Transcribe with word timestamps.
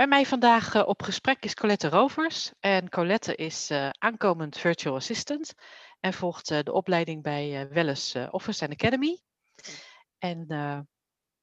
Bij 0.00 0.08
mij 0.08 0.26
vandaag 0.26 0.74
uh, 0.74 0.86
op 0.86 1.02
gesprek 1.02 1.44
is 1.44 1.54
Colette 1.54 1.88
Rovers. 1.88 2.52
En 2.60 2.88
Colette 2.88 3.34
is 3.34 3.70
uh, 3.70 3.88
aankomend 3.98 4.58
virtual 4.58 4.94
assistant 4.94 5.54
en 5.98 6.12
volgt 6.12 6.50
uh, 6.50 6.58
de 6.62 6.72
opleiding 6.72 7.22
bij 7.22 7.68
Welles 7.70 8.16
Office 8.30 8.64
and 8.64 8.72
Academy. 8.72 9.20
En 10.18 10.46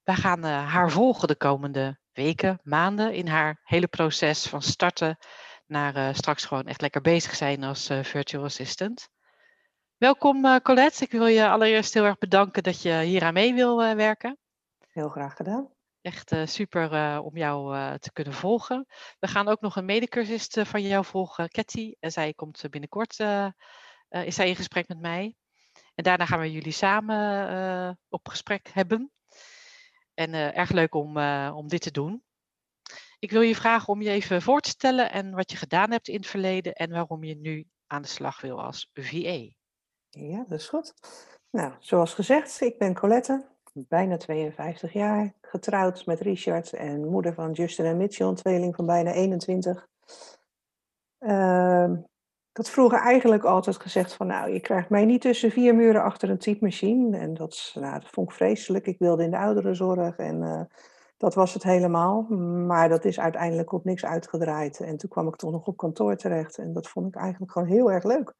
wij 0.02 0.14
gaan 0.14 0.44
haar 0.44 0.90
volgen 0.90 1.28
de 1.28 1.36
komende 1.36 1.98
weken, 2.12 2.60
maanden 2.62 3.14
in 3.14 3.26
haar 3.26 3.60
hele 3.62 3.86
proces 3.86 4.46
van 4.46 4.62
starten 4.62 5.18
naar 5.66 6.14
straks 6.14 6.44
gewoon 6.44 6.66
echt 6.66 6.80
lekker 6.80 7.00
bezig 7.00 7.34
zijn 7.34 7.64
als 7.64 7.86
virtual 8.02 8.44
assistant. 8.44 9.08
Welkom 9.96 10.60
Colette. 10.62 11.04
Ik 11.04 11.10
wil 11.10 11.26
je 11.26 11.48
allereerst 11.48 11.94
heel 11.94 12.04
erg 12.04 12.18
bedanken 12.18 12.62
dat 12.62 12.82
je 12.82 13.00
hier 13.00 13.24
aan 13.24 13.34
mee 13.34 13.54
wil 13.54 13.94
werken. 13.94 14.38
Heel 14.88 15.08
graag 15.08 15.36
gedaan. 15.36 15.76
Echt 16.00 16.32
uh, 16.32 16.46
super 16.46 16.92
uh, 16.92 17.24
om 17.24 17.36
jou 17.36 17.76
uh, 17.76 17.94
te 17.94 18.12
kunnen 18.12 18.32
volgen. 18.32 18.86
We 19.18 19.28
gaan 19.28 19.48
ook 19.48 19.60
nog 19.60 19.76
een 19.76 19.84
medecursist 19.84 20.60
van 20.60 20.82
jou 20.82 21.04
volgen, 21.04 21.48
Ketty. 21.48 21.94
En 22.00 22.12
zij 22.12 22.34
komt 22.34 22.64
binnenkort, 22.70 23.18
is 24.08 24.34
zij 24.34 24.48
in 24.48 24.56
gesprek 24.56 24.88
met 24.88 25.00
mij. 25.00 25.34
En 25.94 26.04
daarna 26.04 26.26
gaan 26.26 26.40
we 26.40 26.52
jullie 26.52 26.72
samen 26.72 27.98
op 28.08 28.28
gesprek 28.28 28.68
hebben. 28.72 29.12
En 30.14 30.34
erg 30.34 30.70
leuk 30.70 30.94
om, 30.94 31.18
om 31.50 31.68
dit 31.68 31.82
te 31.82 31.90
doen. 31.90 32.22
Ik 33.18 33.30
wil 33.30 33.40
je 33.40 33.54
vragen 33.54 33.88
om 33.88 34.02
je 34.02 34.10
even 34.10 34.42
voor 34.42 34.60
te 34.60 34.68
stellen 34.68 35.12
en 35.12 35.34
wat 35.34 35.50
je 35.50 35.56
gedaan 35.56 35.90
hebt 35.90 36.08
in 36.08 36.16
het 36.16 36.26
verleden 36.26 36.72
en 36.72 36.90
waarom 36.90 37.24
je 37.24 37.36
nu 37.36 37.66
aan 37.86 38.02
de 38.02 38.08
slag 38.08 38.40
wil 38.40 38.62
als 38.62 38.90
VA. 38.92 39.56
Ja, 40.10 40.44
dat 40.48 40.58
is 40.60 40.68
goed. 40.68 40.94
Nou, 41.50 41.74
zoals 41.78 42.14
gezegd, 42.14 42.60
ik 42.60 42.78
ben 42.78 42.94
Colette, 42.94 43.57
bijna 43.88 44.16
52 44.16 44.92
jaar, 44.92 45.34
getrouwd 45.40 46.06
met 46.06 46.20
Richard 46.20 46.72
en 46.72 47.08
moeder 47.08 47.34
van 47.34 47.52
Justin 47.52 47.84
en 47.84 47.96
Mitchell, 47.96 48.26
een 48.26 48.34
tweeling 48.34 48.74
van 48.74 48.86
bijna 48.86 49.12
21. 49.12 49.88
Uh, 51.20 51.88
ik 52.50 52.64
had 52.64 52.70
vroeger 52.70 52.98
eigenlijk 52.98 53.44
altijd 53.44 53.80
gezegd 53.80 54.12
van, 54.12 54.26
nou, 54.26 54.52
je 54.52 54.60
krijgt 54.60 54.88
mij 54.90 55.04
niet 55.04 55.20
tussen 55.20 55.50
vier 55.50 55.74
muren 55.74 56.02
achter 56.02 56.30
een 56.30 56.38
typemachine. 56.38 57.18
En 57.18 57.34
dat, 57.34 57.72
nou, 57.74 58.00
dat 58.00 58.10
vond 58.10 58.28
ik 58.30 58.36
vreselijk. 58.36 58.86
Ik 58.86 58.98
wilde 58.98 59.22
in 59.22 59.30
de 59.30 59.38
ouderenzorg 59.38 60.16
en 60.16 60.42
uh, 60.42 60.60
dat 61.16 61.34
was 61.34 61.54
het 61.54 61.62
helemaal. 61.62 62.22
Maar 62.66 62.88
dat 62.88 63.04
is 63.04 63.20
uiteindelijk 63.20 63.72
op 63.72 63.84
niks 63.84 64.04
uitgedraaid. 64.04 64.80
En 64.80 64.96
toen 64.96 65.10
kwam 65.10 65.28
ik 65.28 65.36
toch 65.36 65.50
nog 65.50 65.66
op 65.66 65.76
kantoor 65.76 66.16
terecht 66.16 66.58
en 66.58 66.72
dat 66.72 66.88
vond 66.88 67.06
ik 67.06 67.16
eigenlijk 67.16 67.52
gewoon 67.52 67.68
heel 67.68 67.92
erg 67.92 68.04
leuk. 68.04 68.34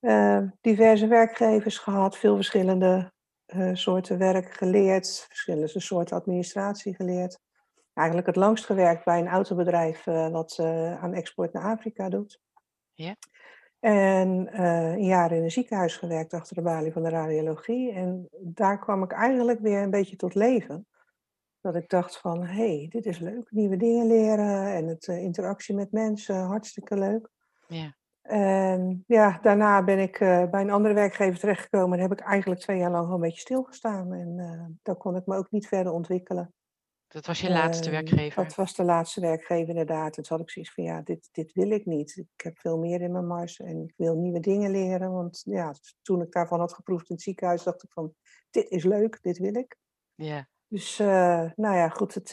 Uh, 0.00 0.42
diverse 0.60 1.06
werkgevers 1.06 1.78
gehad, 1.78 2.16
veel 2.16 2.34
verschillende 2.34 3.12
uh, 3.54 3.74
soorten 3.74 4.18
werk 4.18 4.52
geleerd, 4.52 5.24
verschillende 5.28 5.80
soorten 5.80 6.16
administratie 6.16 6.94
geleerd. 6.94 7.38
Eigenlijk 7.94 8.26
het 8.28 8.36
langst 8.36 8.64
gewerkt 8.64 9.04
bij 9.04 9.18
een 9.18 9.28
autobedrijf 9.28 10.06
uh, 10.06 10.28
wat 10.28 10.58
uh, 10.60 11.02
aan 11.02 11.14
export 11.14 11.52
naar 11.52 11.62
Afrika 11.62 12.08
doet. 12.08 12.40
Ja. 12.92 13.16
En 13.80 14.60
een 14.62 15.04
jaar 15.04 15.32
in 15.32 15.42
een 15.42 15.50
ziekenhuis 15.50 15.96
gewerkt 15.96 16.32
achter 16.32 16.56
de 16.56 16.62
balie 16.62 16.92
van 16.92 17.02
de 17.02 17.08
radiologie. 17.08 17.92
En 17.92 18.28
daar 18.40 18.78
kwam 18.78 19.02
ik 19.02 19.12
eigenlijk 19.12 19.60
weer 19.60 19.82
een 19.82 19.90
beetje 19.90 20.16
tot 20.16 20.34
leven. 20.34 20.86
Dat 21.60 21.74
ik 21.74 21.88
dacht 21.88 22.18
van, 22.18 22.44
hé, 22.44 22.76
hey, 22.76 22.86
dit 22.88 23.06
is 23.06 23.18
leuk. 23.18 23.50
Nieuwe 23.50 23.76
dingen 23.76 24.06
leren 24.06 24.74
en 24.74 24.86
het 24.86 25.06
interactie 25.06 25.74
met 25.74 25.92
mensen, 25.92 26.36
hartstikke 26.36 26.98
leuk. 26.98 27.28
Ja. 27.66 27.96
En 28.28 29.04
ja, 29.06 29.38
daarna 29.42 29.84
ben 29.84 29.98
ik 29.98 30.20
uh, 30.20 30.50
bij 30.50 30.60
een 30.60 30.70
andere 30.70 30.94
werkgever 30.94 31.38
terechtgekomen 31.38 31.96
en 31.96 32.02
heb 32.02 32.12
ik 32.12 32.20
eigenlijk 32.20 32.60
twee 32.60 32.78
jaar 32.78 32.90
lang 32.90 33.02
gewoon 33.02 33.20
een 33.20 33.26
beetje 33.26 33.40
stilgestaan. 33.40 34.12
En 34.12 34.38
uh, 34.38 34.64
daar 34.82 34.96
kon 34.96 35.16
ik 35.16 35.26
me 35.26 35.36
ook 35.36 35.50
niet 35.50 35.68
verder 35.68 35.92
ontwikkelen. 35.92 36.54
Dat 37.06 37.26
was 37.26 37.40
je 37.40 37.50
laatste 37.50 37.90
werkgever? 37.90 38.44
Dat 38.44 38.54
was 38.54 38.74
de 38.74 38.84
laatste 38.84 39.20
werkgever 39.20 39.68
inderdaad. 39.68 40.16
En 40.16 40.22
toen 40.22 40.36
had 40.36 40.46
ik 40.46 40.50
zoiets 40.50 40.72
van, 40.74 40.84
ja, 40.84 41.02
dit, 41.02 41.28
dit 41.32 41.52
wil 41.52 41.70
ik 41.70 41.86
niet. 41.86 42.16
Ik 42.16 42.44
heb 42.44 42.58
veel 42.58 42.78
meer 42.78 43.00
in 43.00 43.12
mijn 43.12 43.26
mars 43.26 43.60
en 43.60 43.82
ik 43.82 43.92
wil 43.96 44.16
nieuwe 44.16 44.40
dingen 44.40 44.70
leren. 44.70 45.12
Want 45.12 45.40
ja, 45.44 45.74
toen 46.02 46.22
ik 46.22 46.32
daarvan 46.32 46.60
had 46.60 46.74
geproefd 46.74 47.08
in 47.08 47.14
het 47.14 47.24
ziekenhuis, 47.24 47.62
dacht 47.62 47.82
ik 47.82 47.92
van, 47.92 48.14
dit 48.50 48.70
is 48.70 48.84
leuk, 48.84 49.18
dit 49.22 49.38
wil 49.38 49.54
ik. 49.54 49.76
Ja. 50.14 50.48
Dus, 50.66 51.00
uh, 51.00 51.50
nou 51.56 51.76
ja, 51.76 51.88
goed, 51.88 52.14
het 52.14 52.32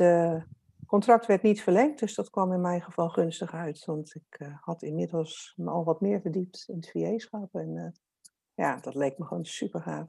contract 0.86 1.26
werd 1.26 1.42
niet 1.42 1.62
verlengd, 1.62 2.00
dus 2.00 2.16
dat 2.16 2.30
kwam 2.30 2.54
in 2.54 2.62
mijn 2.62 2.82
geval 2.82 3.10
gunstig 3.10 3.54
uit. 3.54 3.86
Want 3.86 4.16
ik 4.16 4.40
uh, 4.40 4.58
had 4.62 4.82
inmiddels 4.82 5.54
me 5.56 5.70
al 5.70 5.84
wat 5.84 6.02
meer 6.02 6.22
verdiept 6.22 6.64
in 6.68 6.76
het 6.76 6.92
VA-schap. 6.92 7.56
En 7.56 7.76
uh, 7.76 7.88
ja, 8.54 8.76
dat 8.76 8.96
leek 8.96 9.18
me 9.18 9.26
gewoon 9.26 9.46
super 9.46 9.82
gaaf. 9.82 10.08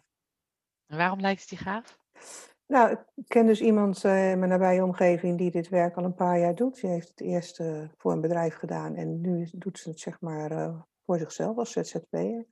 En 0.87 0.97
waarom 0.97 1.21
lijkt 1.21 1.41
het 1.41 1.49
die 1.49 1.59
gaaf? 1.59 1.99
Nou, 2.67 2.91
ik 3.15 3.25
ken 3.27 3.47
dus 3.47 3.61
iemand 3.61 4.05
uh, 4.05 4.31
in 4.31 4.39
mijn 4.39 4.51
nabije 4.51 4.85
omgeving 4.85 5.39
die 5.39 5.51
dit 5.51 5.69
werk 5.69 5.97
al 5.97 6.05
een 6.05 6.15
paar 6.15 6.39
jaar 6.39 6.55
doet. 6.55 6.81
Die 6.81 6.91
heeft 6.91 7.09
het 7.09 7.21
eerst 7.21 7.63
voor 7.97 8.13
een 8.13 8.21
bedrijf 8.21 8.55
gedaan 8.55 8.95
en 8.95 9.21
nu 9.21 9.49
doet 9.53 9.79
ze 9.79 9.89
het 9.89 10.01
zeg 10.01 10.21
maar 10.21 10.75
voor 11.05 11.19
zichzelf 11.19 11.57
als 11.57 11.73
ZZP'er. 11.73 12.47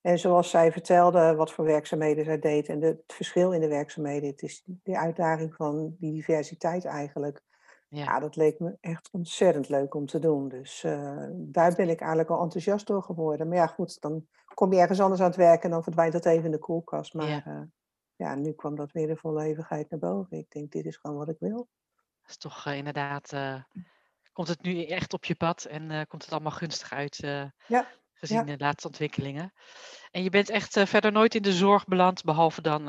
En 0.00 0.18
zoals 0.18 0.50
zij 0.50 0.72
vertelde 0.72 1.34
wat 1.34 1.52
voor 1.52 1.64
werkzaamheden 1.64 2.24
zij 2.24 2.38
deed 2.38 2.68
en 2.68 2.80
de, 2.80 2.86
het 2.86 3.02
verschil 3.06 3.52
in 3.52 3.60
de 3.60 3.68
werkzaamheden, 3.68 4.28
het 4.28 4.42
is 4.42 4.62
die 4.66 4.98
uitdaging 4.98 5.54
van 5.54 5.96
die 5.98 6.12
diversiteit 6.12 6.84
eigenlijk. 6.84 7.42
Ja. 7.88 8.04
ja. 8.04 8.20
dat 8.20 8.36
leek 8.36 8.58
me 8.58 8.76
echt 8.80 9.08
ontzettend 9.12 9.68
leuk 9.68 9.94
om 9.94 10.06
te 10.06 10.18
doen. 10.18 10.48
Dus 10.48 10.84
uh, 10.84 11.26
daar 11.32 11.74
ben 11.74 11.88
ik 11.88 12.00
eigenlijk 12.00 12.30
al 12.30 12.42
enthousiast 12.42 12.86
door 12.86 13.02
geworden. 13.02 13.48
Maar 13.48 13.56
ja, 13.56 13.66
goed, 13.66 14.00
dan 14.00 14.26
kom 14.54 14.72
je 14.72 14.80
ergens 14.80 15.00
anders 15.00 15.20
aan 15.20 15.26
het 15.26 15.36
werken 15.36 15.62
en 15.62 15.70
dan 15.70 15.82
verdwijnt 15.82 16.12
dat 16.12 16.26
even 16.26 16.44
in 16.44 16.50
de 16.50 16.58
koelkast. 16.58 17.14
Maar 17.14 17.28
ja, 17.28 17.42
uh, 17.46 17.62
ja 18.16 18.34
nu 18.34 18.52
kwam 18.52 18.74
dat 18.74 18.92
weer 18.92 19.08
in 19.08 19.16
volle 19.16 19.44
eeuwigheid 19.44 19.90
naar 19.90 20.00
boven. 20.00 20.38
Ik 20.38 20.50
denk, 20.50 20.72
dit 20.72 20.86
is 20.86 20.96
gewoon 20.96 21.16
wat 21.16 21.28
ik 21.28 21.36
wil. 21.38 21.68
Dat 22.20 22.30
is 22.30 22.36
toch 22.36 22.66
uh, 22.66 22.76
inderdaad, 22.76 23.34
komt 24.32 24.48
het 24.48 24.62
nu 24.62 24.84
echt 24.84 25.12
op 25.12 25.24
je 25.24 25.34
pad 25.34 25.64
en 25.64 26.06
komt 26.06 26.22
het 26.22 26.32
allemaal 26.32 26.52
gunstig 26.52 26.92
uit, 26.92 27.16
ja. 27.66 27.86
gezien 28.12 28.46
de 28.46 28.58
laatste 28.58 28.86
ontwikkelingen. 28.86 29.52
En 30.10 30.22
je 30.22 30.30
bent 30.30 30.50
echt 30.50 30.80
verder 30.80 31.12
nooit 31.12 31.34
in 31.34 31.42
de 31.42 31.52
zorg 31.52 31.84
beland, 31.84 32.22
behalve 32.22 32.62
dan 32.62 32.88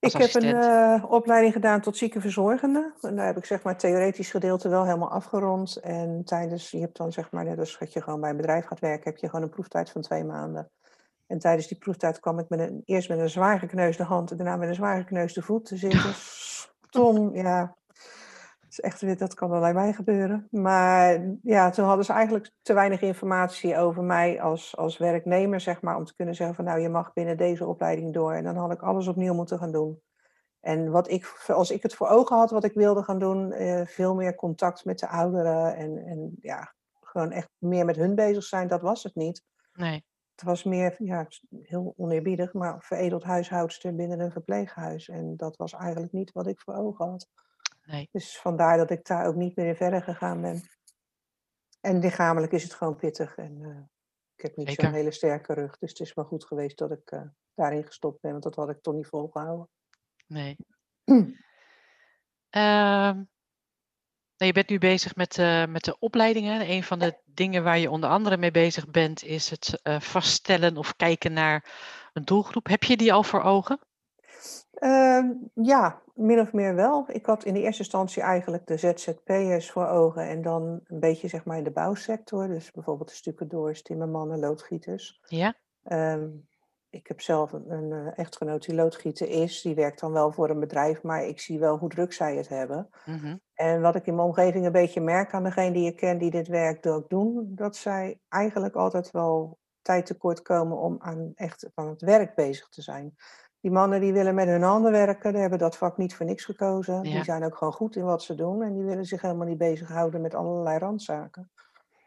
ik 0.00 0.12
heb 0.12 0.34
een 0.34 0.54
uh, 0.54 1.04
opleiding 1.08 1.52
gedaan 1.52 1.80
tot 1.80 1.96
ziekenverzorgende. 1.96 2.92
En 3.00 3.16
daar 3.16 3.26
heb 3.26 3.36
ik 3.36 3.44
zeg 3.44 3.62
maar 3.62 3.72
het 3.72 3.82
theoretisch 3.82 4.30
gedeelte 4.30 4.68
wel 4.68 4.84
helemaal 4.84 5.10
afgerond. 5.10 5.76
En 5.76 6.22
tijdens, 6.24 6.70
je 6.70 6.80
hebt 6.80 6.96
dan 6.96 7.12
zeg 7.12 7.30
maar, 7.30 7.44
net 7.44 7.58
als 7.58 7.78
dat 7.78 7.92
je 7.92 8.02
gewoon 8.02 8.20
bij 8.20 8.30
een 8.30 8.36
bedrijf 8.36 8.66
gaat 8.66 8.80
werken, 8.80 9.10
heb 9.10 9.20
je 9.20 9.28
gewoon 9.28 9.44
een 9.44 9.50
proeftijd 9.50 9.90
van 9.90 10.02
twee 10.02 10.24
maanden. 10.24 10.70
En 11.26 11.38
tijdens 11.38 11.66
die 11.66 11.78
proeftijd 11.78 12.20
kwam 12.20 12.38
ik 12.38 12.48
met 12.48 12.60
een, 12.60 12.82
eerst 12.84 13.08
met 13.08 13.18
een 13.18 13.30
zwaar 13.30 13.58
gekneusde 13.58 14.02
hand 14.02 14.30
en 14.30 14.36
daarna 14.36 14.56
met 14.56 14.68
een 14.68 14.74
zwaar 14.74 14.98
gekneusde 14.98 15.42
voet 15.42 15.64
te 15.64 15.76
zitten. 15.76 16.14
Stom, 16.88 17.36
ja 17.36 17.76
is 18.78 18.84
echt, 18.84 19.18
dat 19.18 19.34
kan 19.34 19.52
alleen 19.52 19.74
mij 19.74 19.92
gebeuren. 19.92 20.48
Maar 20.50 21.26
ja, 21.42 21.70
toen 21.70 21.84
hadden 21.84 22.04
ze 22.04 22.12
eigenlijk 22.12 22.50
te 22.62 22.72
weinig 22.72 23.00
informatie 23.00 23.76
over 23.76 24.02
mij 24.02 24.40
als, 24.40 24.76
als 24.76 24.98
werknemer, 24.98 25.60
zeg 25.60 25.82
maar, 25.82 25.96
om 25.96 26.04
te 26.04 26.14
kunnen 26.14 26.34
zeggen 26.34 26.56
van 26.56 26.64
nou, 26.64 26.80
je 26.80 26.88
mag 26.88 27.12
binnen 27.12 27.36
deze 27.36 27.66
opleiding 27.66 28.14
door. 28.14 28.32
En 28.32 28.44
dan 28.44 28.56
had 28.56 28.72
ik 28.72 28.82
alles 28.82 29.06
opnieuw 29.06 29.34
moeten 29.34 29.58
gaan 29.58 29.72
doen. 29.72 30.00
En 30.60 30.90
wat 30.90 31.10
ik, 31.10 31.44
als 31.46 31.70
ik 31.70 31.82
het 31.82 31.94
voor 31.94 32.08
ogen 32.08 32.36
had, 32.36 32.50
wat 32.50 32.64
ik 32.64 32.74
wilde 32.74 33.02
gaan 33.02 33.18
doen, 33.18 33.52
eh, 33.52 33.86
veel 33.86 34.14
meer 34.14 34.34
contact 34.34 34.84
met 34.84 34.98
de 34.98 35.08
ouderen 35.08 35.76
en, 35.76 35.98
en 36.06 36.36
ja, 36.40 36.74
gewoon 37.00 37.30
echt 37.30 37.50
meer 37.58 37.84
met 37.84 37.96
hun 37.96 38.14
bezig 38.14 38.44
zijn, 38.44 38.68
dat 38.68 38.82
was 38.82 39.02
het 39.02 39.14
niet. 39.14 39.44
Nee. 39.72 40.04
Het 40.34 40.46
was 40.46 40.64
meer, 40.64 40.94
ja, 40.98 41.26
heel 41.62 41.94
oneerbiedig, 41.96 42.52
maar 42.52 42.76
veredeld 42.82 43.22
huishoudster 43.22 43.94
binnen 43.94 44.20
een 44.20 44.30
verpleeghuis. 44.30 45.08
En 45.08 45.36
dat 45.36 45.56
was 45.56 45.72
eigenlijk 45.72 46.12
niet 46.12 46.32
wat 46.32 46.46
ik 46.46 46.60
voor 46.60 46.74
ogen 46.74 47.06
had. 47.06 47.28
Nee. 47.90 48.08
Dus 48.12 48.38
vandaar 48.38 48.76
dat 48.76 48.90
ik 48.90 49.06
daar 49.06 49.26
ook 49.26 49.34
niet 49.34 49.56
meer 49.56 49.66
in 49.66 49.76
verder 49.76 50.02
gegaan 50.02 50.40
ben. 50.40 50.62
En 51.80 51.98
lichamelijk 51.98 52.52
is 52.52 52.62
het 52.62 52.74
gewoon 52.74 52.96
pittig. 52.96 53.36
En 53.36 53.60
uh, 53.60 53.78
ik 54.36 54.42
heb 54.42 54.56
niet 54.56 54.70
zo'n 54.80 54.92
hele 54.92 55.10
sterke 55.10 55.54
rug. 55.54 55.78
Dus 55.78 55.90
het 55.90 56.00
is 56.00 56.14
wel 56.14 56.24
goed 56.24 56.44
geweest 56.44 56.78
dat 56.78 56.90
ik 56.90 57.10
uh, 57.10 57.20
daarin 57.54 57.84
gestopt 57.84 58.20
ben. 58.20 58.30
Want 58.30 58.42
dat 58.42 58.54
had 58.54 58.68
ik 58.68 58.82
toch 58.82 58.94
niet 58.94 59.06
volgehouden. 59.06 59.68
Nee. 60.26 60.56
uh, 62.56 63.12
je 64.36 64.52
bent 64.52 64.68
nu 64.68 64.78
bezig 64.78 65.16
met, 65.16 65.38
uh, 65.38 65.66
met 65.66 65.84
de 65.84 65.98
opleidingen. 65.98 66.70
Een 66.70 66.82
van 66.82 66.98
de 66.98 67.20
dingen 67.24 67.62
waar 67.64 67.78
je 67.78 67.90
onder 67.90 68.10
andere 68.10 68.36
mee 68.36 68.50
bezig 68.50 68.90
bent, 68.90 69.22
is 69.22 69.50
het 69.50 69.80
vaststellen 70.02 70.76
of 70.76 70.96
kijken 70.96 71.32
naar 71.32 71.64
een 72.12 72.24
doelgroep. 72.24 72.66
Heb 72.66 72.82
je 72.82 72.96
die 72.96 73.12
al 73.12 73.22
voor 73.22 73.42
ogen? 73.42 73.87
Ehm, 74.72 75.32
ja, 75.54 76.02
min 76.14 76.40
of 76.40 76.52
meer 76.52 76.74
wel. 76.74 77.04
Ik 77.08 77.26
had 77.26 77.44
in 77.44 77.54
de 77.54 77.62
eerste 77.62 77.82
instantie 77.82 78.22
eigenlijk 78.22 78.66
de 78.66 78.76
ZZP'ers 78.76 79.70
voor 79.70 79.86
ogen 79.86 80.28
en 80.28 80.42
dan 80.42 80.80
een 80.84 81.00
beetje 81.00 81.28
zeg 81.28 81.44
maar 81.44 81.56
in 81.56 81.64
de 81.64 81.70
bouwsector. 81.70 82.48
Dus 82.48 82.70
bijvoorbeeld 82.70 83.08
de 83.08 83.14
stucadoors, 83.14 83.82
timmermannen, 83.82 84.38
loodgieters. 84.38 85.20
Ja. 85.26 85.54
Ehm, 85.82 86.28
ik 86.90 87.06
heb 87.06 87.20
zelf 87.20 87.52
een, 87.52 87.70
een 87.70 87.92
eh, 87.92 88.18
echtgenoot 88.18 88.64
die 88.66 88.74
loodgieter 88.74 89.28
is. 89.28 89.60
Die 89.62 89.74
werkt 89.74 90.00
dan 90.00 90.12
wel 90.12 90.32
voor 90.32 90.50
een 90.50 90.60
bedrijf, 90.60 91.02
maar 91.02 91.24
ik 91.24 91.40
zie 91.40 91.58
wel 91.58 91.78
hoe 91.78 91.88
druk 91.88 92.12
zij 92.12 92.36
het 92.36 92.48
hebben. 92.48 92.88
Mhm. 93.04 93.36
En 93.54 93.80
wat 93.80 93.94
ik 93.94 94.06
in 94.06 94.14
mijn 94.14 94.26
omgeving 94.26 94.66
een 94.66 94.72
beetje 94.72 95.00
merk 95.00 95.34
aan 95.34 95.44
degene 95.44 95.72
die 95.72 95.86
ik 95.86 95.96
ken 95.96 96.18
die 96.18 96.30
dit 96.30 96.48
werk 96.48 96.86
ook 96.86 97.08
doen, 97.08 97.52
dat 97.54 97.76
zij 97.76 98.20
eigenlijk 98.28 98.74
altijd 98.74 99.10
wel 99.10 99.58
tijd 99.82 100.06
tekort 100.06 100.42
komen 100.42 100.78
om 100.78 100.96
aan 100.98 101.32
echt 101.34 101.70
aan 101.74 101.88
het 101.88 102.00
werk 102.00 102.34
bezig 102.34 102.68
te 102.68 102.82
zijn. 102.82 103.14
Die 103.60 103.70
mannen 103.70 104.00
die 104.00 104.12
willen 104.12 104.34
met 104.34 104.46
hun 104.46 104.62
handen 104.62 104.92
werken, 104.92 105.32
die 105.32 105.40
hebben 105.40 105.58
dat 105.58 105.76
vak 105.76 105.96
niet 105.96 106.14
voor 106.14 106.26
niks 106.26 106.44
gekozen. 106.44 106.94
Ja. 106.94 107.14
Die 107.14 107.24
zijn 107.24 107.44
ook 107.44 107.56
gewoon 107.56 107.72
goed 107.72 107.96
in 107.96 108.04
wat 108.04 108.22
ze 108.22 108.34
doen 108.34 108.62
en 108.62 108.74
die 108.74 108.84
willen 108.84 109.04
zich 109.04 109.22
helemaal 109.22 109.46
niet 109.46 109.58
bezighouden 109.58 110.20
met 110.20 110.34
allerlei 110.34 110.78
randzaken. 110.78 111.50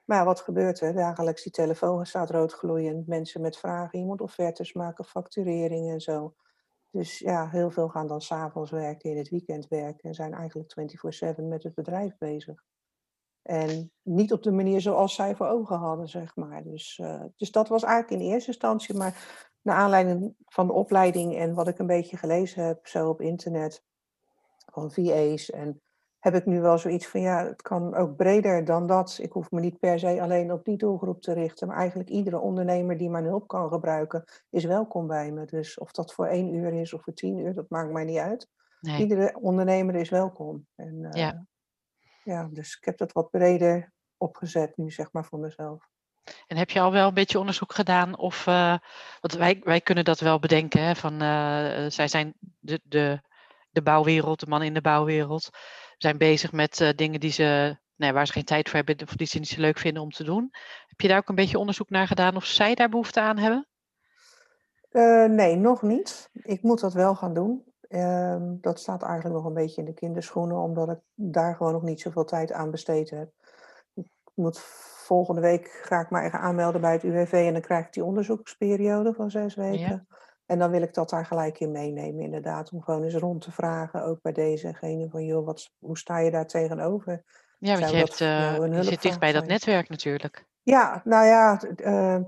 Maar 0.05 0.17
ja, 0.17 0.25
wat 0.25 0.41
gebeurt 0.41 0.79
er? 0.81 0.93
Dagelijks 0.93 1.43
die 1.43 1.51
telefoon 1.51 2.05
staat 2.05 2.29
rood 2.29 2.53
gloeiend, 2.53 3.07
mensen 3.07 3.41
met 3.41 3.57
vragen, 3.57 4.05
moet 4.05 4.21
offertes 4.21 4.73
maken, 4.73 5.05
facturering 5.05 5.89
en 5.89 6.01
zo. 6.01 6.33
Dus 6.91 7.19
ja, 7.19 7.49
heel 7.49 7.69
veel 7.69 7.89
gaan 7.89 8.07
dan 8.07 8.21
s'avonds 8.21 8.71
werken, 8.71 9.09
in 9.09 9.17
het 9.17 9.29
weekend 9.29 9.67
werken 9.67 10.03
en 10.03 10.13
zijn 10.13 10.33
eigenlijk 10.33 10.69
24/7 10.69 11.47
met 11.47 11.63
het 11.63 11.73
bedrijf 11.73 12.17
bezig. 12.17 12.63
En 13.41 13.91
niet 14.01 14.33
op 14.33 14.43
de 14.43 14.51
manier 14.51 14.81
zoals 14.81 15.15
zij 15.15 15.35
voor 15.35 15.47
ogen 15.47 15.77
hadden, 15.77 16.07
zeg 16.07 16.35
maar. 16.35 16.63
Dus, 16.63 16.99
uh, 17.01 17.23
dus 17.35 17.51
dat 17.51 17.67
was 17.67 17.83
eigenlijk 17.83 18.21
in 18.21 18.29
eerste 18.31 18.49
instantie, 18.49 18.95
maar 18.95 19.49
naar 19.61 19.75
aanleiding 19.75 20.35
van 20.45 20.67
de 20.67 20.73
opleiding 20.73 21.37
en 21.37 21.53
wat 21.53 21.67
ik 21.67 21.79
een 21.79 21.87
beetje 21.87 22.17
gelezen 22.17 22.65
heb 22.65 22.87
zo 22.87 23.09
op 23.09 23.21
internet 23.21 23.83
van 24.71 24.91
VA's 24.91 25.49
en 25.49 25.81
heb 26.19 26.33
ik 26.33 26.45
nu 26.45 26.61
wel 26.61 26.77
zoiets 26.77 27.07
van 27.07 27.21
ja, 27.21 27.45
het 27.45 27.61
kan 27.61 27.95
ook 27.95 28.15
breder 28.15 28.65
dan 28.65 28.87
dat. 28.87 29.17
Ik 29.21 29.31
hoef 29.31 29.51
me 29.51 29.59
niet 29.59 29.79
per 29.79 29.99
se 29.99 30.21
alleen 30.21 30.51
op 30.51 30.65
die 30.65 30.77
doelgroep 30.77 31.21
te 31.21 31.33
richten, 31.33 31.67
maar 31.67 31.77
eigenlijk 31.77 32.09
iedere 32.09 32.39
ondernemer 32.39 32.97
die 32.97 33.09
mijn 33.09 33.23
hulp 33.23 33.47
kan 33.47 33.69
gebruiken 33.69 34.23
is 34.49 34.63
welkom 34.63 35.07
bij 35.07 35.31
me. 35.31 35.45
Dus 35.45 35.79
of 35.79 35.91
dat 35.91 36.13
voor 36.13 36.25
één 36.25 36.53
uur 36.53 36.73
is 36.73 36.93
of 36.93 37.03
voor 37.03 37.13
tien 37.13 37.37
uur, 37.37 37.53
dat 37.53 37.69
maakt 37.69 37.91
mij 37.91 38.03
niet 38.03 38.17
uit. 38.17 38.49
Nee. 38.79 38.99
Iedere 38.99 39.37
ondernemer 39.39 39.95
is 39.95 40.09
welkom. 40.09 40.67
En, 40.75 40.95
uh, 40.95 41.09
Ja. 41.11 41.45
ja, 42.23 42.49
dus 42.51 42.77
ik 42.77 42.85
heb 42.85 42.97
dat 42.97 43.11
wat 43.11 43.29
breder 43.29 43.93
opgezet 44.17 44.77
nu, 44.77 44.91
zeg 44.91 45.11
maar, 45.11 45.25
voor 45.25 45.39
mezelf. 45.39 45.89
En 46.47 46.57
heb 46.57 46.69
je 46.69 46.79
al 46.79 46.91
wel 46.91 47.07
een 47.07 47.13
beetje 47.13 47.39
onderzoek 47.39 47.73
gedaan 47.73 48.17
of, 48.17 48.45
uh, 48.47 48.75
want 49.19 49.33
wij, 49.33 49.61
wij 49.63 49.81
kunnen 49.81 50.03
dat 50.03 50.19
wel 50.19 50.39
bedenken, 50.39 50.81
hè, 50.81 50.95
van 50.95 51.13
uh, 51.13 51.85
zij 51.87 52.07
zijn 52.07 52.33
de, 52.59 52.79
de, 52.83 53.21
de 53.71 53.81
bouwwereld, 53.81 54.39
de 54.39 54.47
mannen 54.47 54.67
in 54.67 54.73
de 54.73 54.81
bouwwereld, 54.81 55.49
zijn 55.97 56.17
bezig 56.17 56.51
met 56.51 56.79
uh, 56.79 56.89
dingen 56.95 57.19
die 57.19 57.31
ze, 57.31 57.77
nee, 57.95 58.13
waar 58.13 58.27
ze 58.27 58.33
geen 58.33 58.43
tijd 58.43 58.69
voor 58.69 58.77
hebben 58.77 59.07
of 59.07 59.15
die 59.15 59.27
ze 59.27 59.39
niet 59.39 59.47
zo 59.47 59.61
leuk 59.61 59.77
vinden 59.77 60.03
om 60.03 60.11
te 60.11 60.23
doen. 60.23 60.49
Heb 60.87 61.01
je 61.01 61.07
daar 61.07 61.17
ook 61.17 61.29
een 61.29 61.35
beetje 61.35 61.59
onderzoek 61.59 61.89
naar 61.89 62.07
gedaan 62.07 62.35
of 62.35 62.45
zij 62.45 62.75
daar 62.75 62.89
behoefte 62.89 63.21
aan 63.21 63.37
hebben? 63.37 63.65
nee, 65.29 65.55
nog 65.55 65.81
niet. 65.81 66.29
Ik 66.33 66.61
moet 66.61 66.79
dat 66.79 66.93
wel 66.93 67.15
gaan 67.15 67.33
doen. 67.33 67.63
Ehm, 67.91 68.55
dat 68.61 68.79
staat 68.79 69.03
eigenlijk 69.03 69.35
nog 69.35 69.45
een 69.45 69.53
beetje 69.53 69.81
in 69.81 69.87
de 69.87 69.93
kinderschoenen, 69.93 70.57
omdat 70.57 70.89
ik 70.89 70.99
daar 71.13 71.55
gewoon 71.55 71.73
nog 71.73 71.81
niet 71.81 72.01
zoveel 72.01 72.25
tijd 72.25 72.51
aan 72.51 72.71
besteed 72.71 73.09
heb. 73.09 73.31
Ik 73.93 74.11
moet 74.33 74.59
volgende 75.01 75.41
week 75.41 75.81
ga 75.83 75.99
ik 75.99 76.09
me 76.09 76.19
eigen 76.19 76.39
aanmelden 76.39 76.81
bij 76.81 76.91
het 76.91 77.03
UWV 77.03 77.33
en 77.33 77.53
dan 77.53 77.61
krijg 77.61 77.85
ik 77.85 77.93
die 77.93 78.03
onderzoeksperiode 78.03 79.13
van 79.13 79.31
zes 79.31 79.55
weken. 79.55 79.79
Ja. 79.79 80.05
En 80.45 80.59
dan 80.59 80.71
wil 80.71 80.81
ik 80.81 80.93
dat 80.93 81.09
daar 81.09 81.25
gelijk 81.25 81.59
in 81.59 81.71
meenemen, 81.71 82.23
inderdaad. 82.23 82.71
Om 82.71 82.81
gewoon 82.81 83.03
eens 83.03 83.15
rond 83.15 83.41
te 83.41 83.51
vragen, 83.51 84.03
ook 84.03 84.21
bij 84.21 84.31
dezegene 84.31 85.09
van, 85.09 85.25
joh, 85.25 85.45
wat, 85.45 85.71
hoe 85.79 85.97
sta 85.97 86.19
je 86.19 86.31
daar 86.31 86.47
tegenover? 86.47 87.23
Ja, 87.59 87.79
want 87.79 87.91
je, 87.91 87.97
hebt, 87.97 88.19
een 88.19 88.73
je 88.73 88.83
zit 88.83 89.01
dicht 89.01 89.19
bij 89.19 89.31
dat 89.31 89.47
netwerk 89.47 89.89
natuurlijk. 89.89 90.45
Ja, 90.61 91.01
nou 91.03 91.25
ja, 91.25 91.61
uh, 91.77 92.19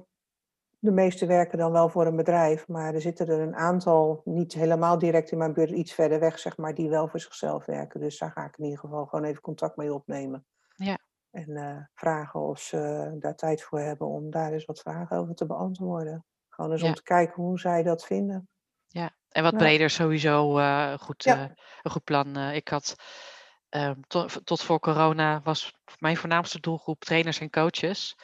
de 0.79 0.91
meeste 0.91 1.25
werken 1.25 1.57
dan 1.57 1.71
wel 1.71 1.89
voor 1.89 2.05
een 2.05 2.15
bedrijf, 2.15 2.67
maar 2.67 2.93
er 2.93 3.01
zitten 3.01 3.27
er 3.27 3.39
een 3.39 3.55
aantal, 3.55 4.21
niet 4.25 4.53
helemaal 4.53 4.97
direct 4.97 5.31
in 5.31 5.37
mijn 5.37 5.53
buurt, 5.53 5.69
iets 5.69 5.93
verder 5.93 6.19
weg, 6.19 6.39
zeg 6.39 6.57
maar, 6.57 6.73
die 6.73 6.89
wel 6.89 7.07
voor 7.07 7.19
zichzelf 7.19 7.65
werken. 7.65 7.99
Dus 7.99 8.17
daar 8.17 8.31
ga 8.31 8.45
ik 8.45 8.57
in 8.57 8.63
ieder 8.63 8.79
geval 8.79 9.05
gewoon 9.05 9.25
even 9.25 9.41
contact 9.41 9.77
mee 9.77 9.93
opnemen. 9.93 10.45
Ja. 10.75 10.97
En 11.33 11.49
uh, 11.49 11.77
vragen 11.93 12.39
of 12.39 12.59
ze 12.59 13.11
daar 13.19 13.35
tijd 13.35 13.63
voor 13.63 13.79
hebben 13.79 14.07
om 14.07 14.29
daar 14.29 14.51
eens 14.51 14.65
wat 14.65 14.79
vragen 14.79 15.17
over 15.17 15.35
te 15.35 15.45
beantwoorden. 15.45 16.25
Gewoon 16.49 16.71
eens 16.71 16.81
Ja. 16.81 16.87
om 16.87 16.93
te 16.93 17.03
kijken 17.03 17.43
hoe 17.43 17.59
zij 17.59 17.83
dat 17.83 18.05
vinden. 18.05 18.49
Ja, 18.87 19.15
en 19.29 19.43
wat 19.43 19.51
Ja. 19.51 19.57
breder 19.57 19.89
sowieso 19.89 20.59
uh, 20.59 20.93
goed, 20.97 21.23
Ja. 21.23 21.35
uh, 21.37 21.49
een 21.81 21.91
goed 21.91 22.03
plan. 22.03 22.37
Ik 22.37 22.67
had 22.67 22.95
tot, 24.07 24.45
tot 24.45 24.61
voor 24.61 24.79
corona 24.79 25.41
was 25.41 25.73
mijn 25.99 26.17
voornaamste 26.17 26.59
doelgroep 26.59 27.03
trainers 27.03 27.39
en 27.39 27.49
coaches. 27.49 28.15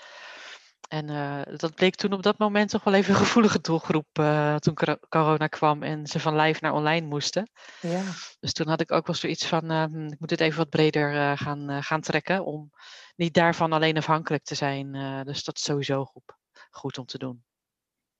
En 0.88 1.10
uh, 1.10 1.42
dat 1.58 1.76
bleek 1.76 1.96
toen 1.96 2.14
op 2.14 2.24
dat 2.24 2.38
moment 2.38 2.70
toch 2.70 2.84
wel 2.84 2.94
even 2.94 3.14
een 3.14 3.20
gevoelige 3.20 3.60
doelgroep 3.62 4.08
uh, 4.20 4.56
toen 4.56 4.74
cor- 4.74 5.00
corona 5.10 5.48
kwam 5.48 5.84
en 5.84 6.08
ze 6.08 6.20
van 6.20 6.36
live 6.36 6.60
naar 6.62 6.74
online 6.74 7.08
moesten. 7.08 7.50
Ja, 7.82 8.02
Dus 8.40 8.54
toen 8.54 8.68
had 8.68 8.82
ik 8.82 8.92
ook 8.92 9.08
wel 9.08 9.16
zoiets 9.16 9.48
van, 9.48 9.72
uh, 9.72 9.84
hm, 9.84 10.06
ik 10.06 10.20
moet 10.20 10.30
dit 10.30 10.40
even 10.40 10.58
wat 10.58 10.70
breder 10.70 11.14
uh, 11.14 11.32
gaan, 11.36 11.84
gaan 11.84 12.02
trekken 12.02 12.46
om 12.46 12.72
niet 13.16 13.34
daarvan 13.34 13.74
alleen 13.74 13.98
afhankelijk 13.98 14.44
te 14.44 14.56
zijn. 14.56 14.92
Dus 15.26 15.44
dat 15.44 15.58
is 15.58 15.64
sowieso 15.64 16.06
goed, 16.06 16.36
goed 16.70 16.98
om 16.98 17.06
te 17.06 17.18
doen. 17.18 17.44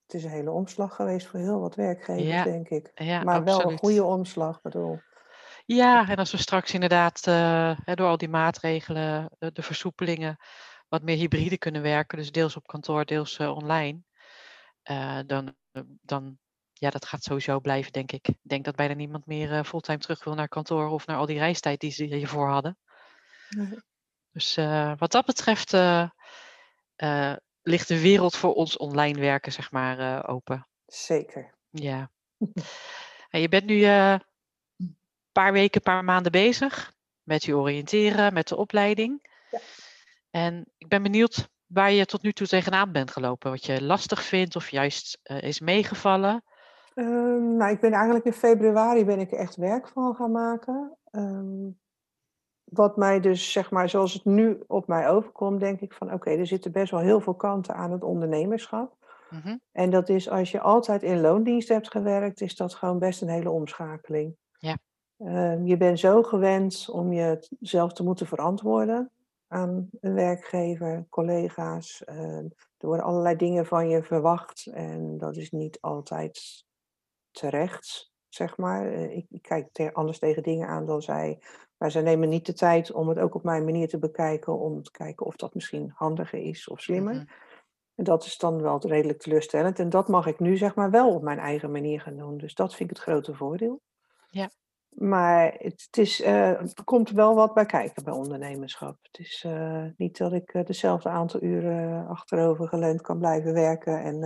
het 0.06 0.14
is 0.14 0.24
een 0.24 0.30
hele 0.30 0.52
omslag 0.52 0.96
geweest 0.96 1.28
voor 1.28 1.40
heel 1.40 1.60
wat 1.60 1.76
werkgevers, 1.76 2.28
Ja, 2.28 2.44
denk 2.44 2.70
ik. 2.70 2.92
Ja, 2.96 3.24
maar 3.24 3.44
wel 3.44 3.72
een 3.72 3.78
goede 3.78 4.04
omslag, 4.04 4.62
bedoel. 4.62 5.02
Ja, 5.66 6.10
en 6.10 6.16
als 6.16 6.32
we 6.32 6.38
straks 6.38 6.74
inderdaad 6.74 7.24
door 7.96 8.08
al 8.08 8.18
die 8.18 8.30
maatregelen, 8.30 9.32
de 9.38 9.62
versoepelingen, 9.62 10.38
wat 10.90 11.02
meer 11.02 11.18
hybride 11.18 11.58
kunnen 11.58 11.82
werken, 11.82 12.18
dus 12.18 12.32
deels 12.32 12.56
op 12.56 12.68
kantoor, 12.68 13.06
deels 13.06 13.40
uh, 13.40 13.56
online, 13.56 14.02
uh, 14.84 15.20
dan, 15.26 15.56
dan, 16.02 16.38
ja, 16.74 16.90
dat 16.90 17.06
gaat 17.06 17.24
sowieso 17.24 17.60
blijven, 17.60 17.92
denk 17.92 18.12
ik. 18.12 18.28
Ik 18.28 18.38
denk 18.42 18.66
dat 18.66 18.76
bijna 18.76 18.94
niemand 18.94 19.26
meer 19.26 19.52
uh, 19.52 19.64
fulltime 19.64 19.98
terug 19.98 20.24
wil 20.24 20.34
naar 20.34 20.48
kantoor 20.48 20.90
of 20.90 21.06
naar 21.06 21.18
al 21.18 21.26
die 21.26 21.38
reistijd 21.38 21.80
die 21.80 21.92
ze 21.92 22.04
hiervoor 22.04 22.50
hadden. 22.50 22.78
Nee. 23.50 23.80
Dus 24.32 24.58
uh, 24.58 24.94
wat 24.98 25.12
dat 25.12 25.26
betreft 25.26 25.74
uh, 25.74 26.10
ligt 27.62 27.88
de 27.88 28.02
wereld 28.02 28.36
voor 28.36 28.54
ons 28.54 28.78
online 28.78 29.20
werken, 29.20 29.52
zeg 29.52 29.72
maar, 29.72 30.28
open. 30.28 30.68
Zeker. 30.86 31.54
Ja. 31.70 32.12
en 33.30 33.42
je 33.42 33.50
bent 33.50 33.66
nu 33.66 33.86
een 33.86 34.22
paar 35.32 35.52
weken, 35.52 35.76
een 35.76 35.94
paar 35.94 36.04
maanden 36.04 36.32
bezig 36.32 36.94
met 37.24 37.44
je 37.44 37.56
oriënteren, 37.56 38.34
met 38.34 38.48
de 38.48 38.56
opleiding. 38.56 39.28
Ja. 39.52 39.60
En 40.32 40.66
ik 40.78 40.88
ben 40.88 41.04
benieuwd 41.04 41.50
waar 41.66 41.92
je 41.92 42.06
tot 42.06 42.22
nu 42.22 42.32
toe 42.32 42.48
tegenaan 42.48 42.92
bent 42.92 43.12
gelopen. 43.12 43.52
Wat 43.52 43.66
je 43.66 43.84
lastig 43.84 44.24
vindt 44.24 44.56
of 44.56 44.70
juist 44.70 45.20
uh, 45.24 45.42
is 45.42 45.60
meegevallen. 45.60 46.44
Um, 46.96 47.58
nou, 47.58 47.72
ik 47.72 47.80
ben 47.80 47.92
eigenlijk 47.92 48.26
in 48.26 48.34
februari 48.34 49.06
ben 49.06 49.20
ik 49.20 49.32
echt 49.32 49.56
werk 49.56 49.88
van 49.88 50.16
gaan 50.16 50.32
maken. 50.32 50.98
Um, 51.12 51.80
wat 52.64 52.98
mij 52.98 53.20
dus, 53.20 53.52
zeg 53.52 53.72
maar, 53.72 53.90
zoals 53.90 54.14
het 54.14 54.26
nu 54.26 54.64
op 54.68 54.88
mij 54.88 55.10
overkomt, 55.10 55.60
denk 55.60 55.80
ik 55.80 55.94
van 55.94 56.08
oké, 56.08 56.16
okay, 56.16 56.40
er 56.40 56.48
zitten 56.48 56.72
best 56.72 56.92
wel 56.92 57.00
heel 57.00 57.22
veel 57.22 57.36
kanten 57.36 57.76
aan 57.76 57.92
het 57.92 58.04
ondernemerschap. 58.04 58.98
Mm-hmm. 59.30 59.62
En 59.72 59.90
dat 59.90 60.10
is 60.10 60.30
als 60.30 60.52
je 60.52 60.60
altijd 60.60 61.04
in 61.04 61.22
loondienst 61.22 61.68
hebt 61.68 61.92
gewerkt, 61.92 62.42
is 62.42 62.56
dat 62.56 62.74
gewoon 62.74 63.00
best 63.00 63.22
een 63.22 63.30
hele 63.30 63.52
omschakeling. 63.52 64.36
Ja. 64.58 64.78
Uh, 65.18 65.66
je 65.66 65.78
bent 65.78 66.00
zo 66.00 66.24
gewend 66.24 66.90
om 66.92 67.14
jezelf 67.14 67.94
te 67.94 68.04
moeten 68.04 68.28
verantwoorden 68.28 69.12
aan 69.50 69.90
een 70.00 70.14
werkgever, 70.14 71.06
collega's. 71.10 72.04
Uh, 72.06 72.38
er 72.78 72.88
worden 72.88 73.06
allerlei 73.06 73.36
dingen 73.36 73.66
van 73.66 73.90
je 73.90 74.04
verwacht 74.04 74.66
en 74.66 75.18
dat 75.18 75.36
is 75.36 75.52
niet 75.52 75.82
altijd 75.82 76.66
terecht, 77.32 78.12
zeg 78.28 78.58
maar. 78.58 78.86
Uh, 78.86 79.16
ik, 79.16 79.26
ik, 79.30 79.42
kijk 79.42 79.70
te 79.72 79.94
anders 79.94 80.20
tegen 80.20 80.44
dingen 80.44 80.68
aan 80.68 80.86
dan 80.86 81.02
zij. 81.02 81.42
Maar 81.78 81.92
zij 81.92 82.02
nemen 82.02 82.30
niet 82.30 82.46
de 82.46 82.54
tijd 82.54 82.92
om 82.92 83.10
het 83.10 83.20
ook 83.20 83.36
op 83.36 83.44
mijn 83.44 83.66
manier 83.66 83.88
te 83.88 84.00
bekijken, 84.00 84.60
om 84.60 84.84
te 84.84 84.92
kijken 84.92 85.26
of 85.26 85.36
dat 85.36 85.54
misschien 85.54 85.92
handiger 85.96 86.40
is 86.40 86.68
of 86.68 86.82
slimmer. 86.82 87.14
Mm-hmm. 87.14 87.30
En 87.96 88.04
dat 88.04 88.26
is 88.26 88.38
dan 88.38 88.62
wel 88.62 88.88
redelijk 88.88 89.20
teleurstellend. 89.20 89.80
En 89.80 89.90
dat 89.90 90.08
mag 90.08 90.26
ik 90.26 90.40
nu 90.40 90.58
zeg 90.58 90.76
maar 90.76 90.92
wel 90.92 91.14
op 91.14 91.22
mijn 91.22 91.40
eigen 91.40 91.72
manier 91.72 92.02
gaan 92.02 92.18
doen. 92.18 92.38
Dus 92.38 92.56
dat 92.56 92.76
vind 92.76 92.90
ik 92.90 92.96
het 92.96 93.06
grote 93.06 93.34
voordeel. 93.34 93.82
Ja. 94.30 94.50
Maar 95.00 95.54
het, 95.58 95.88
het 95.92 95.98
is, 95.98 96.22
uh, 96.22 96.50
er 96.50 96.84
komt 96.84 97.10
wel 97.10 97.36
wat 97.36 97.54
bij 97.54 97.66
kijken 97.66 98.04
bij 98.04 98.14
ondernemerschap. 98.14 98.98
Het 99.02 99.20
is 99.20 99.44
uh, 99.48 99.84
niet 99.98 100.18
dat 100.18 100.34
ik 100.34 100.54
uh, 100.54 100.66
dezelfde 100.66 101.10
aantal 101.10 101.44
uren 101.44 102.08
achterover 102.08 102.68
geleund 102.68 103.02
kan 103.02 103.18
blijven 103.18 103.54
werken. 103.54 104.04
En 104.04 104.20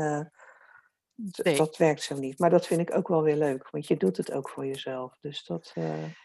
nee. 1.44 1.58
dat 1.58 1.78
werkt 1.78 2.02
zo 2.02 2.16
niet. 2.16 2.40
Maar 2.40 2.50
dat 2.50 2.68
vind 2.68 2.80
ik 2.82 2.96
ook 2.96 3.08
wel 3.08 3.24
weer 3.24 3.36
leuk. 3.36 3.70
Want 3.70 3.88
je 3.88 3.98
doet 3.98 4.18
het 4.18 4.32
ook 4.32 4.50
voor 4.50 4.66
jezelf. 4.66 5.18
Dus 5.20 5.44
dat, 5.46 5.74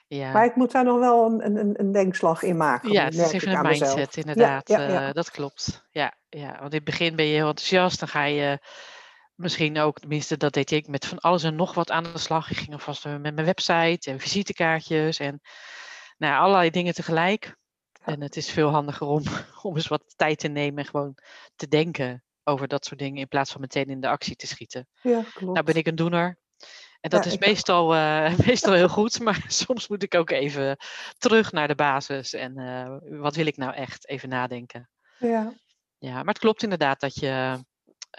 ja. 0.06 0.32
Maar 0.32 0.44
ik 0.44 0.56
moet 0.56 0.72
daar 0.72 0.84
nog 0.84 0.98
wel 0.98 1.24
een, 1.26 1.56
een, 1.56 1.80
een 1.80 1.92
denkslag 1.92 2.42
in 2.42 2.56
maken. 2.56 2.92
Ja, 2.92 3.04
het 3.04 3.14
is 3.14 3.32
even 3.32 3.52
een 3.52 3.62
mindset 3.62 3.96
mezelf. 3.96 4.16
inderdaad. 4.16 4.68
Ja, 4.68 4.80
ja, 4.80 4.88
ja. 4.88 5.12
dat 5.12 5.30
klopt. 5.30 5.86
Ja, 5.90 6.14
ja, 6.28 6.50
want 6.60 6.70
in 6.70 6.76
het 6.76 6.84
begin 6.84 7.16
ben 7.16 7.26
je 7.26 7.34
heel 7.34 7.48
enthousiast. 7.48 7.98
Dan 7.98 8.08
ga 8.08 8.24
je 8.24 8.58
misschien 9.38 9.78
ook, 9.78 9.98
tenminste 9.98 10.36
dat 10.36 10.52
deed 10.52 10.70
ik, 10.70 10.86
met 10.86 11.06
van 11.06 11.18
alles 11.18 11.42
en 11.42 11.56
nog 11.56 11.74
wat 11.74 11.90
aan 11.90 12.02
de 12.02 12.18
slag. 12.18 12.50
Ik 12.50 12.56
ging 12.56 12.72
alvast 12.72 13.04
met 13.04 13.20
mijn 13.20 13.44
website 13.44 14.10
en 14.10 14.20
visitekaartjes 14.20 15.18
en 15.18 15.40
nou, 16.16 16.40
allerlei 16.40 16.70
dingen 16.70 16.94
tegelijk. 16.94 17.56
En 18.02 18.20
het 18.20 18.36
is 18.36 18.50
veel 18.50 18.68
handiger 18.68 19.06
om, 19.06 19.22
om 19.62 19.76
eens 19.76 19.88
wat 19.88 20.14
tijd 20.16 20.38
te 20.38 20.48
nemen 20.48 20.78
en 20.78 20.90
gewoon 20.90 21.14
te 21.56 21.68
denken 21.68 22.24
over 22.44 22.68
dat 22.68 22.84
soort 22.84 23.00
dingen 23.00 23.20
in 23.20 23.28
plaats 23.28 23.52
van 23.52 23.60
meteen 23.60 23.88
in 23.88 24.00
de 24.00 24.08
actie 24.08 24.36
te 24.36 24.46
schieten. 24.46 24.88
Ja, 25.02 25.22
klopt. 25.34 25.54
Nou 25.54 25.62
ben 25.64 25.74
ik 25.74 25.86
een 25.86 25.96
doener. 25.96 26.38
En 27.00 27.10
dat 27.10 27.26
is 27.26 27.38
meestal, 27.38 27.94
uh, 27.94 28.38
meestal 28.46 28.72
heel 28.72 28.88
goed, 28.88 29.20
maar 29.20 29.44
soms 29.64 29.88
moet 29.88 30.02
ik 30.02 30.14
ook 30.14 30.30
even 30.30 30.76
terug 31.18 31.52
naar 31.52 31.68
de 31.68 31.74
basis. 31.74 32.32
En 32.32 32.58
uh, 32.58 33.20
wat 33.20 33.36
wil 33.36 33.46
ik 33.46 33.56
nou 33.56 33.74
echt? 33.74 34.08
Even 34.08 34.28
nadenken. 34.28 34.90
Ja. 35.18 35.52
Ja, 35.98 36.14
maar 36.14 36.34
het 36.34 36.38
klopt 36.38 36.62
inderdaad 36.62 37.00
dat 37.00 37.14
je. 37.14 37.64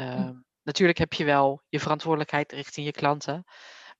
Uh, 0.01 0.29
natuurlijk 0.69 0.97
heb 0.97 1.13
je 1.13 1.25
wel 1.25 1.61
je 1.69 1.79
verantwoordelijkheid 1.79 2.51
richting 2.51 2.85
je 2.85 2.91
klanten. 2.91 3.43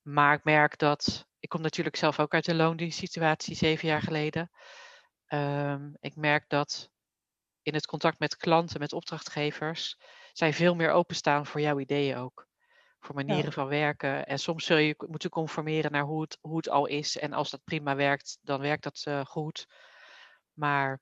Maar 0.02 0.34
ik 0.34 0.44
merk 0.44 0.78
dat. 0.78 1.26
Ik 1.38 1.48
kom 1.48 1.60
natuurlijk 1.60 1.96
zelf 1.96 2.20
ook 2.20 2.34
uit 2.34 2.44
de 2.44 2.54
loondienstsituatie 2.54 3.54
zeven 3.54 3.88
jaar 3.88 4.02
geleden. 4.02 4.50
Um, 5.28 5.96
ik 6.00 6.16
merk 6.16 6.48
dat 6.48 6.90
in 7.62 7.74
het 7.74 7.86
contact 7.86 8.18
met 8.18 8.36
klanten, 8.36 8.80
met 8.80 8.92
opdrachtgevers, 8.92 9.96
zij 10.32 10.52
veel 10.52 10.74
meer 10.74 10.90
openstaan 10.90 11.46
voor 11.46 11.60
jouw 11.60 11.78
ideeën 11.78 12.16
ook. 12.16 12.48
Voor 13.00 13.14
manieren 13.14 13.44
ja. 13.44 13.50
van 13.50 13.66
werken. 13.66 14.26
En 14.26 14.38
soms 14.38 14.64
zul 14.64 14.76
je 14.76 14.94
moeten 15.08 15.30
conformeren 15.30 15.92
naar 15.92 16.04
hoe 16.04 16.20
het, 16.20 16.38
hoe 16.40 16.56
het 16.56 16.68
al 16.68 16.86
is. 16.86 17.18
En 17.18 17.32
als 17.32 17.50
dat 17.50 17.64
prima 17.64 17.96
werkt, 17.96 18.38
dan 18.42 18.60
werkt 18.60 18.82
dat 18.82 19.04
uh, 19.08 19.24
goed. 19.24 19.66
Maar 20.52 21.00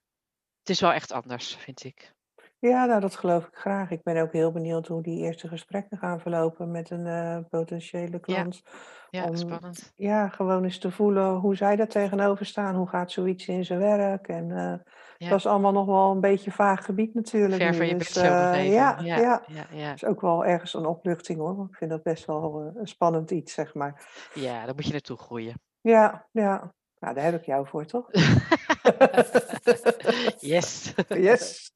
het 0.59 0.71
is 0.71 0.81
wel 0.81 0.93
echt 0.93 1.13
anders, 1.13 1.57
vind 1.57 1.85
ik. 1.85 2.17
Ja, 2.61 2.85
nou, 2.85 3.01
dat 3.01 3.17
geloof 3.17 3.47
ik 3.47 3.55
graag. 3.55 3.91
Ik 3.91 4.03
ben 4.03 4.23
ook 4.23 4.33
heel 4.33 4.53
benieuwd 4.53 4.87
hoe 4.87 5.03
die 5.03 5.19
eerste 5.19 5.49
gesprekken 5.49 5.99
gaan 5.99 6.21
verlopen 6.21 6.71
met 6.71 6.91
een 6.91 7.07
uh, 7.07 7.39
potentiële 7.51 8.21
klant. 8.21 8.63
Ja, 9.11 9.25
Om, 9.25 9.37
spannend. 9.37 9.93
Ja, 9.95 10.29
gewoon 10.29 10.65
eens 10.65 10.79
te 10.79 10.91
voelen 10.91 11.35
hoe 11.35 11.57
zij 11.57 11.77
daar 11.77 11.89
tegenover 11.89 12.47
staan. 12.47 12.75
Hoe 12.75 12.89
gaat 12.89 13.11
zoiets 13.11 13.49
in 13.49 13.65
zijn 13.65 13.79
werk? 13.79 14.29
En 14.29 14.47
ja. 15.19 15.29
dat 15.29 15.39
is 15.39 15.47
allemaal 15.47 15.73
nog 15.73 15.87
wel 15.87 16.11
een 16.11 16.21
beetje 16.21 16.51
vaag 16.51 16.85
gebied 16.85 17.15
natuurlijk. 17.15 17.63
Ver 17.63 17.75
van 17.75 17.87
je 17.87 17.97
dus, 17.97 18.17
uh, 18.17 18.23
ja, 18.23 18.63
ja, 18.63 18.99
ja, 19.01 19.43
ja, 19.47 19.67
ja. 19.71 19.93
is 19.93 20.05
ook 20.05 20.21
wel 20.21 20.45
ergens 20.45 20.75
een 20.75 20.87
opluchting 20.87 21.39
hoor. 21.39 21.67
Ik 21.71 21.77
vind 21.77 21.91
dat 21.91 22.03
best 22.03 22.25
wel 22.25 22.73
een 22.75 22.87
spannend 22.87 23.31
iets, 23.31 23.53
zeg 23.53 23.75
maar. 23.75 24.09
Ja, 24.35 24.65
daar 24.65 24.75
moet 24.75 24.87
je 24.87 24.93
naartoe 24.93 25.19
groeien. 25.19 25.55
Ja, 25.81 26.27
ja. 26.33 26.73
Nou, 26.99 27.15
daar 27.15 27.25
heb 27.25 27.35
ik 27.35 27.45
jou 27.45 27.67
voor, 27.67 27.85
toch? 27.87 28.09
yes. 30.55 30.95
yes. 31.09 31.73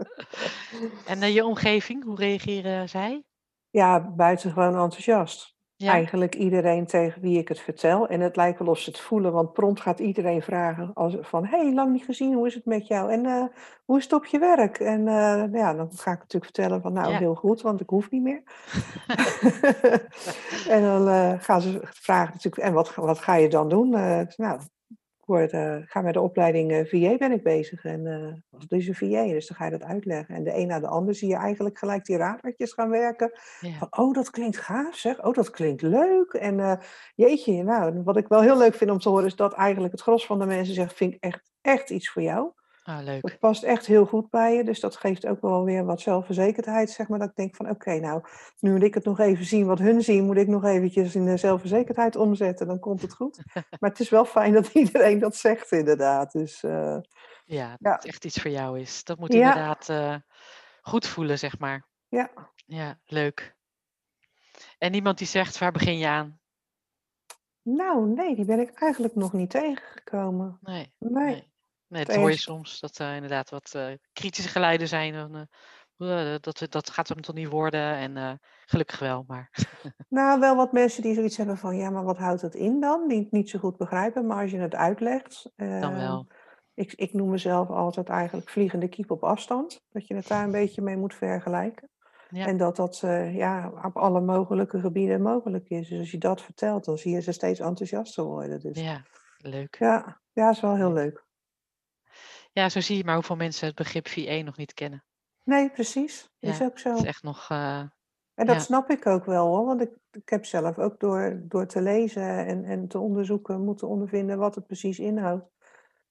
En 1.07 1.23
uh, 1.23 1.35
je 1.35 1.45
omgeving, 1.45 2.05
hoe 2.05 2.17
reageren 2.17 2.89
zij? 2.89 3.23
Ja, 3.71 4.01
buitengewoon 4.01 4.77
enthousiast. 4.77 5.53
Ja. 5.83 5.93
Eigenlijk 5.93 6.35
iedereen 6.35 6.87
tegen 6.87 7.23
wie 7.23 7.39
ik 7.39 7.49
het 7.49 7.61
vertel. 7.61 8.09
En 8.09 8.21
het 8.21 8.37
lijkt 8.37 8.59
wel 8.59 8.69
of 8.69 8.79
ze 8.79 8.91
het 8.91 9.01
voelen, 9.01 9.33
want 9.33 9.53
prompt 9.53 9.81
gaat 9.81 9.99
iedereen 9.99 10.43
vragen 10.43 10.91
als, 10.95 11.17
van... 11.21 11.47
hé, 11.47 11.59
hey, 11.59 11.75
lang 11.75 11.93
niet 11.93 12.05
gezien, 12.05 12.35
hoe 12.35 12.47
is 12.47 12.55
het 12.55 12.65
met 12.65 12.87
jou? 12.87 13.13
En 13.13 13.25
uh, 13.25 13.45
hoe 13.85 13.99
is 13.99 14.05
het 14.05 14.13
op 14.13 14.27
je 14.27 14.39
werk? 14.39 14.79
En 14.79 15.01
uh, 15.01 15.45
ja, 15.53 15.75
dan 15.75 15.91
ga 15.93 16.13
ik 16.13 16.19
natuurlijk 16.19 16.45
vertellen 16.45 16.83
van, 16.83 16.93
nou, 16.93 17.11
ja. 17.11 17.19
heel 17.19 17.35
goed, 17.35 17.63
want 17.63 17.81
ik 17.81 17.89
hoef 17.89 18.11
niet 18.11 18.23
meer. 18.23 18.43
en 20.77 20.83
dan 20.83 21.09
uh, 21.09 21.33
gaan 21.39 21.61
ze 21.61 21.81
vragen 21.83 22.33
natuurlijk, 22.33 22.63
en 22.67 22.73
wat, 22.73 22.95
wat 22.95 23.19
ga 23.19 23.35
je 23.35 23.49
dan 23.49 23.69
doen? 23.69 23.91
nou, 24.37 24.61
word, 25.27 25.53
uh, 25.53 25.77
ga 25.87 26.01
met 26.01 26.15
de 26.15 26.21
opleiding 26.21 26.73
uh, 26.73 26.85
VA 26.85 27.17
ben 27.17 27.33
ik 27.33 27.43
bezig. 27.43 27.85
En 27.85 28.07
uh, 28.07 28.33
wat 28.51 28.73
is 28.73 28.89
een 28.89 28.95
VA? 28.95 29.25
Dus 29.25 29.47
dan 29.47 29.57
ga 29.57 29.65
je 29.65 29.71
dat 29.71 29.83
uitleggen. 29.83 30.35
En 30.35 30.45
de 30.45 30.57
een 30.57 30.67
na 30.67 30.81
de 30.81 30.87
ander 30.87 31.15
zie 31.15 31.29
je 31.29 31.37
eigenlijk 31.37 31.79
gelijk 31.79 32.05
die 32.05 32.17
radertjes 32.17 32.73
gaan 32.73 32.91
werken. 32.91 33.33
Ja. 33.61 33.79
Van, 33.79 33.89
oh, 33.91 34.15
dat 34.15 34.31
klinkt 34.31 34.57
gaaf 34.57 34.97
zeg. 34.97 35.25
Oh, 35.25 35.35
dat 35.35 35.51
klinkt 35.51 35.83
leuk. 35.83 36.33
En 36.33 36.81
jeetje, 37.15 37.63
nou, 37.63 38.03
wat 38.03 38.17
ik 38.17 38.29
wel 38.29 38.41
heel 38.41 38.59
leuk 38.59 38.75
vind 38.75 38.91
om 38.91 38.99
te 38.99 39.09
horen... 39.09 39.27
is 39.27 39.37
dat 39.37 39.53
eigenlijk 39.53 39.93
het 39.93 40.03
gros 40.03 40.27
van 40.27 40.39
de 40.39 40.47
mensen 40.47 40.75
zegt... 40.75 40.95
vind 40.95 41.15
ik 41.15 41.23
echt, 41.23 41.51
echt 41.61 41.91
iets 41.91 42.11
voor 42.11 42.23
jou. 42.23 42.53
Ah, 42.85 43.03
leuk. 43.03 43.23
Dat 43.23 43.39
past 43.39 43.63
echt 43.63 43.87
heel 43.87 44.07
goed 44.07 44.31
bij 44.31 44.55
je. 44.55 44.65
Dus 44.65 44.81
dat 44.81 44.97
geeft 44.97 45.27
ook 45.27 45.41
wel 45.41 45.65
weer 45.65 45.85
wat 45.85 46.01
zelfverzekerdheid, 46.01 46.91
zeg 46.91 47.09
maar. 47.09 47.19
Dat 47.19 47.29
ik 47.29 47.37
denk 47.37 47.57
van, 47.57 47.67
oké, 47.67 47.75
okay, 47.75 47.99
nou, 47.99 48.23
nu 48.59 48.73
moet 48.73 48.83
ik 48.83 48.95
het 48.95 49.05
nog 49.05 49.19
even 49.19 49.45
zien 49.45 49.67
wat 49.67 49.79
hun 49.79 50.03
zien. 50.03 50.25
Moet 50.25 50.37
ik 50.37 50.49
nog 50.49 50.65
eventjes 50.65 51.15
in 51.15 51.25
de 51.25 51.37
zelfverzekerdheid 51.37 52.17
omzetten. 52.17 52.67
Dan 52.67 52.79
komt 52.79 53.03
het 53.03 53.15
goed. 53.15 53.43
maar 53.81 53.91
het 53.91 54.01
is 54.01 54.09
wel 54.09 54.25
fijn 54.25 54.53
dat 54.53 54.69
iedereen 54.69 55.19
dat 55.19 55.37
zegt, 55.37 55.73
inderdaad. 55.73 56.33
Dus, 56.33 56.63
uh, 56.63 56.99
ja, 57.45 57.69
dat 57.69 57.79
ja. 57.79 57.93
het 57.93 58.07
echt 58.07 58.25
iets 58.25 58.41
voor 58.41 58.51
jou 58.51 58.81
is. 58.81 59.05
Dat 59.05 59.19
moet 59.19 59.35
inderdaad 59.35 59.89
uh, 59.89 60.17
goed 60.81 61.07
voelen, 61.07 61.39
zeg 61.39 61.59
maar. 61.59 61.87
Ja. 62.09 62.31
Ja, 62.67 62.99
leuk. 63.05 63.57
En 64.79 64.95
iemand 64.95 65.19
die 65.19 65.27
zegt, 65.27 65.59
waar 65.59 65.73
begin 65.73 65.99
je 65.99 66.09
aan? 66.09 66.41
Nou, 67.63 68.09
nee, 68.09 68.35
die 68.35 68.45
ben 68.45 68.61
ik 68.61 68.71
eigenlijk 68.71 69.15
nog 69.15 69.33
niet 69.33 69.51
tegengekomen. 69.51 70.59
Nee. 70.61 70.95
Nee. 70.99 71.25
nee. 71.25 71.52
Nee, 71.93 72.05
dat 72.05 72.17
hoor 72.17 72.31
je 72.31 72.37
soms. 72.37 72.81
Dat 72.81 72.99
er 72.99 73.09
uh, 73.09 73.15
inderdaad 73.15 73.51
wat 73.51 73.73
uh, 73.77 73.87
kritische 74.13 74.49
geluiden 74.49 74.89
zijn. 74.89 75.13
Dan, 75.13 75.47
uh, 75.99 76.35
dat, 76.41 76.67
dat 76.69 76.91
gaat 76.91 77.09
hem 77.09 77.21
toch 77.21 77.35
niet 77.35 77.49
worden. 77.49 77.97
En 77.97 78.41
gelukkig 78.67 78.99
wel, 78.99 79.25
maar... 79.27 79.51
nou, 80.09 80.41
wel 80.41 80.57
wat 80.57 80.73
mensen 80.73 81.03
die 81.03 81.15
zoiets 81.15 81.37
hebben 81.37 81.59
van... 81.59 81.77
Ja, 81.77 81.91
maar 81.91 82.05
wat 82.05 82.19
houdt 82.19 82.43
het 82.43 82.55
in 82.55 82.81
dan? 82.81 83.09
Die 83.09 83.19
het 83.19 83.33
niet 83.33 83.51
zo 83.51 83.59
goed 83.59 83.77
begrijpen. 83.77 84.27
Maar 84.27 84.43
als 84.43 84.51
je 84.51 84.59
het 84.59 84.75
uitlegt... 84.75 85.51
dan 85.57 85.95
wel. 85.95 86.27
Ik, 86.75 86.93
ik 86.93 87.13
noem 87.13 87.31
mezelf 87.31 87.69
altijd 87.69 88.09
eigenlijk 88.09 88.51
vliegende 88.51 88.89
kiep 88.89 89.11
op 89.11 89.25
afstand. 89.25 89.81
Dat 89.91 90.07
je 90.07 90.15
het 90.15 90.29
daar 90.29 90.45
een 90.45 90.51
beetje 90.51 90.83
mee 90.83 90.97
moet 90.97 91.15
vergelijken. 91.15 91.89
Ja. 92.29 92.47
En 92.47 92.57
dat 92.57 92.77
dat 92.77 92.99
ja, 93.33 93.73
op 93.85 93.97
alle 93.97 94.21
mogelijke 94.21 94.81
gebieden 94.81 95.23
mogelijk 95.23 95.69
is. 95.69 95.89
Dus 95.89 95.99
als 95.99 96.11
je 96.11 96.19
dat 96.19 96.43
vertelt, 96.43 96.85
dan 96.85 96.99
zie 96.99 97.13
je 97.13 97.21
ze 97.21 97.33
steeds 97.33 97.61
enthousiaster 97.61 98.25
worden. 98.25 98.61
Dus, 98.61 98.81
ja, 98.81 99.03
leuk. 99.37 99.77
Ja, 99.79 100.21
ja, 100.33 100.51
is 100.51 100.61
wel 100.61 100.77
heel 100.77 100.93
leuk. 100.93 101.25
Ja, 102.53 102.69
zo 102.69 102.81
zie 102.81 102.97
je 102.97 103.05
maar 103.05 103.15
hoeveel 103.15 103.37
mensen 103.37 103.67
het 103.67 103.77
begrip 103.77 104.09
VA 104.09 104.43
nog 104.43 104.57
niet 104.57 104.75
kennen. 104.75 105.05
Nee, 105.45 105.71
precies. 105.71 106.31
Ja, 106.39 106.51
is 106.51 106.63
ook 106.63 106.79
zo. 106.79 106.91
Het 106.91 106.99
is 106.99 107.07
echt 107.07 107.23
nog. 107.23 107.49
Uh, 107.51 107.79
en 108.35 108.47
dat 108.47 108.57
ja. 108.57 108.63
snap 108.63 108.91
ik 108.91 109.07
ook 109.07 109.25
wel 109.25 109.47
hoor, 109.47 109.65
want 109.65 109.81
ik, 109.81 109.91
ik 110.11 110.29
heb 110.29 110.45
zelf 110.45 110.79
ook 110.79 111.01
door, 111.01 111.41
door 111.43 111.67
te 111.67 111.83
lezen 111.83 112.47
en, 112.47 112.65
en 112.65 112.89
te 112.89 112.99
onderzoeken 112.99 113.65
moeten 113.65 113.89
ondervinden 113.89 114.39
wat 114.39 114.55
het 114.55 114.67
precies 114.67 114.99
inhoudt. 114.99 115.51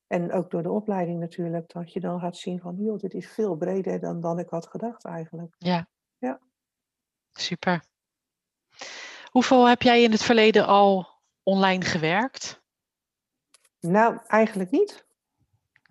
En 0.08 0.32
ook 0.32 0.52
door 0.52 0.64
de 0.64 0.72
opleiding 0.72 1.20
natuurlijk, 1.20 1.70
dat 1.74 1.94
je 1.94 2.00
dan 2.00 2.20
gaat 2.20 2.38
zien 2.38 2.60
van, 2.60 2.76
joh, 2.78 3.00
dit 3.00 3.14
is 3.14 3.32
veel 3.32 3.56
breder 3.56 4.00
dan, 4.00 4.22
dan 4.22 4.40
ik 4.40 4.50
had 4.50 4.68
gedacht 4.68 5.06
eigenlijk. 5.06 5.56
Ja. 5.58 5.88
Ja. 6.18 6.40
Super. 7.32 7.84
Hoeveel 9.26 9.68
heb 9.68 9.82
jij 9.82 10.04
in 10.04 10.12
het 10.12 10.24
verleden 10.24 10.66
al 10.68 11.08
online 11.44 11.86
gewerkt? 11.86 12.62
Nou, 13.80 14.20
eigenlijk 14.28 14.72
niet. 14.72 15.06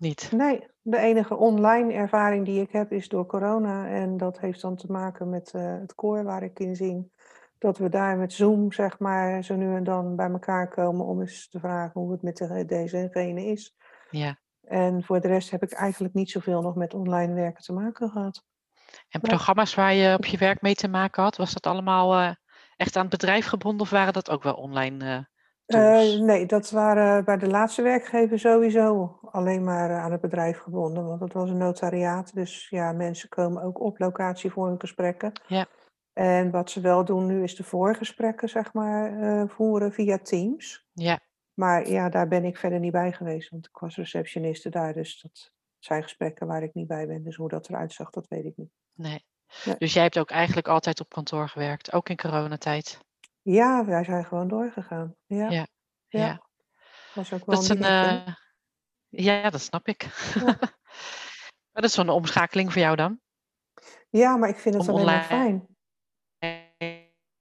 Niet? 0.01 0.31
Nee, 0.31 0.67
de 0.81 0.97
enige 0.97 1.35
online 1.35 1.93
ervaring 1.93 2.45
die 2.45 2.61
ik 2.61 2.71
heb 2.71 2.91
is 2.91 3.07
door 3.07 3.25
corona. 3.25 3.87
En 3.87 4.17
dat 4.17 4.39
heeft 4.39 4.61
dan 4.61 4.75
te 4.75 4.91
maken 4.91 5.29
met 5.29 5.53
uh, 5.55 5.79
het 5.79 5.95
koor 5.95 6.23
waar 6.23 6.43
ik 6.43 6.59
in 6.59 6.75
zing. 6.75 7.11
Dat 7.57 7.77
we 7.77 7.89
daar 7.89 8.17
met 8.17 8.33
Zoom, 8.33 8.71
zeg 8.71 8.99
maar, 8.99 9.43
zo 9.43 9.55
nu 9.55 9.75
en 9.75 9.83
dan 9.83 10.15
bij 10.15 10.29
elkaar 10.29 10.69
komen 10.69 11.05
om 11.05 11.21
eens 11.21 11.49
te 11.49 11.59
vragen 11.59 12.01
hoe 12.01 12.11
het 12.11 12.21
met 12.21 12.37
de, 12.37 12.65
deze 12.65 12.97
en 12.97 13.09
gene 13.11 13.45
is. 13.45 13.75
Ja. 14.09 14.39
En 14.61 15.03
voor 15.03 15.21
de 15.21 15.27
rest 15.27 15.51
heb 15.51 15.63
ik 15.63 15.71
eigenlijk 15.71 16.13
niet 16.13 16.29
zoveel 16.29 16.61
nog 16.61 16.75
met 16.75 16.93
online 16.93 17.33
werken 17.33 17.63
te 17.63 17.73
maken 17.73 18.09
gehad. 18.09 18.43
En 19.09 19.21
programma's 19.21 19.75
waar 19.75 19.93
je 19.93 20.17
op 20.17 20.25
je 20.25 20.37
werk 20.47 20.61
mee 20.61 20.75
te 20.75 20.87
maken 20.87 21.23
had, 21.23 21.37
was 21.37 21.53
dat 21.53 21.67
allemaal 21.67 22.19
uh, 22.19 22.31
echt 22.75 22.95
aan 22.95 23.01
het 23.01 23.11
bedrijf 23.11 23.45
gebonden 23.45 23.81
of 23.81 23.89
waren 23.89 24.13
dat 24.13 24.29
ook 24.29 24.43
wel 24.43 24.55
online? 24.55 25.05
Uh... 25.05 25.30
Uh, 25.73 26.21
nee, 26.21 26.45
dat 26.45 26.69
waren 26.69 27.25
bij 27.25 27.37
de 27.37 27.47
laatste 27.47 27.81
werkgever 27.81 28.39
sowieso 28.39 29.19
alleen 29.31 29.63
maar 29.63 29.91
aan 29.99 30.11
het 30.11 30.21
bedrijf 30.21 30.57
gebonden, 30.57 31.05
want 31.05 31.19
dat 31.19 31.33
was 31.33 31.49
een 31.49 31.57
notariaat. 31.57 32.33
Dus 32.33 32.69
ja, 32.69 32.91
mensen 32.91 33.29
komen 33.29 33.63
ook 33.63 33.79
op 33.79 33.99
locatie 33.99 34.51
voor 34.51 34.67
hun 34.67 34.79
gesprekken. 34.79 35.31
Ja. 35.47 35.65
En 36.13 36.51
wat 36.51 36.71
ze 36.71 36.81
wel 36.81 37.05
doen 37.05 37.25
nu 37.25 37.43
is 37.43 37.55
de 37.55 37.63
voorgesprekken, 37.63 38.49
zeg 38.49 38.73
maar, 38.73 39.13
uh, 39.13 39.43
voeren 39.47 39.91
via 39.91 40.17
Teams. 40.17 40.87
Ja. 40.93 41.19
Maar 41.53 41.89
ja, 41.89 42.09
daar 42.09 42.27
ben 42.27 42.45
ik 42.45 42.57
verder 42.57 42.79
niet 42.79 42.91
bij 42.91 43.11
geweest, 43.11 43.49
want 43.49 43.65
ik 43.65 43.77
was 43.77 43.95
receptioniste 43.95 44.69
daar. 44.69 44.93
Dus 44.93 45.21
dat 45.21 45.51
zijn 45.79 46.03
gesprekken 46.03 46.47
waar 46.47 46.63
ik 46.63 46.73
niet 46.73 46.87
bij 46.87 47.07
ben. 47.07 47.23
Dus 47.23 47.35
hoe 47.35 47.49
dat 47.49 47.69
eruit 47.69 47.93
zag, 47.93 48.09
dat 48.09 48.27
weet 48.27 48.45
ik 48.45 48.57
niet. 48.57 48.71
Nee. 48.93 49.25
nee. 49.65 49.75
Dus 49.77 49.93
jij 49.93 50.03
hebt 50.03 50.19
ook 50.19 50.31
eigenlijk 50.31 50.67
altijd 50.67 50.99
op 50.99 51.09
kantoor 51.09 51.49
gewerkt, 51.49 51.93
ook 51.93 52.09
in 52.09 52.17
coronatijd? 52.17 52.99
Ja, 53.41 53.85
wij 53.85 54.03
zijn 54.03 54.25
gewoon 54.25 54.47
doorgegaan. 54.47 55.15
Ja. 55.25 55.49
Ja. 55.49 55.67
ja. 56.07 56.25
ja. 56.25 56.49
Was 57.13 57.33
ook 57.33 57.45
wel 57.45 57.55
dat 57.55 57.63
is 57.63 57.69
een, 57.69 57.83
uh, 57.83 58.35
ja, 59.09 59.49
dat 59.49 59.61
snap 59.61 59.87
ik. 59.87 60.01
Ja. 60.33 60.57
dat 61.73 61.83
is 61.83 61.93
zo'n 61.93 62.09
omschakeling 62.09 62.71
voor 62.71 62.81
jou 62.81 62.95
dan? 62.95 63.19
Ja, 64.09 64.37
maar 64.37 64.49
ik 64.49 64.57
vind 64.57 64.75
het 64.75 64.87
Om 64.87 64.95
alleen 64.95 65.05
maar 65.05 65.23
fijn. 65.23 65.67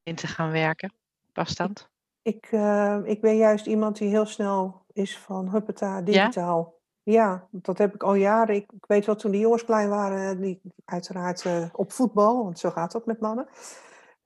in 0.02 0.14
te 0.14 0.26
gaan 0.26 0.50
werken 0.50 0.92
op 1.28 1.38
afstand? 1.38 1.90
Ik, 2.23 2.35
ik, 2.35 2.52
uh, 2.52 2.99
ik 3.04 3.21
ben 3.21 3.37
juist 3.37 3.66
iemand 3.66 3.99
die 3.99 4.09
heel 4.09 4.26
snel 4.26 4.85
is 4.92 5.19
van 5.19 5.50
huppeta, 5.50 6.02
digitaal. 6.02 6.80
Ja? 7.02 7.12
ja, 7.12 7.49
dat 7.50 7.78
heb 7.78 7.95
ik 7.95 8.02
al 8.02 8.14
jaren. 8.14 8.54
Ik, 8.54 8.73
ik 8.73 8.87
weet 8.87 9.07
wel, 9.07 9.16
toen 9.16 9.30
de 9.30 9.38
jongens 9.38 9.64
klein 9.64 9.88
waren, 9.88 10.40
die 10.40 10.61
uiteraard 10.85 11.45
uh, 11.45 11.69
op 11.73 11.92
voetbal, 11.92 12.45
want 12.45 12.59
zo 12.59 12.71
gaat 12.71 12.92
dat 12.92 13.07
met 13.07 13.21
mannen. 13.21 13.49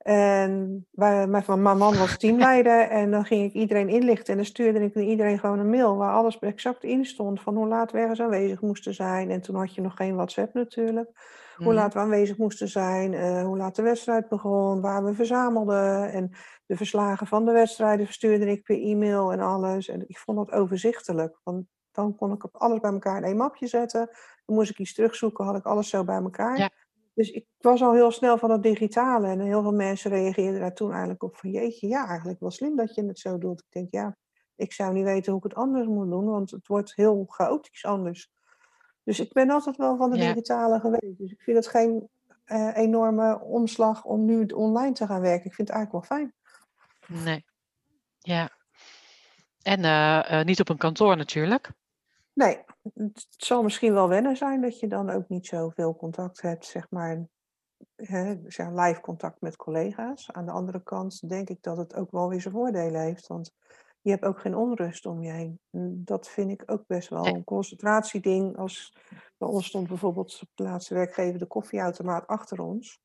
En 0.05 0.85
wij, 0.91 1.27
mijn, 1.27 1.43
mijn 1.47 1.77
man 1.77 1.97
was 1.97 2.17
teamleider 2.17 2.81
en 2.89 3.11
dan 3.11 3.25
ging 3.25 3.43
ik 3.43 3.53
iedereen 3.53 3.89
inlichten 3.89 4.31
en 4.31 4.35
dan 4.35 4.45
stuurde 4.45 4.79
ik 4.79 4.95
iedereen 4.95 5.39
gewoon 5.39 5.59
een 5.59 5.69
mail 5.69 5.97
waar 5.97 6.13
alles 6.13 6.39
exact 6.39 6.83
in 6.83 7.05
stond 7.05 7.41
van 7.41 7.55
hoe 7.55 7.67
laat 7.67 7.91
we 7.91 7.97
ergens 7.97 8.21
aanwezig 8.21 8.61
moesten 8.61 8.93
zijn. 8.93 9.31
En 9.31 9.41
toen 9.41 9.55
had 9.55 9.75
je 9.75 9.81
nog 9.81 9.95
geen 9.95 10.15
WhatsApp 10.15 10.53
natuurlijk. 10.53 11.09
Hoe 11.55 11.65
Mhm. 11.65 11.75
laat 11.75 11.93
we 11.93 11.99
aanwezig 11.99 12.37
moesten 12.37 12.67
zijn, 12.67 13.13
eh, 13.13 13.43
hoe 13.43 13.57
laat 13.57 13.75
de 13.75 13.81
wedstrijd 13.81 14.29
begon, 14.29 14.81
waar 14.81 15.05
we 15.05 15.13
verzamelden. 15.13 16.11
En 16.11 16.31
de 16.65 16.75
verslagen 16.77 17.27
van 17.27 17.45
de 17.45 17.51
wedstrijden 17.51 18.05
verstuurde 18.05 18.45
ik 18.45 18.63
per 18.63 18.81
e-mail 18.81 19.31
en 19.31 19.39
alles. 19.39 19.87
En 19.87 20.03
ik 20.07 20.17
vond 20.17 20.37
dat 20.37 20.51
overzichtelijk, 20.51 21.39
want 21.43 21.65
dan 21.91 22.15
kon 22.15 22.31
ik 22.33 22.43
alles 22.51 22.79
bij 22.79 22.91
elkaar 22.91 23.17
in 23.17 23.23
één 23.23 23.37
mapje 23.37 23.67
zetten. 23.67 24.09
Dan 24.45 24.55
moest 24.55 24.69
ik 24.69 24.79
iets 24.79 24.93
terugzoeken, 24.93 25.45
had 25.45 25.55
ik 25.55 25.65
alles 25.65 25.89
zo 25.89 26.03
bij 26.03 26.21
elkaar. 26.21 26.57
Ja. 26.57 26.69
Dus 27.15 27.29
ik 27.29 27.45
was 27.57 27.81
al 27.81 27.93
heel 27.93 28.11
snel 28.11 28.37
van 28.37 28.51
het 28.51 28.63
digitale. 28.63 29.27
En 29.27 29.39
heel 29.39 29.61
veel 29.61 29.73
mensen 29.73 30.11
reageerden 30.11 30.59
daar 30.59 30.73
toen 30.73 30.91
eigenlijk 30.91 31.23
op 31.23 31.35
van... 31.37 31.49
jeetje, 31.49 31.87
ja, 31.87 32.07
eigenlijk 32.07 32.39
wel 32.39 32.51
slim 32.51 32.75
dat 32.75 32.95
je 32.95 33.05
het 33.05 33.19
zo 33.19 33.37
doet. 33.37 33.59
Ik 33.59 33.71
denk, 33.71 33.91
ja, 33.91 34.17
ik 34.55 34.73
zou 34.73 34.93
niet 34.93 35.03
weten 35.03 35.31
hoe 35.31 35.41
ik 35.43 35.49
het 35.49 35.59
anders 35.59 35.87
moet 35.87 36.09
doen... 36.09 36.25
want 36.25 36.51
het 36.51 36.67
wordt 36.67 36.95
heel 36.95 37.25
chaotisch 37.27 37.85
anders. 37.85 38.31
Dus 39.03 39.19
ik 39.19 39.33
ben 39.33 39.49
altijd 39.49 39.75
wel 39.77 39.97
van 39.97 40.11
de 40.11 40.17
Ja. 40.17 40.27
digitale 40.27 40.79
geweest. 40.79 41.17
Dus 41.17 41.31
ik 41.31 41.41
vind 41.41 41.57
het 41.57 41.67
geen 41.67 42.09
eh, 42.43 42.77
enorme 42.77 43.39
omslag 43.39 44.03
om 44.03 44.25
nu 44.25 44.45
online 44.45 44.93
te 44.93 45.05
gaan 45.07 45.21
werken. 45.21 45.45
Ik 45.45 45.53
vind 45.53 45.67
het 45.67 45.77
eigenlijk 45.77 46.09
wel 46.09 46.17
fijn. 46.17 46.33
Nee. 47.23 47.45
Ja. 48.19 48.49
En 49.61 49.83
eh, 49.83 50.39
eh, 50.39 50.45
niet 50.45 50.59
op 50.59 50.69
een 50.69 50.77
kantoor 50.77 51.17
natuurlijk. 51.17 51.69
Nee, 52.33 52.59
het 52.93 53.25
zal 53.29 53.63
misschien 53.63 53.93
wel 53.93 54.07
wennen 54.07 54.37
zijn 54.37 54.61
dat 54.61 54.79
je 54.79 54.87
dan 54.87 55.09
ook 55.09 55.27
niet 55.27 55.45
zoveel 55.45 55.95
contact 55.95 56.41
hebt, 56.41 56.65
zeg 56.65 56.89
maar, 56.89 57.27
hè, 57.95 58.35
zeg, 58.45 58.69
live 58.69 59.01
contact 59.01 59.41
met 59.41 59.55
collega's. 59.55 60.31
Aan 60.31 60.45
de 60.45 60.51
andere 60.51 60.83
kant 60.83 61.29
denk 61.29 61.49
ik 61.49 61.61
dat 61.61 61.77
het 61.77 61.95
ook 61.95 62.11
wel 62.11 62.29
weer 62.29 62.41
zijn 62.41 62.53
voordelen 62.53 63.01
heeft, 63.01 63.27
want 63.27 63.53
je 64.01 64.11
hebt 64.11 64.23
ook 64.23 64.39
geen 64.39 64.55
onrust 64.55 65.05
om 65.05 65.21
je 65.23 65.31
heen. 65.31 65.59
En 65.71 66.01
Dat 66.03 66.27
vind 66.27 66.51
ik 66.51 66.63
ook 66.65 66.83
best 66.87 67.09
wel 67.09 67.25
een 67.25 67.43
concentratieding. 67.43 68.57
Als, 68.57 68.97
bij 69.37 69.47
ons 69.47 69.65
stond 69.65 69.87
bijvoorbeeld 69.87 70.39
op 70.41 70.49
de 70.53 70.63
laatste 70.63 70.93
werkgever 70.93 71.39
de 71.39 71.45
koffieautomaat 71.45 72.27
achter 72.27 72.61
ons. 72.61 72.99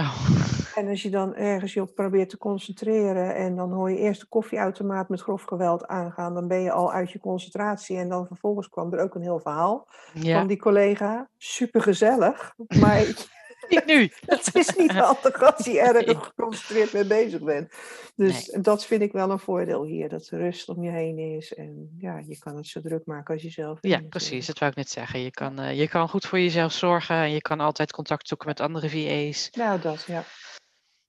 Oh. 0.00 0.26
En 0.74 0.88
als 0.88 1.02
je 1.02 1.10
dan 1.10 1.34
ergens 1.34 1.72
je 1.74 1.80
op 1.80 1.94
probeert 1.94 2.28
te 2.28 2.38
concentreren 2.38 3.34
en 3.34 3.56
dan 3.56 3.72
hoor 3.72 3.90
je 3.90 3.98
eerst 3.98 4.20
de 4.20 4.26
koffieautomaat 4.26 5.08
met 5.08 5.20
grof 5.20 5.42
geweld 5.42 5.86
aangaan, 5.86 6.34
dan 6.34 6.48
ben 6.48 6.60
je 6.60 6.72
al 6.72 6.92
uit 6.92 7.10
je 7.10 7.18
concentratie. 7.20 7.96
En 7.96 8.08
dan 8.08 8.26
vervolgens 8.26 8.68
kwam 8.68 8.92
er 8.92 9.00
ook 9.02 9.14
een 9.14 9.22
heel 9.22 9.40
verhaal 9.40 9.88
Ja. 10.14 10.38
van 10.38 10.46
die 10.46 10.58
collega. 10.58 11.28
Super 11.36 11.82
gezellig, 11.82 12.54
maar 12.80 12.98
Niet 13.72 13.86
nu. 13.86 14.10
het 14.36 14.54
is 14.54 14.74
niet 14.76 14.92
handig 15.06 15.42
als 15.42 15.64
je 15.66 16.02
Nee. 16.06 16.16
geconcentreerd 16.16 16.92
mee 16.92 17.06
bezig 17.06 17.42
bent. 17.42 17.72
Dus 18.14 18.46
dat 18.60 18.84
vind 18.86 19.02
ik 19.02 19.12
wel 19.12 19.30
een 19.30 19.38
voordeel 19.38 19.84
hier, 19.84 20.08
dat 20.08 20.28
rust 20.28 20.68
om 20.68 20.82
je 20.82 20.90
heen 20.90 21.18
is. 21.18 21.54
En 21.54 21.94
ja, 21.98 22.18
je 22.26 22.38
kan 22.38 22.56
het 22.56 22.66
zo 22.66 22.80
druk 22.80 23.06
maken 23.06 23.34
als 23.34 23.42
je 23.42 23.50
zelf 23.50 23.80
wil 23.80 23.90
Ja, 23.90 24.00
precies. 24.08 24.46
Dat 24.46 24.58
wou 24.58 24.70
ik 24.70 24.76
net 24.76 24.90
zeggen. 24.90 25.20
Je 25.20 25.30
kan, 25.30 25.58
eh, 25.58 25.78
je 25.78 25.88
kan 25.88 26.08
goed 26.08 26.26
voor 26.26 26.38
jezelf 26.38 26.72
zorgen 26.72 27.16
en 27.16 27.30
je 27.30 27.40
kan 27.40 27.60
altijd 27.60 27.92
contact 27.92 28.28
zoeken 28.28 28.48
met 28.48 28.60
andere 28.60 28.88
VA's. 28.90 29.50
Nou, 29.50 29.80
dat 29.80 30.02
ja. 30.02 30.24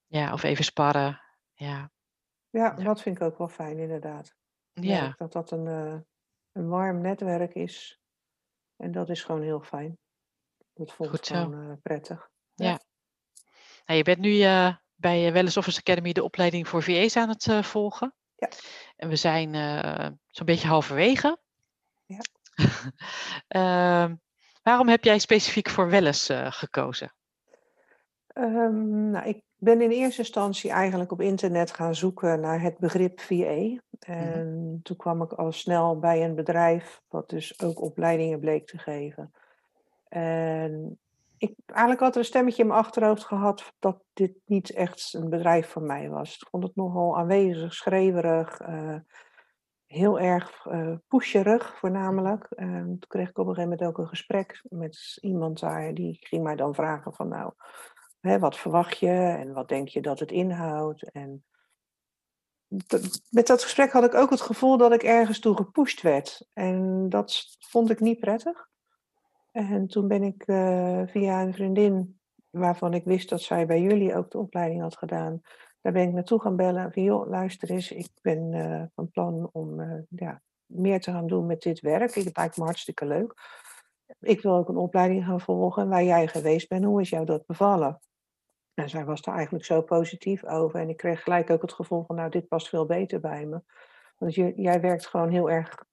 Ja, 0.08 0.34
of 0.34 0.43
even 0.43 0.63
sparren. 0.63 1.22
Ja. 1.53 1.91
Ja, 2.50 2.74
Ja. 2.77 2.84
dat 2.84 3.01
vind 3.01 3.17
ik 3.17 3.24
ook 3.24 3.38
wel 3.38 3.48
fijn 3.50 3.77
inderdaad. 3.79 4.34
Ik 4.74 4.84
Ja. 4.84 5.13
dat 5.17 5.32
dat 5.34 5.51
een, 5.51 5.67
eh, 5.67 6.00
een 6.51 6.67
warm 6.70 7.01
netwerk 7.01 7.53
is. 7.53 8.00
En 8.75 8.91
dat 8.91 9.10
is 9.10 9.24
gewoon 9.24 9.41
heel 9.41 9.62
fijn. 9.62 9.98
Dat 10.74 10.91
Goed 10.91 11.25
zo. 11.25 11.36
gewoon 11.36 11.70
eh, 11.70 11.75
prettig. 11.82 12.32
Nou, 12.55 12.79
je 13.86 14.03
bent 14.03 14.19
nu 14.19 14.41
eh, 14.41 14.75
bij 14.95 15.27
uh, 15.27 15.31
Wellness 15.31 15.57
Office 15.57 15.79
Academy 15.79 16.12
de 16.12 16.24
opleiding 16.24 16.67
voor 16.67 16.83
VA's 16.83 17.15
aan 17.15 17.29
het 17.29 17.48
eh, 17.48 17.63
volgen. 17.63 18.13
Ja. 18.36 18.50
En 18.95 19.10
we 19.10 19.15
zijn 19.15 19.55
eh, 19.55 20.07
zo'n 20.27 20.45
beetje 20.45 20.67
halverwege. 20.67 21.38
Ja. 22.05 22.19
Ehm, 23.48 24.15
waarom 24.63 24.88
heb 24.88 25.03
jij 25.03 25.19
specifiek 25.19 25.69
voor 25.69 25.89
Wellness 25.89 26.29
eh, 26.29 26.51
gekozen? 26.51 27.13
Ehm, 28.27 29.09
nou, 29.09 29.27
ik 29.27 29.42
ben 29.55 29.81
in 29.81 29.92
eerste 29.92 30.22
instantie 30.22 30.72
eigenlijk 30.72 31.11
op 31.11 31.22
internet 31.22 31.72
gaan 31.72 31.96
zoeken 31.96 32.39
naar 32.39 32.61
het 32.61 32.77
begrip 32.77 33.20
VA. 33.20 33.79
En 34.00 34.79
toen 34.83 34.98
kwam 34.98 35.22
ik 35.22 35.33
al 35.33 35.51
snel 35.51 36.00
bij 36.00 36.24
een 36.24 36.35
bedrijf 36.35 37.01
wat 37.07 37.29
dus 37.29 37.61
ook 37.61 37.81
opleidingen 37.81 38.39
bleek 38.39 38.68
te 38.68 38.77
geven. 38.77 39.33
En 40.07 41.00
ik 41.44 41.56
eigenlijk 41.66 42.00
had 42.00 42.14
er 42.14 42.20
een 42.20 42.25
stemmetje 42.25 42.62
in 42.62 42.68
mijn 42.68 42.79
achterhoofd 42.79 43.24
gehad 43.24 43.74
dat 43.79 44.03
dit 44.14 44.34
niet 44.46 44.72
echt 44.72 45.14
een 45.14 45.29
bedrijf 45.29 45.70
voor 45.70 45.82
mij 45.82 46.10
was. 46.10 46.36
Ik 46.36 46.48
vond 46.50 46.64
het 46.64 46.75
nogal 46.75 47.18
aanwezig, 47.18 47.74
schreeuwerig, 47.74 48.60
eh, 48.60 48.96
heel 49.86 50.20
erg 50.20 50.66
eh 50.66 50.94
pusherig 51.08 51.77
voornamelijk. 51.77 52.46
En 52.50 52.86
toen 52.86 53.08
kreeg 53.08 53.29
ik 53.29 53.38
op 53.38 53.48
een 53.48 53.53
gegeven 53.53 53.70
moment 53.70 53.90
ook 53.90 53.98
een 53.98 54.08
gesprek 54.08 54.62
met 54.70 55.18
iemand 55.22 55.60
daar, 55.60 55.94
die 55.94 56.18
ging 56.20 56.44
mij 56.44 56.56
dan 56.56 56.75
vragen 56.75 57.14
van 57.14 57.27
nou, 57.27 57.53
hè, 58.20 58.40
wat 58.40 58.58
verwacht 58.58 58.98
je 58.98 59.36
en 59.38 59.53
wat 59.53 59.70
denk 59.70 59.88
je 59.88 60.01
dat 60.01 60.20
het 60.20 60.32
inhoudt? 60.32 61.12
En 61.12 61.44
met 63.29 63.48
dat 63.48 63.64
gesprek 63.64 63.92
had 63.92 64.03
ik 64.03 64.14
ook 64.14 64.29
het 64.29 64.42
gevoel 64.42 64.77
dat 64.77 64.94
ik 64.94 65.03
ergens 65.03 65.40
toe 65.40 65.56
gepusht 65.56 66.01
werd. 66.01 66.48
En 66.53 67.10
dat 67.10 67.58
vond 67.60 67.90
ik 67.90 68.00
niet 68.00 68.20
prettig. 68.20 68.72
En 69.53 69.87
toen 69.87 70.07
ben 70.07 70.24
ik 70.24 70.44
eh, 70.46 71.01
via 71.05 71.42
een 71.42 71.53
vriendin, 71.53 72.20
waarvan 72.50 72.94
ik 72.94 73.03
wist 73.03 73.29
dat 73.29 73.42
zij 73.42 73.66
bij 73.66 73.81
jullie 73.81 74.16
ook 74.16 74.31
de 74.31 74.37
opleiding 74.37 74.81
had 74.81 74.98
gedaan, 74.98 75.42
daar 75.81 75.94
ben 75.94 76.07
ik 76.07 76.13
naartoe 76.13 76.42
gaan 76.42 76.55
bellen. 76.55 76.92
Van 76.92 77.03
joh, 77.03 77.29
luister 77.29 77.70
eens, 77.70 77.92
ik 77.92 78.09
ben 78.22 78.53
eh, 78.53 78.83
van 78.96 79.11
plan 79.11 79.50
om 79.51 79.79
eh, 79.79 80.01
ja, 80.09 80.42
meer 80.66 81.01
te 81.01 81.11
gaan 81.11 81.27
doen 81.27 81.46
met 81.46 81.61
dit 81.61 81.79
werk. 81.79 82.13
Het 82.13 82.37
lijkt 82.37 82.57
me 82.57 82.63
hartstikke 82.63 83.05
leuk. 83.05 83.33
Ik 84.20 84.42
wil 84.42 84.55
ook 84.55 84.70
een 84.70 84.77
opleiding 84.77 85.25
gaan 85.25 85.42
volgen 85.42 85.89
waar 85.89 86.03
jij 86.03 86.27
geweest 86.27 86.70
bent. 86.70 86.83
Hoe 86.83 87.01
is 87.01 87.09
jou 87.09 87.25
dat 87.25 87.46
bevallen? 87.46 88.00
En 88.74 88.89
zij 88.89 89.05
was 89.05 89.22
daar 89.22 89.35
eigenlijk 89.35 89.66
zo 89.66 89.81
positief 89.81 90.46
over. 90.46 90.79
En 90.79 90.89
ik 90.89 90.98
kreeg 90.98 91.24
gelijk 91.24 91.50
ook 91.50 91.61
het 91.61 91.74
gevoel 91.74 92.03
van, 92.03 92.16
nou, 92.16 92.29
dit 92.29 92.48
past 92.48 92.70
veel 92.70 92.85
beter 92.85 93.20
bij 93.20 93.46
me. 93.46 93.61
Want 94.18 94.35
je, 94.35 94.53
jij 94.55 94.81
werkt 94.81 95.07
gewoon 95.07 95.29
heel 95.29 95.50
erg 95.50 95.85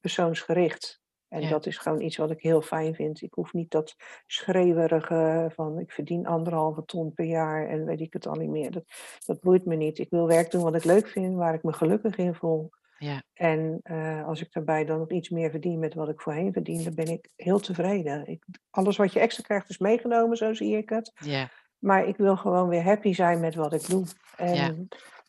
persoonsgericht. 0.00 1.03
En 1.34 1.40
Ja. 1.42 1.48
dat 1.48 1.66
is 1.66 1.78
gewoon 1.78 2.00
iets 2.00 2.16
wat 2.16 2.30
ik 2.30 2.42
heel 2.42 2.62
fijn 2.62 2.94
vind. 2.94 3.22
Ik 3.22 3.34
hoef 3.34 3.52
niet 3.52 3.70
dat 3.70 3.96
schreeuwerige 4.26 5.50
van 5.54 5.78
ik 5.78 5.92
verdien 5.92 6.26
anderhalve 6.26 6.84
ton 6.84 7.12
per 7.12 7.24
jaar 7.24 7.68
en 7.68 7.84
weet 7.84 8.00
ik 8.00 8.12
het 8.12 8.26
al 8.26 8.34
niet 8.34 8.50
meer. 8.50 8.70
Dat, 8.70 8.84
dat 9.26 9.40
boeit 9.40 9.64
me 9.64 9.74
niet. 9.74 9.98
Ik 9.98 10.10
wil 10.10 10.26
werk 10.26 10.50
doen 10.50 10.62
wat 10.62 10.74
ik 10.74 10.84
leuk 10.84 11.08
vind, 11.08 11.34
waar 11.34 11.54
ik 11.54 11.62
me 11.62 11.72
gelukkig 11.72 12.16
in 12.16 12.34
voel. 12.34 12.70
Ja. 12.98 13.22
En 13.32 13.80
eh, 13.82 14.26
als 14.26 14.40
ik 14.40 14.52
daarbij 14.52 14.84
dan 14.84 14.98
nog 14.98 15.10
iets 15.10 15.28
meer 15.28 15.50
verdien 15.50 15.78
met 15.78 15.94
wat 15.94 16.08
ik 16.08 16.20
voorheen 16.20 16.52
verdiende, 16.52 16.94
ben 16.94 17.08
ik 17.08 17.28
heel 17.36 17.58
tevreden. 17.60 18.26
Ik, 18.26 18.44
alles 18.70 18.96
wat 18.96 19.12
je 19.12 19.20
extra 19.20 19.42
krijgt 19.42 19.68
is 19.68 19.78
meegenomen, 19.78 20.36
zo 20.36 20.54
zie 20.54 20.76
ik 20.76 20.88
het. 20.88 21.12
Ja. 21.14 21.50
Maar 21.78 22.06
ik 22.08 22.16
wil 22.16 22.36
gewoon 22.36 22.68
weer 22.68 22.82
happy 22.82 23.12
zijn 23.12 23.40
met 23.40 23.54
wat 23.54 23.72
ik 23.72 23.88
doe. 23.88 24.04
En 24.36 24.54
Ja. 24.54 24.74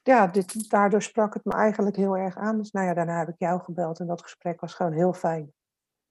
ja, 0.03 0.27
dit, 0.27 0.69
daardoor 0.69 1.01
sprak 1.01 1.33
het 1.33 1.45
me 1.45 1.53
eigenlijk 1.53 1.95
heel 1.95 2.17
erg 2.17 2.35
aan. 2.37 2.57
Dus 2.57 2.71
nou 2.71 2.87
ja, 2.87 2.93
daarna 2.93 3.19
heb 3.19 3.29
ik 3.29 3.35
jou 3.37 3.61
gebeld 3.61 3.99
en 3.99 4.07
dat 4.07 4.21
gesprek 4.21 4.61
was 4.61 4.73
gewoon 4.73 4.93
heel 4.93 5.13
fijn. 5.13 5.53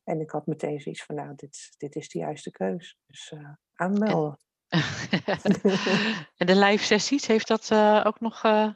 En 0.04 0.20
ik 0.20 0.30
had 0.30 0.46
meteen 0.46 0.80
zoiets 0.80 1.04
van, 1.04 1.14
nou, 1.14 1.32
dit, 1.36 1.74
dit 1.76 1.96
is 1.96 2.08
de 2.08 2.18
juiste 2.18 2.50
keus. 2.50 2.98
Dus 3.06 3.32
eh, 3.32 3.50
aanmelden. 3.74 4.38
en 6.36 6.46
de 6.46 6.56
live 6.56 6.84
sessies, 6.84 7.26
heeft 7.26 7.48
dat 7.48 7.70
eh, 7.70 8.02
ook 8.06 8.20
nog. 8.20 8.44
eh, 8.44 8.68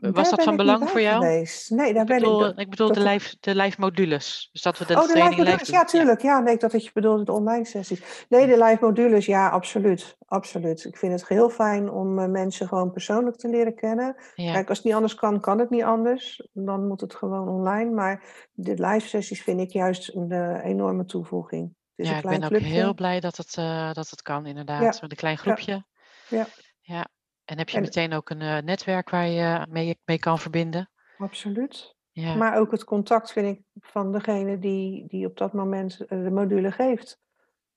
was 0.00 0.12
Daar 0.14 0.36
dat 0.36 0.42
van 0.42 0.56
belang 0.56 0.90
voor 0.90 1.00
jou? 1.00 1.22
geweest. 1.24 1.70
Nee, 1.70 1.92
daar 1.92 2.02
Ik 2.02 2.08
ben 2.08 2.18
bedoel, 2.18 2.46
ik. 2.46 2.58
ik 2.58 2.70
bedoel 2.70 2.86
dat 2.86 2.96
de, 2.96 3.02
live, 3.02 3.36
de 3.40 3.54
live 3.54 3.80
modules. 3.80 4.48
Dus 4.52 4.62
dat 4.62 4.78
we 4.78 4.86
de 4.86 4.94
Oh, 4.94 5.00
de 5.00 5.06
training 5.08 5.38
live 5.38 5.50
modules. 5.50 5.68
Ja, 5.68 5.84
tuurlijk. 5.84 6.22
Ja, 6.22 6.40
nee, 6.40 6.56
dat 6.56 6.84
je 6.84 6.90
bedoelde 6.94 7.24
de 7.24 7.32
online 7.32 7.64
sessies. 7.64 8.26
Nee, 8.28 8.46
de 8.46 8.64
live 8.64 8.78
modules, 8.80 9.26
ja, 9.26 9.48
absoluut. 9.48 10.16
Absoluut. 10.26 10.84
Ik 10.84 10.96
vind 10.96 11.12
het 11.20 11.28
heel 11.28 11.50
fijn 11.50 11.90
om 11.90 12.18
eh, 12.18 12.26
mensen 12.28 12.68
gewoon 12.68 12.92
persoonlijk 12.92 13.36
te 13.36 13.48
leren 13.48 13.74
kennen. 13.74 14.16
Ja. 14.34 14.52
Kijk, 14.52 14.68
als 14.68 14.78
het 14.78 14.86
niet 14.86 14.94
anders 14.96 15.14
kan, 15.14 15.40
kan 15.40 15.58
het 15.58 15.70
niet 15.70 15.82
anders. 15.82 16.48
Dan 16.52 16.86
moet 16.86 17.00
het 17.00 17.14
gewoon 17.14 17.48
online. 17.48 17.90
Maar 17.90 18.46
de 18.52 18.74
live 18.86 19.08
sessies 19.08 19.42
vind 19.42 19.60
ik 19.60 19.70
juist 19.70 20.14
een 20.14 20.30
eh, 20.30 20.64
enorme 20.64 21.04
toevoeging. 21.04 21.76
Ja, 21.94 22.16
ik 22.16 22.22
ben 22.22 22.44
ook 22.44 22.58
heel 22.58 22.94
blij 22.94 23.20
dat 23.20 23.36
het, 23.36 23.56
eh, 23.56 23.92
dat 23.92 24.10
het 24.10 24.22
kan, 24.22 24.46
inderdaad. 24.46 25.00
Met 25.00 25.10
een 25.10 25.16
klein 25.16 25.38
groepje. 25.38 25.84
Ja. 26.28 26.46
Ja. 26.80 27.06
En 27.48 27.58
heb 27.58 27.68
je 27.68 27.76
En- 27.76 27.82
meteen 27.82 28.12
ook 28.12 28.30
een 28.30 28.40
eh, 28.40 28.58
netwerk 28.62 29.10
waar 29.10 29.26
je 29.28 29.66
mee, 29.68 29.98
mee 30.04 30.18
kan 30.18 30.38
verbinden? 30.38 30.90
Absoluut. 31.18 31.96
Ja. 32.12 32.34
Maar 32.34 32.58
ook 32.58 32.70
het 32.70 32.84
contact 32.84 33.32
vind 33.32 33.56
ik 33.56 33.62
van 33.80 34.12
degene 34.12 34.58
die, 34.58 35.04
die 35.06 35.26
op 35.26 35.36
dat 35.36 35.52
moment 35.52 36.00
eh, 36.00 36.22
de 36.22 36.30
module 36.30 36.72
geeft. 36.72 37.18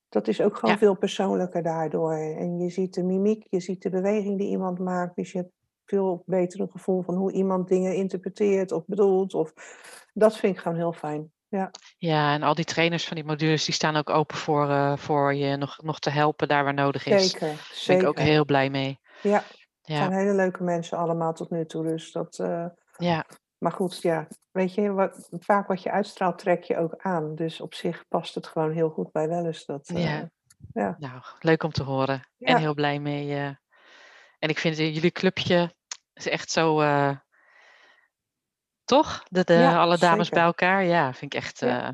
Dat 0.09 0.27
is 0.27 0.41
ook 0.41 0.55
gewoon 0.55 0.71
Ja. 0.71 0.77
veel 0.79 0.95
persoonlijker 0.95 1.63
daardoor. 1.63 2.13
En 2.13 2.59
je 2.59 2.69
ziet 2.69 2.93
de 2.93 3.03
mimiek, 3.03 3.45
je 3.49 3.59
ziet 3.59 3.81
de 3.81 3.89
beweging 3.89 4.37
die 4.37 4.49
iemand 4.49 4.79
maakt. 4.79 5.15
Dus 5.15 5.31
je 5.31 5.37
hebt 5.37 5.51
veel 5.85 6.23
beter 6.25 6.59
een 6.59 6.71
gevoel 6.71 7.01
van 7.01 7.15
hoe 7.15 7.31
iemand 7.31 7.67
dingen 7.67 7.95
interpreteert 7.95 8.71
of 8.71 8.85
bedoelt. 8.85 9.33
Of... 9.33 9.53
Dat 10.13 10.37
vind 10.37 10.55
ik 10.55 10.61
gewoon 10.61 10.77
heel 10.77 10.93
fijn. 10.93 11.31
Ja. 11.47 11.71
ja, 11.97 12.33
en 12.33 12.43
al 12.43 12.55
die 12.55 12.65
trainers 12.65 13.05
van 13.07 13.15
die 13.15 13.25
modules 13.25 13.65
die 13.65 13.73
staan 13.73 13.95
ook 13.95 14.09
open 14.09 14.37
voor, 14.37 14.67
uh, 14.69 14.97
voor 14.97 15.33
je 15.33 15.55
nog, 15.55 15.81
nog 15.83 15.99
te 15.99 16.09
helpen 16.09 16.47
daar 16.47 16.63
waar 16.63 16.73
nodig 16.73 17.05
is. 17.05 17.31
Zeker, 17.31 17.47
Daar 17.47 17.57
ben 17.87 17.99
ik 17.99 18.07
ook 18.07 18.19
heel 18.19 18.45
blij 18.45 18.69
mee. 18.69 18.99
Ja, 19.21 19.43
het 19.81 19.97
zijn 19.97 20.11
hele 20.13 20.33
leuke 20.33 20.63
mensen 20.63 20.97
allemaal 20.97 21.33
tot 21.33 21.49
nu 21.49 21.65
toe. 21.65 21.83
Dus 21.83 22.11
dat, 22.11 22.39
uh, 22.39 22.65
ja, 22.97 23.25
maar 23.57 23.71
goed, 23.71 24.01
ja, 24.01 24.27
weet 24.51 24.73
je, 24.73 24.91
wat, 24.91 25.29
vaak 25.39 25.67
wat 25.67 25.83
je 25.83 25.91
uitstraalt 25.91 26.37
trek 26.39 26.63
je 26.63 26.77
ook 26.77 26.93
aan. 26.97 27.35
Dus 27.35 27.61
op 27.61 27.73
zich 27.73 28.07
past 28.07 28.35
het 28.35 28.47
gewoon 28.47 28.71
heel 28.71 28.89
goed 28.89 29.11
bij 29.11 29.27
Wellens. 29.27 29.65
Dat, 29.65 29.89
uh, 29.89 30.03
ja. 30.03 30.29
ja. 30.73 30.95
Nou, 30.99 31.21
leuk 31.39 31.63
om 31.63 31.71
te 31.71 31.83
horen. 31.83 32.27
En 32.39 32.57
heel 32.57 32.73
blij 32.73 32.99
mee. 32.99 33.33
eh. 33.35 33.55
En 34.39 34.49
ik 34.49 34.59
vind 34.59 34.77
eh, 34.77 34.93
jullie 34.93 35.11
clubje 35.11 35.75
is 36.13 36.27
echt 36.27 36.51
zo. 36.51 36.81
eh, 36.81 37.17
toch? 38.83 39.23
De, 39.29 39.43
de, 39.43 39.53
Ja, 39.53 39.79
alle 39.81 39.97
dames 39.97 40.27
zeker. 40.27 40.33
bij 40.33 40.43
elkaar. 40.43 40.83
Ja, 40.83 41.13
vind 41.13 41.33
ik 41.33 41.39
echt 41.41 41.61
eh, 41.61 41.89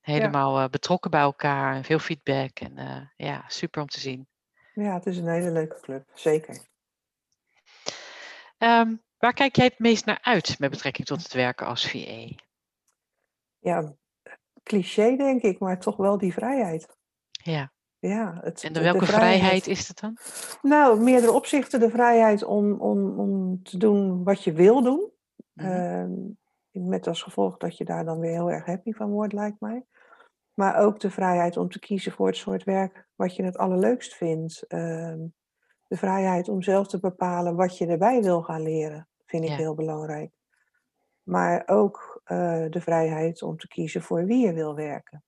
helemaal 0.00 0.58
eh, 0.60 0.68
betrokken 0.68 1.10
bij 1.10 1.20
elkaar. 1.20 1.74
En 1.74 1.84
veel 1.84 1.98
feedback. 1.98 2.58
En 2.60 2.78
eh, 2.78 3.00
ja, 3.16 3.44
super 3.46 3.80
om 3.82 3.88
te 3.88 4.00
zien. 4.00 4.28
ja, 4.74 4.94
het 4.94 5.06
is 5.06 5.18
een 5.18 5.28
hele 5.28 5.50
leuke 5.50 5.80
club, 5.80 6.10
zeker. 6.14 6.66
Ehm, 8.58 8.94
waar 9.18 9.32
kijk 9.32 9.56
jij 9.56 9.64
het 9.64 9.78
meest 9.78 10.04
naar 10.04 10.18
uit 10.22 10.58
met 10.58 10.70
betrekking 10.70 11.06
tot 11.06 11.22
het 11.22 11.32
werken 11.32 11.66
als 11.66 11.90
VA? 11.90 12.28
Ja, 13.58 13.94
cliché 14.62 15.16
denk 15.16 15.42
ik, 15.42 15.58
maar 15.58 15.80
toch 15.80 15.96
wel 15.96 16.18
die 16.18 16.32
vrijheid. 16.32 16.96
Ja. 17.30 17.72
Ja, 17.98 18.38
het, 18.40 18.64
En 18.64 18.72
de- 18.72 18.80
welke 18.82 18.98
de 18.98 19.06
vrijheid 19.06 19.66
is 19.66 19.88
het 19.88 20.00
dan? 20.00 20.16
Nou, 20.62 21.00
meerdere 21.00 21.32
opzichten. 21.32 21.80
De 21.80 21.90
vrijheid 21.90 22.44
om, 22.44 22.80
om, 22.80 23.18
om 23.18 23.62
te 23.62 23.78
doen 23.78 24.24
wat 24.24 24.44
je 24.44 24.52
wil 24.52 24.82
doen. 24.82 25.10
Mhm. 25.52 25.66
Ehm, 25.66 26.12
met 26.88 27.06
als 27.06 27.22
gevolg 27.22 27.56
dat 27.56 27.76
je 27.76 27.84
daar 27.84 28.04
dan 28.04 28.18
weer 28.18 28.30
heel 28.32 28.50
erg 28.50 28.64
happy 28.66 28.92
van 28.92 29.10
wordt, 29.10 29.32
lijkt 29.32 29.60
mij. 29.60 29.84
Maar 30.54 30.76
ook 30.76 31.00
de 31.00 31.10
vrijheid 31.10 31.56
om 31.56 31.68
te 31.70 31.78
kiezen 31.78 32.12
voor 32.12 32.26
het 32.26 32.36
soort 32.36 32.64
werk 32.64 33.06
wat 33.14 33.36
je 33.36 33.42
het 33.42 33.56
allerleukst 33.56 34.14
vindt. 34.14 34.62
Ehm, 34.66 35.18
de 35.88 35.96
vrijheid 35.96 36.48
om 36.48 36.62
zelf 36.62 36.86
te 36.86 37.00
bepalen 37.00 37.56
wat 37.56 37.78
je 37.78 37.86
erbij 37.86 38.22
wil 38.22 38.42
gaan 38.42 38.62
leren, 38.62 39.08
vind 39.26 39.44
ik 39.44 39.50
Ja. 39.50 39.56
heel 39.56 39.74
belangrijk. 39.74 40.30
Maar 41.22 41.62
ook 41.66 42.20
eh, 42.24 42.64
de 42.70 42.80
vrijheid 42.80 43.42
om 43.42 43.56
te 43.56 43.68
kiezen 43.68 44.02
voor 44.02 44.24
wie 44.24 44.46
je 44.46 44.52
wil 44.52 44.74
werken. 44.74 45.24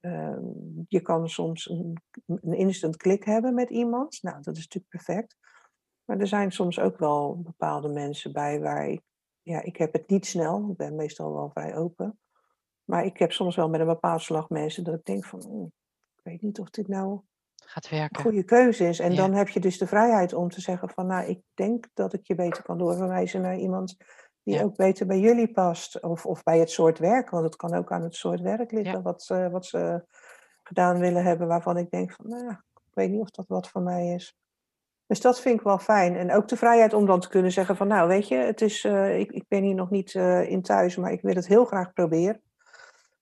Ehm, 0.00 0.42
je 0.88 1.00
kan 1.00 1.28
soms 1.28 1.68
een, 1.68 2.02
een 2.26 2.52
instant 2.52 2.96
klik 2.96 3.24
hebben 3.24 3.54
met 3.54 3.70
iemand. 3.70 4.22
Nou, 4.22 4.42
dat 4.42 4.56
is 4.56 4.62
natuurlijk 4.62 4.88
perfect. 4.92 5.36
Maar 6.04 6.18
er 6.18 6.26
zijn 6.26 6.52
soms 6.52 6.78
ook 6.80 6.98
wel 6.98 7.40
bepaalde 7.42 7.88
mensen 7.88 8.32
bij 8.32 8.60
waar 8.60 8.88
ik, 8.88 9.02
ja, 9.42 9.62
ik 9.62 9.76
heb 9.76 9.92
het 9.92 10.08
niet 10.08 10.26
snel. 10.26 10.70
Ik 10.70 10.76
ben 10.76 10.94
meestal 10.96 11.32
wel 11.32 11.50
vrij 11.50 11.76
open. 11.76 12.18
Maar 12.84 13.04
ik 13.04 13.18
heb 13.18 13.32
soms 13.32 13.56
wel 13.56 13.68
met 13.68 13.80
een 13.80 13.86
bepaald 13.86 14.22
slag 14.22 14.48
mensen 14.48 14.84
dat 14.84 14.94
ik 14.94 15.04
denk 15.04 15.24
van, 15.24 15.46
"Oeh, 15.46 15.70
ik 16.16 16.20
weet 16.22 16.42
niet 16.42 16.60
of 16.60 16.70
dit 16.70 16.88
nou 16.88 17.20
Gaat 17.68 17.88
een 17.90 17.98
werken. 17.98 18.22
goede 18.22 18.42
keuze 18.44 18.88
is. 18.88 18.98
En 18.98 19.10
Ja. 19.10 19.16
dan 19.16 19.32
heb 19.32 19.48
je 19.48 19.60
dus 19.60 19.78
de 19.78 19.86
vrijheid 19.86 20.32
om 20.34 20.48
te 20.50 20.60
zeggen 20.60 20.88
van, 20.88 21.06
nou, 21.06 21.26
ik 21.26 21.40
denk 21.54 21.86
dat 21.94 22.12
ik 22.12 22.26
je 22.26 22.34
beter 22.34 22.62
kan 22.62 22.78
doorverwijzen 22.78 23.40
naar 23.40 23.56
iemand 23.56 23.96
die 24.42 24.54
Ja. 24.54 24.62
ook 24.62 24.76
beter 24.76 25.06
bij 25.06 25.18
jullie 25.18 25.52
past. 25.52 26.02
Of, 26.02 26.26
of 26.26 26.42
bij 26.42 26.58
het 26.58 26.70
soort 26.70 26.98
werk, 26.98 27.30
want 27.30 27.44
het 27.44 27.56
kan 27.56 27.74
ook 27.74 27.92
aan 27.92 28.02
het 28.02 28.14
soort 28.14 28.40
werk 28.40 28.72
liggen 28.72 28.92
Ja. 28.96 29.02
wat, 29.02 29.22
ze, 29.22 29.48
wat 29.50 29.66
ze 29.66 30.04
gedaan 30.62 30.98
willen 30.98 31.24
hebben, 31.24 31.46
waarvan 31.46 31.76
ik 31.76 31.90
denk 31.90 32.12
van, 32.12 32.28
nou, 32.28 32.50
ik 32.74 32.92
weet 32.94 33.10
niet 33.10 33.20
of 33.20 33.30
dat 33.30 33.46
wat 33.48 33.68
voor 33.68 33.82
mij 33.82 34.06
is. 34.14 34.36
Dus 35.06 35.20
dat 35.20 35.40
vind 35.40 35.58
ik 35.58 35.64
wel 35.64 35.78
fijn. 35.78 36.16
En 36.16 36.32
ook 36.32 36.48
de 36.48 36.56
vrijheid 36.56 36.92
om 36.94 37.06
dan 37.06 37.20
te 37.20 37.28
kunnen 37.28 37.52
zeggen 37.52 37.76
van, 37.76 37.88
nou, 37.88 38.08
weet 38.08 38.28
je, 38.28 38.34
het 38.36 38.60
is, 38.60 38.84
eh, 38.84 39.18
ik, 39.18 39.30
ik 39.32 39.44
ben 39.48 39.62
hier 39.62 39.74
nog 39.74 39.90
niet 39.90 40.14
eh, 40.14 40.50
in 40.50 40.62
thuis, 40.62 40.96
maar 40.96 41.12
ik 41.12 41.22
wil 41.22 41.34
het 41.34 41.46
heel 41.46 41.64
graag 41.64 41.92
proberen. 41.92 42.40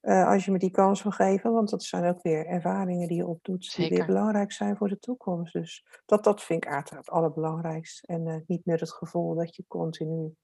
Eh, 0.04 0.26
als 0.28 0.44
je 0.44 0.50
me 0.50 0.58
die 0.58 0.70
kans 0.70 1.02
wil 1.02 1.12
geven, 1.12 1.52
want 1.52 1.70
dat 1.70 1.82
zijn 1.82 2.04
ook 2.04 2.22
weer 2.22 2.46
ervaringen 2.46 3.08
die 3.08 3.16
je 3.16 3.26
opdoet, 3.26 3.76
die 3.76 3.88
weer 3.88 4.06
belangrijk 4.06 4.52
zijn 4.52 4.76
voor 4.76 4.88
de 4.88 4.98
toekomst. 4.98 5.52
Dus 5.52 5.84
dat, 6.06 6.24
dat 6.24 6.42
vind 6.42 6.64
ik 6.64 6.70
uiteraard 6.70 7.06
het 7.06 7.14
allerbelangrijkst. 7.14 8.04
En 8.04 8.26
eh, 8.26 8.36
niet 8.46 8.64
met 8.64 8.80
het 8.80 8.92
gevoel 8.92 9.34
dat 9.34 9.56
je 9.56 9.64
continu 9.68 10.34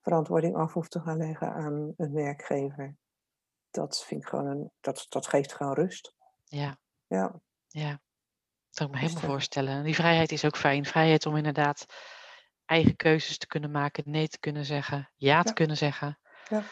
verantwoording 0.00 0.56
af 0.56 0.72
hoeft 0.72 0.90
te 0.90 1.00
gaan 1.00 1.16
leggen 1.16 1.52
aan 1.54 1.92
een 1.96 2.12
werkgever. 2.12 2.96
Dat 3.70 4.04
vind 4.04 4.22
ik 4.22 4.28
gewoon 4.28 4.46
een, 4.46 4.70
dat, 4.80 5.06
dat 5.08 5.26
geeft 5.26 5.52
gewoon 5.52 5.74
rust. 5.74 6.14
Ja, 6.44 6.76
Ja, 7.06 7.40
ja. 7.66 7.90
Dat 7.90 8.74
kan 8.74 8.86
ik 8.86 8.92
me 8.92 9.00
Dus 9.00 9.08
helemaal 9.08 9.30
voorstellen. 9.30 9.84
Die 9.84 9.94
vrijheid 9.94 10.32
is 10.32 10.44
ook 10.44 10.56
fijn. 10.56 10.84
Vrijheid 10.84 11.26
om 11.26 11.36
inderdaad 11.36 11.86
eigen 12.64 12.96
keuzes 12.96 13.38
te 13.38 13.46
kunnen 13.46 13.70
maken, 13.70 14.02
nee 14.06 14.28
te 14.28 14.38
kunnen 14.38 14.64
zeggen, 14.64 15.10
ja 15.14 15.42
te 15.42 15.48
Ja. 15.48 15.54
kunnen 15.54 15.76
zeggen. 15.76 16.18
Ja. 16.48 16.62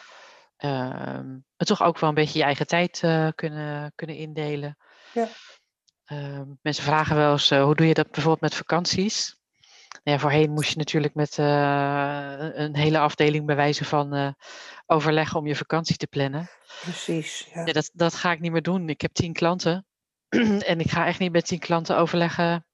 Ehm, 0.57 1.29
maar 1.31 1.67
toch 1.67 1.83
ook 1.83 1.99
wel 1.99 2.09
een 2.09 2.15
beetje 2.15 2.39
je 2.39 2.45
eigen 2.45 2.67
tijd 2.67 2.99
eh, 3.03 3.27
kunnen, 3.35 3.91
kunnen 3.95 4.15
indelen. 4.15 4.77
Ja. 5.13 5.27
Ehm, 6.05 6.45
mensen 6.61 6.83
vragen 6.83 7.15
wel 7.15 7.31
eens, 7.31 7.51
eh, 7.51 7.63
hoe 7.63 7.75
doe 7.75 7.87
je 7.87 7.93
dat 7.93 8.11
bijvoorbeeld 8.11 8.41
met 8.41 8.55
vakanties? 8.55 9.35
Nou 10.03 10.17
Ja, 10.17 10.19
voorheen 10.19 10.51
moest 10.51 10.69
je 10.69 10.77
natuurlijk 10.77 11.13
met 11.13 11.37
eh, 11.37 12.35
een- 12.53 12.75
hele 12.75 12.99
afdeling 12.99 13.45
bij 13.45 13.55
wijze 13.55 13.85
van 13.85 14.35
overleggen 14.85 15.39
om 15.39 15.47
je 15.47 15.55
vakantie 15.55 15.95
te 15.97 16.07
plannen. 16.07 16.49
precies. 16.81 17.47
Ja. 17.53 17.65
Ja, 17.65 17.73
dat, 17.73 17.89
dat 17.93 18.15
ga 18.15 18.31
ik 18.31 18.39
niet 18.39 18.51
meer 18.51 18.61
doen. 18.61 18.89
Ik 18.89 19.01
heb 19.01 19.13
tien 19.13 19.33
klanten 19.33 19.85
en 20.71 20.79
ik 20.79 20.89
ga 20.91 21.05
echt 21.05 21.19
niet 21.19 21.31
met 21.31 21.45
tien 21.45 21.59
klanten 21.59 21.97
overleggen 21.97 22.65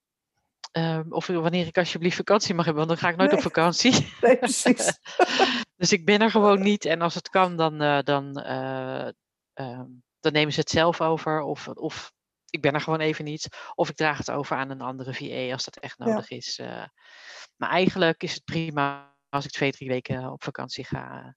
ehm, 0.72 1.04
of 1.12 1.26
wanneer 1.26 1.66
ik 1.66 1.78
alsjeblieft 1.78 2.16
vakantie 2.16 2.54
mag 2.54 2.64
hebben, 2.64 2.86
want 2.86 2.98
dan 3.00 3.08
ga 3.08 3.14
ik 3.14 3.20
nooit 3.20 3.32
op 3.32 3.40
vakantie. 3.42 4.08
Nee, 4.20 4.36
precies. 4.38 4.98
dus 5.82 5.92
ik 5.92 6.04
ben 6.04 6.20
er 6.20 6.30
gewoon 6.30 6.60
niet 6.62 6.84
en 6.84 7.00
als 7.00 7.14
het 7.14 7.28
kan, 7.28 7.56
dan, 7.56 7.80
eh, 7.80 8.02
dan, 8.02 8.36
eh, 8.40 9.08
ehm, 9.52 9.86
dan 10.20 10.32
nemen 10.32 10.52
ze 10.52 10.60
het 10.60 10.70
zelf 10.70 11.00
over 11.00 11.40
of, 11.40 11.68
of 11.68 12.12
ik 12.50 12.60
ben 12.60 12.74
er 12.74 12.80
gewoon 12.80 13.00
even 13.00 13.24
niet. 13.24 13.48
Of 13.74 13.88
ik 13.88 13.96
draag 13.96 14.18
het 14.18 14.30
over 14.30 14.56
aan 14.56 14.70
een 14.70 14.80
andere 14.80 15.14
VA 15.14 15.52
als 15.52 15.64
dat 15.64 15.76
echt 15.76 15.98
Ja. 15.98 16.04
nodig 16.04 16.30
is. 16.30 16.58
eh. 16.58 16.84
maar 17.56 17.70
eigenlijk 17.70 18.22
is 18.22 18.34
het 18.34 18.44
prima 18.44 19.16
als 19.28 19.44
ik 19.44 19.50
twee, 19.50 19.72
drie 19.72 19.88
weken 19.88 20.32
op 20.32 20.42
vakantie 20.44 20.84
ga. 20.84 21.36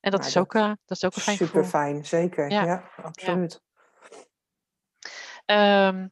En 0.00 0.10
dat, 0.10 0.20
Nou, 0.20 0.26
is, 0.32 0.36
ook, 0.36 0.52
dat 0.52 0.62
eh, 0.62 0.68
dat 0.86 0.96
is 0.96 1.04
ook 1.04 1.14
een 1.16 1.22
fijn 1.22 1.36
Super 1.36 1.64
gevoel. 1.64 1.70
fijn, 1.70 2.06
zeker. 2.06 2.50
Ja. 2.50 2.64
Ja, 2.64 2.90
absoluut. 2.96 3.60
Ehm, 5.44 6.06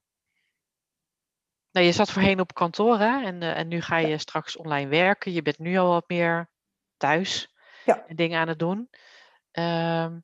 nou, 1.70 1.86
je 1.86 1.92
zat 1.92 2.10
voorheen 2.10 2.40
op 2.40 2.54
kantoor 2.54 2.98
hè? 2.98 3.24
En, 3.24 3.42
en 3.42 3.68
nu 3.68 3.80
ga 3.80 3.96
je 3.96 4.18
straks 4.18 4.56
online 4.56 4.88
werken. 4.88 5.32
Je 5.32 5.42
bent 5.42 5.58
nu 5.58 5.76
al 5.76 5.88
wat 5.88 6.08
meer 6.08 6.54
thuis 6.96 7.54
Ja. 7.84 8.04
dingen 8.08 8.40
aan 8.40 8.48
het 8.48 8.58
doen. 8.58 8.90
Ehm, 9.50 10.18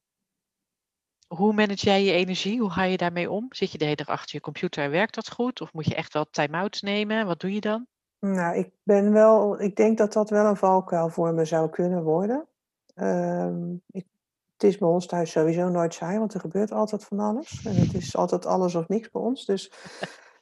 hoe 1.27 1.53
manage 1.53 1.85
jij 1.85 2.05
je 2.05 2.13
energie? 2.13 2.61
Hoe 2.61 2.71
ga 2.71 2.83
je 2.83 2.97
daarmee 2.97 3.31
om? 3.31 3.47
Zit 3.49 3.73
je 3.73 3.79
de 3.79 3.85
hele 3.85 3.97
dag 3.97 4.07
achter 4.09 4.35
je 4.35 4.41
computer 4.41 4.85
en 4.85 4.91
werkt 4.91 5.15
dat 5.15 5.31
goed? 5.31 5.61
Of 5.61 5.73
moet 5.73 5.87
je 5.87 5.95
echt 5.95 6.13
wel 6.13 6.25
time-outs 6.31 6.81
nemen? 6.81 7.27
Wat 7.27 7.41
doe 7.41 7.55
je 7.55 7.61
dan? 7.61 7.87
Nou, 8.19 8.57
ik 8.57 8.71
ben 8.83 9.13
wel, 9.13 9.61
ik 9.61 9.77
denk 9.77 9.99
dat 9.99 10.13
dat 10.13 10.31
wel 10.31 10.47
een 10.47 10.57
valkuil 10.57 11.09
voor 11.09 11.35
me 11.35 11.45
zou 11.45 11.71
kunnen 11.71 12.03
worden. 12.03 12.49
Ehm, 12.95 13.73
ik, 13.73 14.07
het 14.53 14.63
is 14.63 14.79
bij 14.79 14.89
ons 14.89 15.07
thuis 15.07 15.31
sowieso 15.31 15.69
nooit 15.69 15.95
saai, 15.95 16.19
want 16.19 16.35
er 16.35 16.41
gebeurt 16.41 16.73
altijd 16.73 17.05
van 17.05 17.21
alles. 17.21 17.65
En 17.65 17.75
het 17.75 17.95
is 17.95 18.17
altijd 18.17 18.47
alles 18.47 18.75
of 18.75 18.89
niks 18.89 19.11
bij 19.11 19.23
ons. 19.23 19.45
Dus 19.45 19.73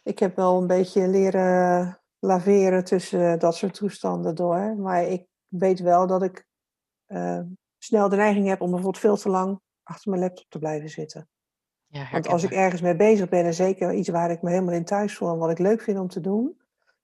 ik 0.02 0.18
heb 0.18 0.36
wel 0.36 0.60
een 0.60 0.66
beetje 0.66 1.08
leren 1.08 2.00
laveren 2.18 2.84
tussen 2.84 3.38
dat 3.38 3.54
soort 3.56 3.74
toestanden 3.74 4.34
door. 4.34 4.76
Maar 4.76 5.02
ik 5.04 5.26
weet 5.50 5.80
wel 5.80 6.06
dat 6.06 6.22
ik 6.22 6.46
eh, 7.06 7.40
snel 7.78 8.08
de 8.08 8.16
neiging 8.16 8.48
heb 8.48 8.60
om 8.60 8.70
bijvoorbeeld 8.70 9.02
veel 9.02 9.16
te 9.16 9.28
lang 9.28 9.60
achter 9.82 10.10
mijn 10.10 10.22
laptop 10.22 10.46
te 10.48 10.58
blijven 10.58 10.88
zitten. 10.88 11.28
Ja, 11.86 12.08
Want 12.12 12.28
als 12.28 12.42
ik 12.42 12.50
ergens 12.50 12.80
mee 12.80 12.96
bezig 12.96 13.28
ben 13.28 13.44
en 13.44 13.54
zeker 13.54 13.92
iets 13.92 14.08
waar 14.08 14.30
ik 14.30 14.42
me 14.42 14.50
helemaal 14.50 14.74
in 14.74 14.84
thuis 14.84 15.16
voel 15.16 15.32
en 15.32 15.38
wat 15.38 15.50
ik 15.50 15.58
leuk 15.58 15.80
vind 15.80 15.98
om 15.98 16.08
te 16.08 16.20
doen, 16.20 16.60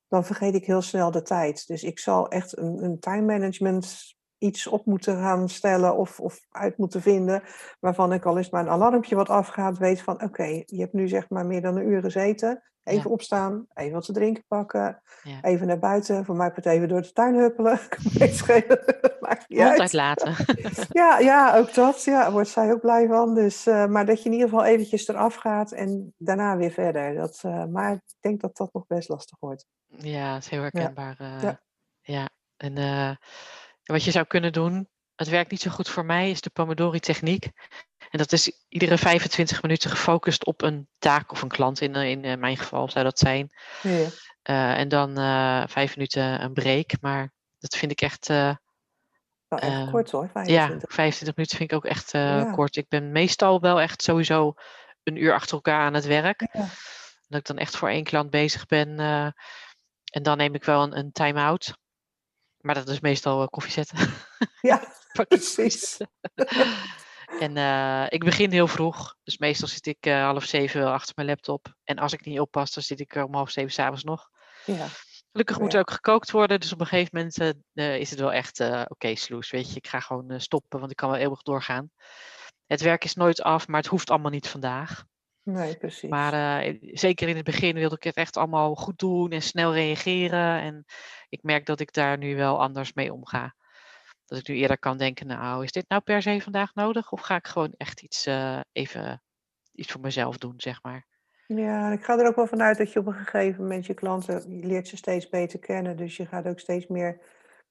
dan 0.09 0.25
vergeet 0.25 0.55
ik 0.55 0.67
heel 0.67 0.83
snel 0.83 1.11
de 1.11 1.23
tijd. 1.23 1.67
Dus 1.67 1.83
ik 1.83 1.99
zal 1.99 2.29
echt 2.29 2.57
een, 2.57 2.85
een 2.85 2.99
time 2.99 3.23
management 3.23 4.17
iets 4.39 4.67
op 4.67 4.87
moeten 4.87 5.17
gaan 5.17 5.49
stellen 5.49 5.97
of, 5.97 6.21
of 6.21 6.47
uit 6.51 6.77
moeten 6.77 7.03
vinden, 7.03 7.43
waarvan 7.81 8.13
ik 8.13 8.25
al 8.25 8.37
eens 8.37 8.51
maar 8.51 8.63
een 8.63 8.71
alarmpje 8.71 9.15
wat 9.15 9.29
afgaat, 9.29 9.79
weet 9.79 10.03
van 10.03 10.23
oké, 10.23 10.63
je 10.67 10.81
hebt 10.81 10.93
nu 10.93 11.09
zeg 11.09 11.29
maar 11.29 11.47
meer 11.47 11.63
dan 11.63 11.77
een 11.77 11.89
uur 11.89 12.01
gezeten. 12.01 12.63
Even 12.87 13.03
Ja. 13.03 13.11
opstaan, 13.11 13.67
even 13.75 13.93
wat 13.93 14.05
te 14.05 14.13
drinken 14.13 14.45
pakken, 14.49 15.03
Ja. 15.23 15.43
even 15.43 15.67
naar 15.67 15.79
buiten, 15.79 16.25
voor 16.25 16.37
mij 16.37 16.51
het 16.55 16.67
even 16.67 16.89
door 16.89 17.03
de 17.03 17.13
tuin 17.13 17.35
huppelen. 17.35 17.79
Maakt 19.21 19.49
niet 19.49 19.61
uit. 19.61 19.81
uitlaten. 19.81 20.35
Ja, 20.93 21.19
ja, 21.19 21.57
ook 21.57 21.75
dat. 21.75 22.05
Ja, 22.05 22.23
daar 22.23 22.33
wordt 22.33 22.49
zij 22.49 22.73
ook 22.73 22.81
blij 22.81 23.07
van. 23.07 23.35
Dus, 23.35 23.67
eh, 23.67 23.87
maar 23.87 24.07
dat 24.07 24.19
je 24.19 24.25
in 24.29 24.33
ieder 24.33 24.49
geval 24.49 24.65
eventjes 24.65 25.09
eraf 25.09 25.35
gaat 25.35 25.73
en 25.73 26.15
daarna 26.17 26.57
weer 26.57 26.71
verder. 26.71 27.15
Dat, 27.15 27.41
eh, 27.43 27.65
maar 27.65 27.93
ik 27.93 28.01
denk 28.21 28.41
dat 28.41 28.57
dat 28.57 28.73
nog 28.73 28.87
best 28.87 29.09
lastig 29.09 29.39
wordt. 29.41 29.67
Ja, 29.87 30.33
dat 30.35 30.43
is 30.43 30.49
heel 30.49 30.61
herkenbaar. 30.63 31.17
eh, 31.19 31.43
Ja. 31.43 31.61
ja. 32.03 32.29
En 32.57 33.19
wat 33.85 34.05
je 34.05 34.11
zou 34.11 34.27
kunnen 34.27 34.53
doen, 34.53 34.89
het 35.15 35.29
werkt 35.29 35.51
niet 35.51 35.61
zo 35.61 35.71
goed 35.71 35.89
voor 35.89 36.05
mij, 36.05 36.31
is 36.31 36.41
de 36.41 36.51
Pomodori-techniek. 36.51 37.51
En 38.11 38.19
dat 38.19 38.33
is 38.33 38.53
iedere 38.69 38.99
25 38.99 39.63
minuten 39.63 39.91
gefocust 39.91 40.45
op 40.45 40.63
een 40.63 40.89
taak 40.99 41.33
of 41.33 41.43
een 41.43 41.49
klant. 41.49 41.81
In, 41.81 41.95
in 41.95 42.25
eh, 42.25 42.37
mijn 42.37 42.57
geval 42.57 42.91
zou 42.91 43.05
dat 43.05 43.19
zijn. 43.19 43.53
Ja, 43.83 44.09
Eh, 44.43 44.79
en 44.79 44.89
dan 44.89 45.19
eh, 45.19 45.63
vijf 45.67 45.97
minuten 45.97 46.43
een 46.43 46.53
break. 46.53 46.91
Maar 47.01 47.33
dat 47.59 47.77
vind 47.77 47.93
ik 47.93 48.01
echt. 48.01 48.31
eh, 48.31 48.55
Nou, 49.49 49.63
echt 49.63 49.91
kort 49.91 50.11
hoor, 50.11 50.25
ja, 50.25 50.31
25. 50.33 50.93
25 50.95 51.37
minuten 51.37 51.57
vind 51.57 51.71
ik 51.71 51.77
ook 51.77 51.85
echt 51.85 52.13
eh, 52.15 52.21
Ja. 52.23 52.51
kort. 52.53 52.77
Ik 52.77 52.89
ben 52.89 53.13
meestal 53.13 53.61
wel 53.61 53.81
echt 53.81 54.03
sowieso 54.03 54.55
een 55.03 55.17
uur 55.23 55.33
achter 55.35 55.55
elkaar 55.55 55.81
aan 55.81 55.95
het 55.95 56.05
werk. 56.07 56.49
Ja. 56.53 56.69
Dat 57.29 57.39
ik 57.41 57.47
dan 57.47 57.59
echt 57.59 57.77
voor 57.77 57.89
één 57.89 58.05
klant 58.05 58.31
bezig 58.31 58.67
ben. 58.67 58.99
eh, 59.01 59.29
en 60.13 60.23
dan 60.23 60.37
neem 60.37 60.55
ik 60.55 60.65
wel 60.65 60.83
een, 60.83 60.99
een 60.99 61.13
time-out. 61.13 61.75
Maar 62.61 62.75
dat 62.75 62.89
is 62.89 63.01
meestal 63.01 63.43
eh, 63.43 63.47
koffie 63.49 63.73
zetten. 63.73 63.99
Ja, 64.61 64.83
precies. 65.29 65.97
En 67.39 67.57
eh, 67.57 68.07
ik 68.09 68.25
begin 68.25 68.51
heel 68.51 68.69
vroeg. 68.69 69.17
Dus 69.23 69.39
meestal 69.39 69.69
zit 69.69 69.87
ik 69.87 70.07
eh, 70.07 70.23
half 70.25 70.45
zeven 70.45 70.81
wel 70.81 70.93
achter 70.93 71.13
mijn 71.17 71.29
laptop. 71.29 71.75
En 71.85 71.99
als 71.99 72.13
ik 72.13 72.25
niet 72.25 72.41
oppas, 72.41 72.75
dan 72.75 72.83
zit 72.83 73.01
ik 73.01 73.15
er 73.15 73.25
om 73.25 73.35
half 73.35 73.51
zeven 73.51 73.73
s'avonds 73.73 74.05
nog. 74.05 74.29
Ja, 74.65 74.87
Gelukkig 75.37 75.61
moet 75.61 75.75
er 75.75 75.81
ook 75.81 75.91
gekookt 75.91 76.31
worden. 76.31 76.61
Dus 76.61 76.73
op 76.73 76.81
een 76.81 76.87
gegeven 76.87 77.11
moment 77.17 77.39
eh, 77.39 77.49
eh, 77.75 78.01
is 78.01 78.11
het 78.11 78.19
wel 78.19 78.33
echt 78.33 78.61
eh, 78.61 78.83
oké, 78.89 79.15
sloes. 79.15 79.51
Weet 79.51 79.71
je, 79.71 79.77
ik 79.77 79.87
ga 79.87 80.01
gewoon 80.01 80.31
eh, 80.31 80.39
stoppen, 80.39 80.79
want 80.79 80.91
ik 80.91 80.97
kan 80.97 81.11
wel 81.11 81.19
eeuwig 81.19 81.43
doorgaan. 81.43 81.91
Het 82.67 82.81
werk 82.81 83.05
is 83.05 83.15
nooit 83.15 83.43
af, 83.43 83.69
maar 83.69 83.81
het 83.81 83.91
hoeft 83.91 84.11
allemaal 84.11 84.31
niet 84.31 84.49
vandaag. 84.49 85.05
nee, 85.43 85.77
precies. 85.77 86.11
Maar 86.11 86.61
eh, 86.63 86.79
zeker 86.81 87.29
in 87.29 87.37
het 87.37 87.45
begin 87.45 87.75
wilde 87.75 87.95
ik 87.97 88.03
het 88.03 88.15
echt 88.17 88.37
allemaal 88.37 88.75
goed 88.75 88.99
doen 88.99 89.31
en 89.31 89.43
snel 89.43 89.73
reageren. 89.73 90.61
En 90.61 90.85
ik 91.29 91.43
merk 91.43 91.67
dat 91.67 91.81
ik 91.81 91.93
daar 91.93 92.19
nu 92.19 92.37
wel 92.37 92.61
anders 92.61 92.93
mee 92.93 93.13
omga. 93.13 93.55
Dat 94.27 94.39
ik 94.39 94.49
nu 94.49 94.55
eerder 94.55 94.79
kan 94.79 94.97
denken, 94.99 95.27
nou, 95.27 95.65
is 95.65 95.73
dit 95.73 95.89
nou 95.89 96.03
per 96.03 96.23
se 96.23 96.41
vandaag 96.41 96.75
nodig? 96.75 97.13
Of 97.13 97.21
ga 97.21 97.37
ik 97.37 97.47
gewoon 97.47 97.75
echt 97.77 98.03
iets, 98.03 98.27
eh, 98.27 98.61
even 98.73 99.23
iets 99.73 99.93
voor 99.93 100.01
mezelf 100.01 100.39
doen, 100.39 100.55
zeg 100.57 100.83
maar. 100.83 101.07
Ja, 101.47 101.93
ik 101.93 102.05
ga 102.05 102.19
er 102.19 102.27
ook 102.27 102.37
wel 102.37 102.47
vanuit 102.47 102.79
dat 102.79 102.93
je 102.93 102.99
op 102.99 103.07
een 103.07 103.13
gegeven 103.15 103.63
moment 103.63 103.87
je 103.87 103.95
klanten, 103.95 104.57
je 104.61 104.67
leert 104.67 104.89
ze 104.89 104.97
steeds 104.97 105.29
beter 105.29 105.59
kennen. 105.59 105.97
Dus 105.97 106.17
je 106.17 106.27
gaat 106.27 106.47
ook 106.47 106.59
steeds 106.59 106.87
meer 106.87 107.21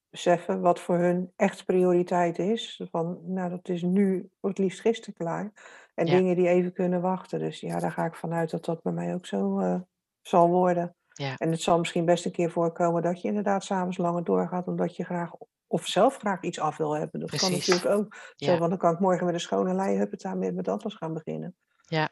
beseffen 0.10 0.62
wat 0.62 0.80
voor 0.80 0.98
hun 0.98 1.32
echt 1.36 1.66
prioriteit 1.66 2.40
is. 2.40 2.82
Van, 2.92 3.20
nou, 3.34 3.50
dat 3.50 3.70
is 3.70 3.82
nu 3.82 4.30
het 4.42 4.58
liefst 4.58 4.80
gisteren 4.80 5.14
klaar. 5.16 5.52
En 5.96 6.06
Ja. 6.06 6.12
dingen 6.12 6.36
die 6.36 6.48
even 6.48 6.74
kunnen 6.74 7.02
wachten. 7.02 7.40
Dus 7.40 7.60
ja, 7.60 7.80
daar 7.80 7.92
ga 7.92 8.06
ik 8.06 8.16
vanuit 8.16 8.50
dat 8.50 8.66
dat 8.66 8.82
bij 8.82 8.94
mij 8.94 9.14
ook 9.14 9.26
zo 9.26 9.60
eh, 9.60 9.82
zal 10.22 10.50
worden. 10.50 10.96
Ja. 11.14 11.36
En 11.38 11.52
het 11.52 11.62
zal 11.62 11.78
misschien 11.78 12.06
best 12.06 12.26
een 12.26 12.32
keer 12.32 12.52
voorkomen 12.52 13.02
dat 13.02 13.22
je 13.22 13.28
inderdaad 13.28 13.64
s'avonds 13.64 13.98
langer 13.98 14.24
doorgaat, 14.24 14.68
omdat 14.68 14.96
je 14.96 15.04
graag 15.04 15.32
of 15.68 15.88
zelf 15.88 16.18
graag 16.18 16.42
iets 16.42 16.60
af 16.60 16.78
wil 16.78 16.96
hebben. 16.96 17.20
Dat 17.20 17.36
kan 17.36 17.52
natuurlijk 17.52 17.86
ook. 17.86 18.16
Zo, 18.16 18.52
Ja. 18.52 18.58
want 18.58 18.70
dan 18.70 18.80
kan 18.80 18.94
ik 18.94 19.00
morgen 19.00 19.26
met 19.26 19.34
een 19.34 19.40
schone 19.40 19.74
lei 19.74 19.98
huppeta 19.98 20.34
met, 20.34 20.56
met 20.56 20.68
alles 20.68 20.94
gaan 20.96 21.14
beginnen. 21.14 21.56
Ja. 21.82 22.10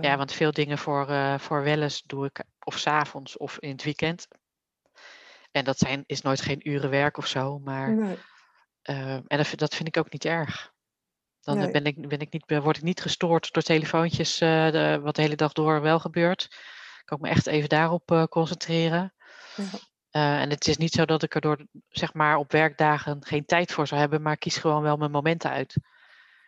Ja, 0.00 0.16
want 0.16 0.32
veel 0.32 0.52
dingen 0.52 0.78
voor, 0.78 1.08
eh 1.08 1.38
voor 1.38 1.62
wellness 1.62 2.02
doe 2.02 2.26
ik 2.26 2.44
of 2.64 2.78
s'avonds 2.78 3.36
of 3.36 3.58
in 3.58 3.70
het 3.70 3.82
weekend. 3.84 4.28
En 5.50 5.64
dat 5.64 5.78
zijn, 5.78 6.02
is 6.06 6.22
nooit 6.22 6.40
geen 6.40 6.68
uren 6.68 6.90
werk 6.90 7.16
of 7.16 7.26
zo, 7.26 7.58
maar 7.58 7.94
nee. 7.96 8.18
eh, 8.82 9.12
en 9.14 9.24
dat, 9.36 9.46
vind- 9.46 9.60
dat 9.60 9.74
vind 9.74 9.88
ik 9.88 9.96
ook 9.96 10.12
niet 10.12 10.24
erg. 10.24 10.72
Dan 11.40 11.56
eh, 11.56 11.62
Nee. 11.62 11.72
ben 11.72 11.84
ik, 11.84 12.08
ben 12.08 12.18
ik 12.20 12.32
niet, 12.32 12.60
word 12.62 12.76
ik 12.76 12.82
niet 12.82 13.00
gestoord 13.00 13.52
door 13.52 13.62
telefoontjes, 13.62 14.38
de, 14.38 14.98
wat 15.02 15.16
de 15.16 15.22
hele 15.22 15.36
dag 15.36 15.52
door 15.52 15.80
wel 15.80 15.98
gebeurt. 16.00 16.56
Kan 17.04 17.16
ik 17.18 17.22
me 17.22 17.30
echt 17.30 17.46
even 17.46 17.68
daarop 17.68 18.26
concentreren. 18.30 19.14
Ja. 19.56 19.64
Eh, 20.10 20.40
en 20.40 20.50
het 20.50 20.66
is 20.66 20.76
niet 20.76 20.92
zo 20.92 21.04
dat 21.04 21.22
ik 21.22 21.34
er 21.34 21.40
door, 21.40 21.66
zeg 21.88 22.14
maar, 22.14 22.36
op 22.36 22.52
werkdagen 22.52 23.24
geen 23.24 23.44
tijd 23.44 23.72
voor 23.72 23.86
zou 23.86 24.00
hebben, 24.00 24.22
maar 24.22 24.32
ik 24.32 24.38
kies 24.40 24.56
gewoon 24.56 24.82
wel 24.82 24.96
mijn 24.96 25.10
momenten 25.10 25.50
uit. 25.50 25.76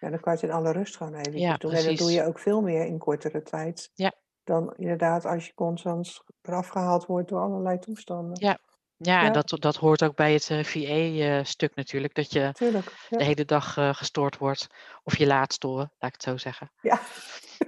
Ja, 0.01 0.11
dan 0.11 0.21
kan 0.21 0.33
je 0.33 0.39
het 0.41 0.49
in 0.49 0.57
alle 0.57 0.73
rust 0.73 0.97
gewoon 0.97 1.15
eventjes 1.15 1.43
Ja, 1.43 1.57
doen. 1.57 1.71
En 1.71 1.77
dat 1.77 1.87
doe 1.87 1.95
precies. 1.97 2.15
je 2.15 2.25
ook 2.27 2.39
veel 2.39 2.61
meer 2.61 2.87
in 2.87 2.99
kortere 2.99 3.43
tijd. 3.43 3.91
Ja. 3.95 4.13
Dan 4.45 4.75
inderdaad 4.77 5.25
als 5.25 5.47
je 5.47 5.55
constant 5.55 6.21
eraf 6.43 6.69
gehaald 6.69 7.07
wordt 7.07 7.29
door 7.29 7.41
allerlei 7.41 7.79
toestanden. 7.79 8.37
Ja. 8.41 8.59
Ja, 8.97 9.21
Ja. 9.21 9.27
en 9.27 9.33
dat, 9.33 9.57
dat 9.59 9.77
hoort 9.77 10.03
ook 10.05 10.15
bij 10.17 10.33
het 10.33 10.45
VA-stuk 10.45 11.75
natuurlijk, 11.75 12.15
dat 12.15 12.33
je 12.33 12.51
Tuurlijk. 12.53 12.93
Ja. 13.09 13.19
de 13.19 13.25
hele 13.25 13.45
dag 13.45 13.77
eh, 13.77 13.95
gestoord 13.95 14.39
wordt. 14.39 14.67
Of 15.03 15.17
je 15.17 15.27
laat 15.27 15.53
storen, 15.53 15.93
laat 15.99 16.15
ik 16.15 16.21
het 16.21 16.23
zo 16.23 16.37
zeggen. 16.37 16.71
ja, 16.81 17.01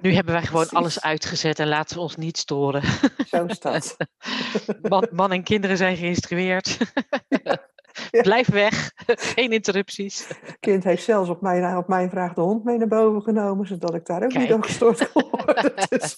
Nu 0.02 0.14
hebben 0.14 0.34
wij 0.34 0.42
gewoon 0.42 0.68
alles 0.68 1.00
uitgezet 1.00 1.58
en 1.58 1.68
laten 1.68 1.96
we 1.96 2.02
ons 2.02 2.16
niet 2.16 2.38
storen. 2.38 2.82
zo 3.26 3.44
is 3.44 3.60
dat. 3.60 3.96
Man, 4.88 5.08
man 5.10 5.32
en 5.32 5.42
kinderen 5.42 5.76
zijn 5.76 5.96
geïnstrueerd. 5.96 6.78
Ja. 7.28 7.70
Blijf 8.22 8.48
weg, 8.48 8.92
geen 9.34 9.52
interrupties. 9.52 10.26
kind 10.60 10.84
heeft 10.84 11.02
zelfs 11.04 11.28
op 11.28 11.40
mijn, 11.40 11.76
op 11.76 11.88
mijn 11.88 12.10
vraag 12.10 12.34
de 12.34 12.40
hond 12.40 12.64
mee 12.64 12.78
naar 12.78 12.88
boven 12.88 13.22
genomen, 13.22 13.66
zodat 13.66 13.94
ik 13.94 14.06
daar 14.06 14.22
ook 14.22 14.34
niet 14.34 14.48
door 14.48 14.64
gestoord 14.64 15.12
kon 15.12 15.28
worden. 15.30 15.72
Dus, 15.88 16.16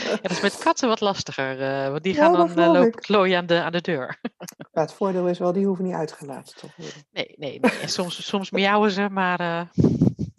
Ja, 0.00 0.16
dat 0.22 0.30
is 0.30 0.40
met 0.40 0.58
katten 0.58 0.88
wat 0.88 1.00
lastiger, 1.00 1.60
eh, 1.60 1.90
want 1.90 2.02
die 2.02 2.14
gaan 2.14 2.32
dan 2.32 2.48
eh, 2.48 2.72
lopen 2.72 3.00
klooien 3.00 3.38
aan 3.38 3.46
de, 3.46 3.62
aan 3.62 3.72
de 3.72 3.80
deur. 3.80 4.20
het 4.72 4.92
voordeel 4.92 5.28
is 5.28 5.38
wel, 5.38 5.52
die 5.52 5.66
hoeven 5.66 5.84
niet 5.84 5.94
uitgelaten 5.94 6.56
te 6.56 6.66
worden. 6.76 6.94
Nee, 7.12 7.34
nee, 7.36 7.60
nee. 7.60 7.80
En 7.82 7.88
soms, 7.88 8.26
soms 8.26 8.50
miauwen 8.50 8.90
ze, 8.90 9.08
maar 9.10 9.40
eh, 9.40 9.60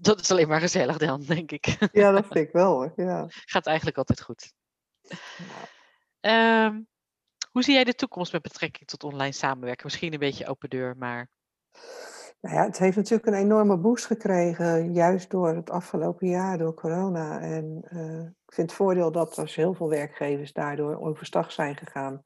dat 0.05 0.21
is 0.21 0.31
alleen 0.31 0.47
maar 0.47 0.59
gezellig 0.59 0.97
dan, 0.97 1.21
denk 1.21 1.51
ik. 1.51 1.65
Ja, 1.91 2.11
dat 2.11 2.25
vind 2.25 2.47
ik 2.47 2.51
wel 2.51 2.71
hoor. 2.71 2.93
Ja. 2.95 3.25
Gaat 3.27 3.65
eigenlijk 3.65 3.97
altijd 3.97 4.21
goed. 4.21 4.53
Ehm, 6.19 6.81
hoe 7.51 7.63
zie 7.63 7.73
jij 7.73 7.83
de 7.83 7.93
toekomst 7.93 8.31
met 8.31 8.41
betrekking 8.41 8.87
tot 8.87 9.03
online 9.03 9.31
samenwerken? 9.31 9.85
Misschien 9.85 10.13
een 10.13 10.19
beetje 10.19 10.47
open 10.47 10.69
deur, 10.69 10.97
maar 10.97 11.29
Nou 12.41 12.55
ja, 12.55 12.65
het 12.65 12.77
heeft 12.77 12.95
natuurlijk 12.95 13.27
een 13.27 13.33
enorme 13.33 13.77
boost 13.77 14.05
gekregen, 14.05 14.93
juist 14.93 15.29
door 15.29 15.55
het 15.55 15.69
afgelopen 15.69 16.27
jaar, 16.27 16.57
door 16.57 16.73
corona. 16.73 17.39
En 17.39 17.81
eh, 17.89 18.19
ik 18.21 18.53
vind 18.53 18.69
het 18.69 18.79
voordeel 18.79 19.11
dat 19.11 19.37
er 19.37 19.51
heel 19.55 19.73
veel 19.73 19.89
werkgevers 19.89 20.53
daardoor 20.53 20.99
overstag 21.01 21.51
zijn 21.51 21.75
gegaan. 21.75 22.23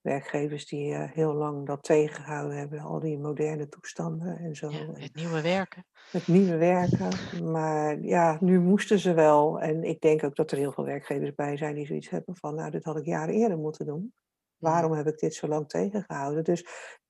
Werkgevers 0.00 0.66
die 0.66 0.94
eh, 0.94 1.10
heel 1.12 1.34
lang 1.34 1.66
dat 1.66 1.82
tegengehouden 1.82 2.56
hebben, 2.56 2.80
al 2.80 3.00
die 3.00 3.18
moderne 3.18 3.68
toestanden 3.68 4.38
en 4.38 4.56
zo. 4.56 4.70
ja, 4.70 4.86
het 4.92 5.14
nieuwe 5.14 5.40
werken. 5.40 5.86
het 6.10 6.26
nieuwe 6.26 6.56
werken. 6.56 7.10
Maar 7.52 8.00
ja, 8.00 8.38
nu 8.40 8.60
moesten 8.60 8.98
ze 8.98 9.14
wel. 9.14 9.60
En 9.60 9.84
ik 9.84 10.00
denk 10.00 10.24
ook 10.24 10.36
dat 10.36 10.50
er 10.50 10.58
heel 10.58 10.72
veel 10.72 10.84
werkgevers 10.84 11.34
bij 11.34 11.56
zijn 11.56 11.74
die 11.74 11.86
zoiets 11.86 12.10
hebben 12.10 12.36
van, 12.36 12.54
nou, 12.54 12.70
dit 12.70 12.84
had 12.84 12.96
ik 12.96 13.04
jaren 13.04 13.34
eerder 13.34 13.58
moeten 13.58 13.86
doen. 13.86 14.12
Waarom 14.60 14.92
heb 14.92 15.06
ik 15.06 15.18
dit 15.18 15.34
zo 15.34 15.48
lang 15.48 15.68
tegengehouden? 15.68 16.44
Dus 16.44 16.66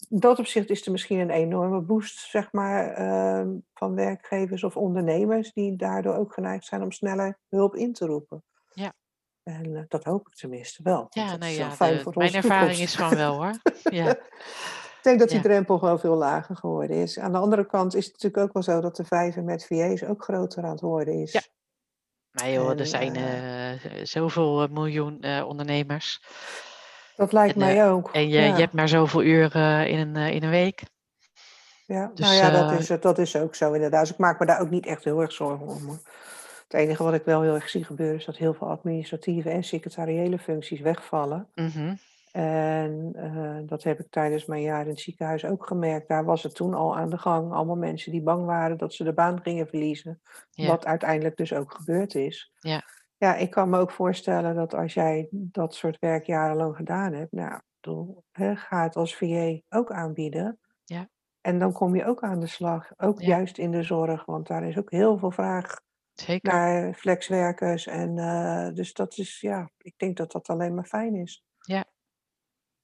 dat 0.09 0.39
opzicht 0.39 0.71
is 0.71 0.87
er 0.87 0.93
misschien 0.93 1.19
een 1.19 1.31
enorme 1.31 1.81
boost, 1.81 2.19
zeg 2.19 2.53
maar, 2.53 2.93
ehm, 2.93 3.49
van 3.75 3.95
werkgevers 3.95 4.65
of 4.65 4.77
ondernemers 4.77 5.53
die 5.53 5.77
daardoor 5.77 6.15
ook 6.15 6.33
geneigd 6.33 6.65
zijn 6.65 6.83
om 6.83 6.93
sneller 6.93 7.39
hulp 7.49 7.75
in 7.77 7.93
te 7.93 8.07
roepen. 8.07 8.45
En 9.43 9.77
eh, 9.77 9.83
dat 9.89 10.05
hoop 10.05 10.27
ik 10.29 10.35
tenminste 10.35 10.83
wel. 10.83 11.07
Ja, 11.11 11.37
nou 11.37 11.53
ja, 11.53 11.69
de- 11.69 12.11
mijn 12.15 12.35
ervaring 12.35 12.73
toekomst. 12.77 12.81
is 12.81 12.95
van 12.97 13.15
wel 13.17 13.35
hoor. 13.35 13.53
Ja, 13.91 14.11
Ik 14.11 15.07
denk 15.07 15.19
dat 15.19 15.29
die 15.29 15.37
Ja. 15.37 15.43
drempel 15.43 15.79
gewoon 15.79 16.01
veel 16.01 16.17
lager 16.17 16.57
geworden 16.57 16.97
is. 16.97 17.19
Aan 17.19 17.33
de 17.33 17.39
andere 17.39 17.67
kant 17.67 17.95
is 17.95 18.05
het 18.05 18.13
natuurlijk 18.13 18.43
ook 18.43 18.53
wel 18.53 18.63
zo 18.63 18.81
dat 18.81 18.97
de 18.97 19.05
vijver 19.05 19.43
met 19.45 19.67
VA's 19.67 20.03
ook 20.05 20.23
groter 20.25 20.65
aan 20.65 20.71
het 20.71 20.81
worden 20.81 21.15
is. 21.15 21.33
Ja. 21.33 21.41
maar 22.31 22.51
joh, 22.51 22.79
er 22.79 22.87
zijn 22.87 23.17
eh, 23.17 24.05
zoveel 24.05 24.67
miljoen 24.71 25.25
ondernemers. 25.45 26.23
Dat 27.17 27.33
lijkt 27.33 27.53
En, 27.55 27.59
mij 27.61 27.89
ook. 27.91 28.11
En 28.13 28.29
je, 28.29 28.39
ja. 28.39 28.45
je 28.55 28.61
hebt 28.61 28.73
maar 28.73 28.89
zoveel 28.89 29.23
uren 29.23 29.89
in 29.89 29.99
een, 29.99 30.33
in 30.33 30.43
een 30.43 30.51
week. 30.51 30.83
Ja, 31.87 32.11
Dus, 32.15 32.27
nou 32.27 32.39
ja, 32.39 32.51
dat 32.51 32.79
is, 32.81 32.87
dat 33.01 33.19
is 33.19 33.37
ook 33.37 33.55
zo 33.55 33.73
inderdaad. 33.73 34.01
Dus 34.01 34.11
ik 34.13 34.19
maak 34.19 34.39
me 34.41 34.47
daar 34.47 34.61
ook 34.61 34.71
niet 34.71 34.87
echt 34.87 35.05
heel 35.05 35.21
erg 35.21 35.33
zorgen 35.33 35.67
om. 35.67 36.01
Het 36.71 36.81
enige 36.81 37.03
wat 37.03 37.15
ik 37.15 37.25
wel 37.25 37.43
heel 37.43 37.55
erg 37.55 37.69
zie 37.69 37.85
gebeuren 37.85 38.17
is 38.17 38.25
dat 38.25 38.37
heel 38.37 38.55
veel 38.55 38.69
administratieve 38.69 39.51
en 39.51 39.65
secretariële 39.65 40.39
functies 40.39 40.81
wegvallen. 40.81 41.49
Mhm. 41.55 41.95
En 42.33 43.13
eh, 43.15 43.59
dat 43.69 43.83
heb 43.83 44.01
ik 44.01 44.07
tijdens 44.11 44.47
mijn 44.47 44.63
jaar 44.63 44.83
in 44.83 44.89
het 44.89 45.01
ziekenhuis 45.01 45.45
ook 45.45 45.67
gemerkt. 45.67 46.09
Daar 46.09 46.25
was 46.25 46.43
het 46.43 46.55
toen 46.55 46.75
al 46.75 46.97
aan 46.97 47.11
de 47.11 47.19
gang. 47.19 47.53
Allemaal 47.53 47.77
mensen 47.77 48.13
die 48.13 48.23
bang 48.23 48.45
waren 48.45 48.79
dat 48.79 48.95
ze 48.95 49.05
de 49.05 49.13
baan 49.13 49.41
gingen 49.43 49.67
verliezen. 49.67 50.21
Ja. 50.51 50.67
Wat 50.67 50.87
uiteindelijk 50.87 51.37
dus 51.37 51.53
ook 51.55 51.75
gebeurd 51.75 52.15
is. 52.15 52.53
Ja. 52.59 52.83
Ja, 53.17 53.35
ik 53.37 53.51
kan 53.51 53.71
me 53.71 53.79
ook 53.79 53.91
voorstellen 53.91 54.55
dat 54.55 54.75
als 54.75 54.95
jij 54.95 55.29
dat 55.31 55.75
soort 55.75 55.99
werk 55.99 56.25
jarenlang 56.25 56.77
gedaan 56.77 57.13
hebt. 57.13 57.33
Nou, 57.33 57.61
bedoel, 57.81 58.25
ga 58.55 58.83
het 58.83 58.97
als 58.97 59.17
VA 59.17 59.59
ook 59.69 59.93
aanbieden. 59.93 60.59
Ja. 60.85 61.09
En 61.41 61.59
dan 61.59 61.73
kom 61.73 61.97
je 61.97 62.05
ook 62.05 62.23
aan 62.23 62.41
de 62.41 62.47
slag. 62.47 62.91
Ook 62.97 63.21
Ja. 63.21 63.27
juist 63.27 63.59
in 63.59 63.71
de 63.71 63.83
zorg. 63.83 64.25
Want 64.25 64.47
daar 64.47 64.65
is 64.65 64.79
ook 64.79 64.91
heel 64.91 65.19
veel 65.19 65.31
vraag 65.31 65.81
Zeker. 66.21 66.53
naar 66.53 66.95
flexwerkers. 66.95 67.87
En 67.87 68.19
eh, 68.19 68.75
dus 68.75 68.93
dat 68.93 69.19
is, 69.19 69.41
ja, 69.41 69.71
ik 69.79 69.95
denk 69.97 70.17
dat 70.17 70.33
dat 70.33 70.49
alleen 70.49 70.75
maar 70.75 70.87
fijn 70.87 71.15
is. 71.15 71.45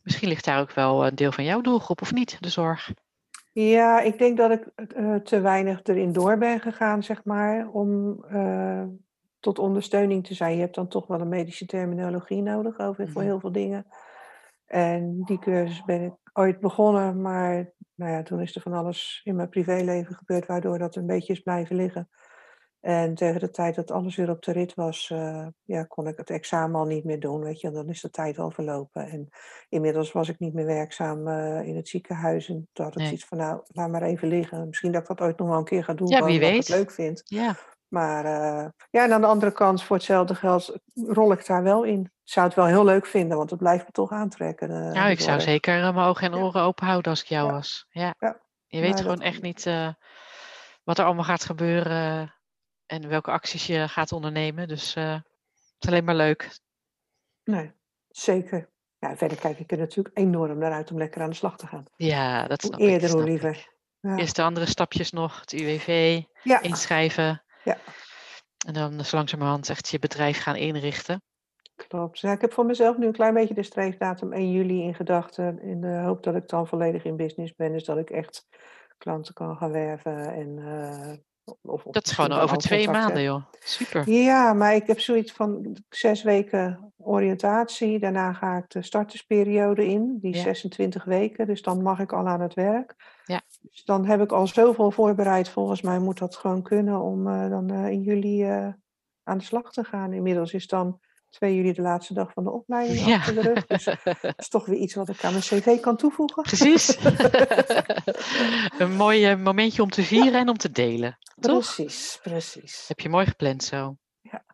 Misschien 0.02 0.28
ligt 0.28 0.44
daar 0.44 0.60
ook 0.60 0.72
wel 0.72 1.06
een 1.06 1.14
deel 1.14 1.32
van 1.32 1.44
jouw 1.44 1.60
doelgroep, 1.60 2.00
of 2.02 2.12
niet? 2.12 2.36
De 2.42 2.48
zorg. 2.48 2.92
Ja, 3.52 4.00
ik 4.00 4.18
denk 4.18 4.36
dat 4.36 4.50
ik 4.50 4.66
eh, 4.66 5.14
te 5.14 5.40
weinig 5.40 5.80
erin 5.82 6.12
door 6.12 6.38
ben 6.38 6.60
gegaan, 6.60 7.02
zeg 7.02 7.24
maar, 7.24 7.68
om 7.68 8.22
eh, 8.24 8.84
tot 9.40 9.58
ondersteuning 9.58 10.26
te 10.26 10.34
zijn. 10.34 10.54
Je 10.54 10.60
hebt 10.60 10.74
dan 10.74 10.88
toch 10.88 11.06
wel 11.06 11.20
een 11.20 11.28
medische 11.28 11.66
terminologie 11.66 12.42
nodig 12.42 12.78
over 12.78 13.08
voor 13.08 13.20
Mhm. 13.22 13.30
heel 13.30 13.40
veel 13.40 13.52
dingen. 13.52 13.86
En 14.66 15.22
die 15.24 15.38
cursus 15.38 15.84
ben 15.84 16.02
ik 16.02 16.12
ooit 16.32 16.60
begonnen, 16.60 17.20
maar 17.20 17.72
nou 17.94 18.12
ja, 18.12 18.22
toen 18.22 18.40
is 18.40 18.54
er 18.54 18.60
van 18.62 18.72
alles 18.72 19.20
in 19.24 19.36
mijn 19.36 19.48
privéleven 19.48 20.14
gebeurd, 20.14 20.46
waardoor 20.46 20.78
dat 20.78 20.96
een 20.96 21.06
beetje 21.06 21.32
is 21.32 21.40
blijven 21.40 21.76
liggen. 21.76 22.08
En 22.86 23.14
tegen 23.14 23.40
de 23.40 23.50
tijd 23.50 23.74
dat 23.74 23.90
alles 23.90 24.16
weer 24.16 24.30
op 24.30 24.42
de 24.42 24.52
rit 24.52 24.74
was, 24.74 25.10
uh, 25.12 25.46
ja, 25.64 25.84
kon 25.84 26.06
ik 26.06 26.16
het 26.16 26.30
examen 26.30 26.80
al 26.80 26.86
niet 26.86 27.04
meer 27.04 27.20
doen. 27.20 27.40
Weet 27.40 27.60
je, 27.60 27.70
dan 27.70 27.88
is 27.88 28.00
de 28.00 28.10
tijd 28.10 28.38
al 28.38 28.50
verlopen. 28.50 29.08
En 29.08 29.28
inmiddels 29.68 30.12
was 30.12 30.28
ik 30.28 30.38
niet 30.38 30.54
meer 30.54 30.66
werkzaam 30.66 31.28
uh, 31.28 31.62
in 31.62 31.76
het 31.76 31.88
ziekenhuis. 31.88 32.48
En 32.48 32.68
toen 32.72 32.84
had 32.84 32.94
ik 32.94 32.98
nee. 32.98 33.06
zoiets 33.06 33.26
van, 33.26 33.38
nou, 33.38 33.60
laat 33.66 33.90
maar 33.90 34.02
even 34.02 34.28
liggen. 34.28 34.66
Misschien 34.66 34.92
dat 34.92 35.00
ik 35.00 35.08
dat 35.08 35.20
ooit 35.20 35.38
nog 35.38 35.48
wel 35.48 35.58
een 35.58 35.64
keer 35.64 35.84
ga 35.84 35.94
doen. 35.94 36.08
Ja, 36.08 36.24
wie 36.24 36.38
weet. 36.38 36.50
ik 36.50 36.56
het 36.56 36.68
leuk 36.68 36.90
vind. 36.90 37.22
Ja. 37.24 37.56
Maar 37.88 38.24
uh, 38.24 38.66
ja, 38.90 39.04
en 39.04 39.12
aan 39.12 39.20
de 39.20 39.26
andere 39.26 39.52
kant, 39.52 39.82
voor 39.82 39.96
hetzelfde 39.96 40.34
geld, 40.34 40.78
rol 40.94 41.32
ik 41.32 41.46
daar 41.46 41.62
wel 41.62 41.84
in. 41.84 42.00
Ik 42.00 42.32
zou 42.32 42.46
het 42.46 42.56
wel 42.56 42.66
heel 42.66 42.84
leuk 42.84 43.06
vinden, 43.06 43.36
want 43.36 43.50
het 43.50 43.58
blijft 43.58 43.84
me 43.84 43.92
toch 43.92 44.10
aantrekken. 44.10 44.68
Nou, 44.68 45.10
ik 45.10 45.20
zou 45.20 45.40
zeker 45.40 45.80
mijn 45.80 46.06
ogen 46.06 46.32
en 46.32 46.38
oren 46.38 46.60
ja. 46.60 46.66
open 46.66 46.86
houden 46.86 47.10
als 47.10 47.22
ik 47.22 47.28
jou 47.28 47.46
ja. 47.46 47.52
was. 47.52 47.86
Ja. 47.88 48.14
Je 48.66 48.80
weet 48.80 48.92
maar 48.92 49.02
gewoon 49.02 49.20
echt 49.20 49.42
niet 49.42 49.64
wat 50.84 50.98
er 50.98 51.04
allemaal 51.04 51.24
gaat 51.24 51.44
gebeuren 51.44 52.34
en 52.86 53.08
welke 53.08 53.30
acties 53.30 53.66
je 53.66 53.88
gaat 53.88 54.12
ondernemen. 54.12 54.68
Dus 54.68 54.96
uh, 54.96 55.12
het 55.12 55.24
is 55.78 55.88
alleen 55.88 56.04
maar 56.04 56.14
leuk. 56.14 56.58
Nee, 57.44 57.72
zeker. 58.08 58.68
Ja, 58.98 59.16
verder 59.16 59.38
kijk 59.38 59.58
ik 59.58 59.72
er 59.72 59.78
natuurlijk 59.78 60.18
enorm 60.18 60.58
naar 60.58 60.72
uit 60.72 60.90
om 60.90 60.98
lekker 60.98 61.22
aan 61.22 61.30
de 61.30 61.36
slag 61.36 61.56
te 61.56 61.66
gaan. 61.66 61.84
Ja, 61.96 62.46
dat 62.46 62.62
hoe 62.62 62.70
snap 62.74 62.88
eerder, 62.88 63.08
ik. 63.08 63.14
hoe 63.14 63.24
liever. 63.24 63.68
Ja. 64.00 64.16
Eerst 64.16 64.36
de 64.36 64.42
andere 64.42 64.66
stapjes 64.66 65.10
nog, 65.10 65.40
het 65.40 65.52
UWV, 65.52 66.22
ja. 66.42 66.60
inschrijven. 66.60 67.42
Ja. 67.64 67.78
En 68.66 68.72
dan 68.72 69.04
zo 69.04 69.16
langzamerhand 69.16 69.68
echt 69.68 69.88
je 69.88 69.98
bedrijf 69.98 70.42
gaan 70.42 70.56
inrichten. 70.56 71.22
Klopt. 71.76 72.18
Ja, 72.18 72.32
ik 72.32 72.40
heb 72.40 72.52
voor 72.52 72.66
mezelf 72.66 72.96
nu 72.96 73.06
een 73.06 73.12
klein 73.12 73.34
beetje 73.34 73.54
de 73.54 73.62
streefdatum 73.62 74.32
1 74.32 74.50
juli 74.50 74.82
in 74.82 74.94
gedachten. 74.94 75.60
In 75.62 75.80
de 75.80 76.00
hoop 76.04 76.22
dat 76.22 76.34
ik 76.34 76.48
dan 76.48 76.66
volledig 76.66 77.04
in 77.04 77.16
business 77.16 77.54
ben. 77.54 77.72
Dus 77.72 77.84
dat 77.84 77.98
ik 77.98 78.10
echt 78.10 78.46
klanten 78.98 79.34
kan 79.34 79.56
gaan 79.56 79.70
werven 79.70 80.32
en 80.32 80.56
uh, 80.58 81.16
of, 81.62 81.84
of 81.84 81.92
dat 81.92 82.06
is 82.06 82.12
gewoon 82.12 82.32
over 82.32 82.56
twee 82.56 82.88
maanden, 82.88 83.22
joh. 83.22 83.42
Super. 83.64 84.10
Ja, 84.10 84.52
maar 84.52 84.74
ik 84.74 84.86
heb 84.86 85.00
zoiets 85.00 85.32
van 85.32 85.76
zes 85.88 86.22
weken 86.22 86.92
oriëntatie. 86.96 87.98
Daarna 87.98 88.32
ga 88.32 88.56
ik 88.56 88.70
de 88.70 88.82
startersperiode 88.82 89.86
in, 89.86 90.18
die 90.20 90.34
ja. 90.34 90.42
26 90.42 91.04
weken. 91.04 91.46
Dus 91.46 91.62
dan 91.62 91.82
mag 91.82 91.98
ik 91.98 92.12
al 92.12 92.26
aan 92.26 92.40
het 92.40 92.54
werk. 92.54 92.94
Ja. 93.24 93.40
Dus 93.60 93.84
dan 93.84 94.06
heb 94.06 94.20
ik 94.20 94.32
al 94.32 94.46
zoveel 94.46 94.90
voorbereid. 94.90 95.48
Volgens 95.48 95.82
mij 95.82 95.98
moet 95.98 96.18
dat 96.18 96.36
gewoon 96.36 96.62
kunnen 96.62 97.00
om 97.00 97.26
uh, 97.26 97.50
dan 97.50 97.72
uh, 97.72 97.90
in 97.90 98.02
juli 98.02 98.50
uh, 98.50 98.68
aan 99.22 99.38
de 99.38 99.44
slag 99.44 99.72
te 99.72 99.84
gaan. 99.84 100.12
Inmiddels 100.12 100.52
is 100.52 100.66
dan 100.66 101.00
2 101.36 101.54
juli 101.54 101.72
de 101.72 101.82
laatste 101.82 102.14
dag 102.14 102.32
van 102.32 102.44
de 102.44 102.50
opleiding 102.50 103.06
ja. 103.06 103.16
achter 103.16 103.34
de 103.34 103.40
rug. 103.40 103.66
Dus 103.66 103.84
dat 103.84 104.34
is 104.36 104.48
toch 104.48 104.66
weer 104.66 104.78
iets 104.78 104.94
wat 104.94 105.08
ik 105.08 105.24
aan 105.24 105.30
mijn 105.30 105.42
cv 105.42 105.80
kan 105.80 105.96
toevoegen. 105.96 106.42
Precies. 106.42 106.98
een 108.78 108.94
mooi 108.96 109.36
momentje 109.36 109.82
om 109.82 109.90
te 109.90 110.02
vieren 110.02 110.40
en 110.40 110.48
om 110.48 110.56
te 110.56 110.70
delen. 110.70 111.18
Precies, 111.40 112.12
toch? 112.12 112.22
precies. 112.22 112.84
Heb 112.88 113.00
je 113.00 113.08
mooi 113.08 113.26
gepland 113.26 113.64
zo. 113.64 113.96
Ja. 114.20 114.44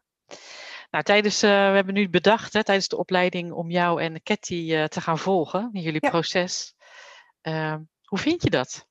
Nou, 0.91 1.05
tijdens, 1.05 1.43
uh, 1.43 1.51
we 1.51 1.75
hebben 1.75 1.95
nu 1.95 2.09
bedacht 2.09 2.53
hè, 2.53 2.65
tijdens 2.65 2.89
de 2.89 2.97
opleiding 2.97 3.53
om 3.53 3.71
jou 3.71 4.03
en 4.03 4.23
Ketty 4.23 4.69
uh, 4.69 4.85
te 4.85 5.01
gaan 5.01 5.19
volgen 5.19 5.71
in 5.73 5.81
jullie 5.81 6.05
ja. 6.05 6.11
proces. 6.11 6.75
Uh, 7.43 7.77
hoe 8.05 8.19
vind 8.19 8.43
je 8.43 8.51
dat? 8.51 8.87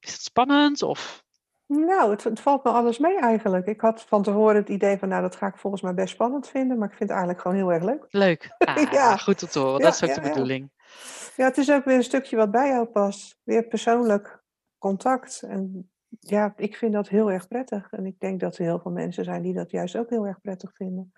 Is 0.00 0.12
het 0.12 0.22
spannend 0.22 0.82
of 0.82 1.23
nou, 1.66 2.10
het, 2.10 2.24
het, 2.24 2.40
valt 2.40 2.64
me 2.64 2.70
alles 2.70 2.98
mee 2.98 3.18
eigenlijk. 3.18 3.66
Ik 3.66 3.80
had 3.80 4.02
van 4.02 4.22
tevoren 4.22 4.56
het 4.56 4.68
idee 4.68 4.98
van, 4.98 5.08
nou, 5.08 5.22
dat 5.22 5.36
ga 5.36 5.46
ik 5.46 5.56
volgens 5.56 5.82
mij 5.82 5.94
best 5.94 6.14
spannend 6.14 6.48
vinden, 6.48 6.78
maar 6.78 6.88
ik 6.88 6.96
vind 6.96 7.10
het 7.10 7.18
eigenlijk 7.18 7.40
gewoon 7.40 7.56
heel 7.56 7.72
erg 7.72 7.84
leuk. 7.84 8.06
Leuk. 8.24 8.54
Ah, 8.58 8.92
ja. 8.92 9.16
Goed 9.16 9.42
om 9.42 9.48
te 9.48 9.58
horen. 9.58 9.78
Ja, 9.78 9.84
dat 9.84 9.94
is 9.94 10.02
ook 10.02 10.08
ja, 10.08 10.14
de 10.14 10.28
bedoeling. 10.28 10.70
Ja. 11.36 11.44
het 11.44 11.58
is 11.58 11.70
ook 11.70 11.84
weer 11.84 11.96
een 11.96 12.02
stukje 12.02 12.36
wat 12.36 12.50
bij 12.50 12.68
jou 12.68 12.86
past. 12.86 13.38
Weer 13.42 13.66
persoonlijk 13.66 14.42
contact. 14.78 15.42
En 15.42 15.90
ja, 16.20 16.52
ik 16.56 16.76
vind 16.76 16.92
dat 16.92 17.08
heel 17.08 17.30
erg 17.30 17.48
prettig. 17.48 17.92
En 17.92 18.06
ik 18.06 18.20
denk 18.20 18.40
dat 18.40 18.58
er 18.58 18.64
heel 18.64 18.80
veel 18.80 18.90
mensen 18.90 19.24
zijn 19.24 19.42
die 19.42 19.54
dat 19.54 19.70
juist 19.70 19.96
ook 19.96 20.10
heel 20.10 20.26
erg 20.26 20.40
prettig 20.40 20.74
vinden. 20.74 21.12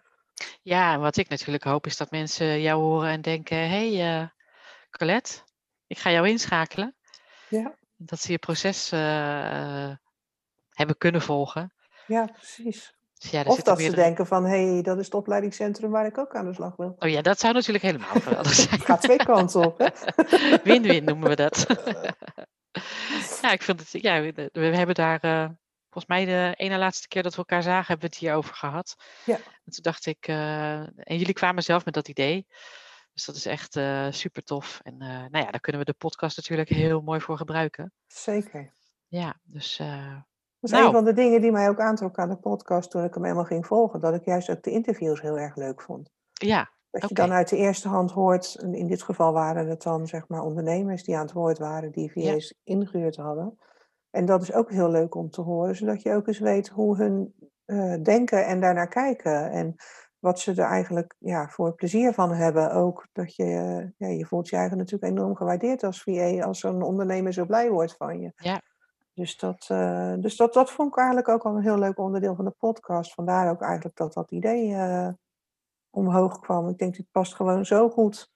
Ja, 0.63 0.93
en 0.93 1.01
wat 1.01 1.17
ik 1.17 1.29
natuurlijk 1.29 1.65
hoop 1.65 1.87
is 1.87 1.97
dat 1.97 2.11
mensen 2.11 2.61
jou 2.61 2.83
horen 2.83 3.11
en 3.11 3.21
denken, 3.21 3.57
hé, 3.57 3.97
hey, 3.97 4.21
uh, 4.21 4.29
Colette, 4.91 5.43
ik 5.87 5.99
ga 5.99 6.11
jou 6.11 6.29
inschakelen. 6.29 6.97
Ja. 7.49 7.75
Dat 7.97 8.21
ze 8.21 8.33
je 8.33 8.39
proces 8.39 8.93
uh, 8.93 9.91
hebben 10.77 10.99
kunnen 10.99 11.23
volgen. 11.23 11.73
Ja, 12.07 12.25
precies. 12.25 12.95
Dus 13.19 13.31
ja, 13.31 13.43
of 13.43 13.63
dat 13.63 13.81
ze 13.81 13.91
denken 13.91 14.27
van, 14.27 14.45
hé, 14.45 14.73
hey, 14.73 14.83
dat 14.83 14.99
is 14.99 15.05
het 15.05 15.15
opleidingscentrum 15.15 15.91
waar 15.91 16.07
ik 16.07 16.19
ook 16.19 16.35
aan 16.35 16.47
de 16.47 16.55
slag 16.55 16.77
wil. 16.77 16.97
Oh 16.99 17.09
ja, 17.09 17.23
dat 17.23 17.41
zou 17.41 17.55
natuurlijk 17.55 17.85
helemaal 17.85 18.09
geweldig 18.09 18.55
zijn. 18.65 18.71
Het 18.71 18.85
gaat 18.85 19.01
twee 19.01 19.17
kanten 19.17 19.61
op, 19.61 19.93
Win-win 20.65 21.05
noemen 21.05 21.29
we 21.29 21.37
dat. 21.37 21.67
ja, 23.43 23.53
ik 23.53 23.63
vind 23.63 23.81
het, 23.81 24.03
ja, 24.03 24.21
we 24.53 24.61
hebben 24.61 24.95
daar, 24.95 25.25
uh, 25.25 25.49
volgens 25.91 26.07
mij 26.07 26.25
de 26.25 26.55
ene 26.57 26.79
laatste 26.79 27.09
keer 27.09 27.23
dat 27.23 27.33
we 27.33 27.39
elkaar 27.39 27.63
zagen, 27.63 27.87
hebben 27.87 28.09
we 28.09 28.15
het 28.15 28.25
hierover 28.25 28.55
gehad. 28.55 28.97
Ja. 29.25 29.35
En 29.35 29.73
toen 29.73 29.83
dacht 29.83 30.07
ik, 30.07 30.29
uh, 30.29 30.81
en 30.81 31.17
jullie 31.19 31.35
kwamen 31.35 31.63
zelf 31.63 31.85
met 31.85 31.95
dat 31.95 32.09
idee. 32.09 32.47
Dus 33.13 33.25
dat 33.25 33.37
is 33.37 33.47
echt 33.47 33.77
uh, 33.77 34.07
super 34.11 34.43
tof. 34.43 34.81
En 34.83 34.97
nou 34.97 35.39
ja, 35.39 35.51
daar 35.51 35.61
kunnen 35.61 35.81
we 35.81 35.93
de 35.93 35.99
podcast 35.99 36.37
natuurlijk 36.37 36.69
heel 36.69 37.01
mooi 37.01 37.21
voor 37.21 37.37
gebruiken. 37.37 37.93
Zeker. 38.07 38.73
Ja, 39.09 39.41
dus 39.43 39.81
is 40.67 40.73
nou. 40.73 40.87
een 40.87 40.93
van 40.93 41.05
de 41.05 41.13
dingen 41.13 41.41
die 41.41 41.53
mij 41.53 41.69
ook 41.69 41.81
aantrok 41.81 42.19
aan 42.19 42.29
de 42.29 42.37
podcast 42.37 42.91
toen 42.91 43.05
ik 43.05 43.15
hem 43.15 43.23
helemaal 43.23 43.45
ging 43.45 43.67
volgen. 43.67 44.01
Dat 44.01 44.15
ik 44.15 44.25
juist 44.25 44.51
ook 44.51 44.63
de 44.63 44.71
interviews 44.71 45.21
heel 45.21 45.39
erg 45.39 45.57
leuk 45.57 45.83
vond. 45.83 46.11
Ja. 46.33 46.71
Dat 46.91 47.03
je 47.03 47.11
okay. 47.11 47.27
dan 47.27 47.37
uit 47.37 47.49
de 47.49 47.57
eerste 47.57 47.89
hand 47.89 48.11
hoort, 48.11 48.55
in 48.71 48.87
dit 48.87 49.03
geval 49.03 49.33
waren 49.33 49.69
het 49.69 49.83
dan 49.83 50.07
zeg 50.07 50.29
maar 50.29 50.43
ondernemers 50.43 51.05
die 51.05 51.17
aan 51.17 51.23
het 51.23 51.33
woord 51.33 51.59
waren, 51.59 51.93
die 51.93 52.13
VA's 52.13 52.49
ja. 52.49 52.75
ingehuurd 52.75 53.17
hadden. 53.17 53.59
En 54.11 54.25
dat 54.25 54.43
is 54.43 54.53
ook 54.53 54.71
heel 54.71 54.91
leuk 54.91 55.15
om 55.15 55.31
te 55.31 55.41
horen, 55.41 55.77
zodat 55.77 56.03
je 56.03 56.15
ook 56.15 56.27
eens 56.27 56.39
weet 56.39 56.69
hoe 56.69 56.97
hun 56.97 57.35
uh, 57.67 57.95
denken 58.03 58.47
en 58.47 58.61
daarnaar 58.61 58.89
kijken. 58.89 59.51
En 59.51 59.77
wat 60.19 60.41
ze 60.41 60.51
er 60.51 60.69
eigenlijk 60.69 61.15
ja, 61.19 61.49
voor 61.49 61.75
plezier 61.75 62.13
van 62.13 62.33
hebben. 62.33 62.73
Ook 62.73 63.07
dat 63.13 63.35
je, 63.35 63.45
uh, 63.45 64.09
ja, 64.09 64.17
je 64.17 64.27
voelt 64.27 64.49
je 64.49 64.57
eigenlijk 64.57 64.91
natuurlijk 64.91 65.19
enorm 65.19 65.37
gewaardeerd 65.37 65.83
als 65.85 66.03
VA, 66.03 66.43
als 66.43 66.61
zo'n 66.61 66.83
ondernemer 66.83 67.33
zo 67.33 67.45
blij 67.45 67.71
wordt 67.71 67.97
van 67.97 68.21
je. 68.21 68.33
Ja. 68.37 68.63
Dus, 69.17 69.37
dat, 69.37 69.69
uh, 69.73 70.15
dus 70.19 70.37
dat, 70.37 70.55
dat 70.55 70.71
vond 70.71 70.89
ik 70.89 70.97
eigenlijk 70.99 71.29
ook 71.29 71.45
al 71.45 71.57
een 71.57 71.63
heel 71.63 71.79
leuk 71.79 71.99
onderdeel 71.99 72.35
van 72.35 72.45
de 72.45 72.55
podcast. 72.59 73.15
Vandaar 73.15 73.51
ook 73.51 73.63
eigenlijk 73.63 73.97
dat 73.97 74.13
dat 74.13 74.31
idee 74.31 74.69
uh, 74.69 75.09
omhoog 75.91 76.41
kwam. 76.41 76.69
Ik 76.69 76.79
denk, 76.79 76.97
dit 76.97 77.11
past 77.11 77.35
gewoon 77.35 77.65
zo 77.65 77.89
goed 77.89 78.31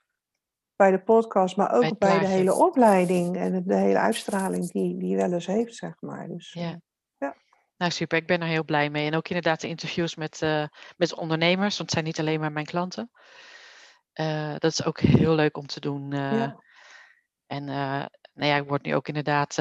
bij 0.77 0.91
de 0.91 1.01
podcast, 1.03 1.57
maar 1.57 1.73
ook 1.73 1.81
bij, 1.81 1.95
bij 1.99 2.19
de 2.19 2.27
hele 2.27 2.55
opleiding 2.55 3.37
en 3.37 3.65
de 3.67 3.75
hele 3.75 3.99
uitstraling 3.99 4.71
die, 4.71 4.97
die 4.97 5.17
wel 5.17 5.33
eens 5.33 5.47
heeft, 5.47 5.75
zeg 5.75 5.95
maar. 6.01 6.29
Dus, 6.29 6.53
ja. 6.53 6.81
ja. 7.19 7.37
Nou, 7.77 7.93
super. 7.93 8.19
Ik 8.19 8.27
ben 8.27 8.41
er 8.41 8.49
heel 8.49 8.65
blij 8.65 8.91
mee. 8.91 9.07
En 9.07 9.17
ook 9.17 9.29
inderdaad 9.29 9.61
de 9.61 9.69
interviews 9.69 10.15
met, 10.17 10.41
uh, 10.43 10.65
met 10.97 11.15
ondernemers, 11.15 11.77
want 11.77 11.79
het 11.79 11.91
zijn 11.91 12.05
niet 12.05 12.19
alleen 12.19 12.41
maar 12.41 12.53
mijn 12.53 12.67
klanten. 12.67 13.11
dat 14.59 14.73
is 14.73 14.85
ook 14.85 15.01
heel 15.01 15.35
leuk 15.35 15.57
om 15.57 15.67
te 15.67 15.81
doen. 15.81 16.11
ja. 16.11 16.63
En 17.47 17.65
nou 17.65 18.51
ja, 18.51 18.57
ik 18.57 18.69
word 18.69 18.83
nu 18.83 18.95
ook 18.95 19.09
inderdaad 19.09 19.59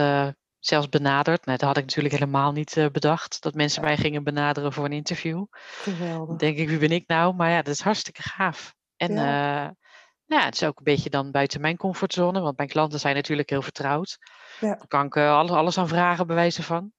zelfs 0.59 0.89
benaderd. 0.89 1.45
Nou, 1.45 1.57
dat 1.57 1.67
had 1.67 1.77
ik 1.77 1.83
natuurlijk 1.83 2.13
helemaal 2.13 2.51
niet 2.51 2.75
uh, 2.75 2.89
bedacht. 2.89 3.41
Dat 3.41 3.53
mensen 3.53 3.81
mij 3.81 3.97
gingen 3.97 4.23
benaderen 4.23 4.73
voor 4.73 4.85
een 4.85 4.91
interview. 4.91 5.45
Geweldig. 5.51 6.37
Denk 6.37 6.57
ik, 6.57 6.69
wie 6.69 6.77
ben 6.77 6.91
ik 6.91 7.07
nou? 7.07 7.35
Maar 7.35 7.49
ja, 7.49 7.61
dat 7.61 7.73
is 7.73 7.81
hartstikke 7.81 8.21
gaaf. 8.21 8.75
En 8.95 9.13
ja. 9.13 9.63
Uh, 9.63 9.69
nou, 10.25 10.43
het 10.43 10.53
is 10.53 10.63
ook 10.63 10.77
een 10.77 10.83
beetje 10.83 11.09
dan 11.09 11.31
buiten 11.31 11.61
mijn 11.61 11.77
comfortzone. 11.77 12.41
Want 12.41 12.57
mijn 12.57 12.69
klanten 12.69 12.99
zijn 12.99 13.15
natuurlijk 13.15 13.49
heel 13.49 13.61
vertrouwd. 13.61 14.17
Ja. 14.59 14.75
Daar 14.75 14.87
kan 14.87 15.05
ik 15.05 15.15
uh, 15.15 15.31
alles, 15.31 15.51
alles 15.51 15.77
aan 15.77 15.87
vragen, 15.87 16.27
bewijzen 16.27 16.63
van. 16.63 16.91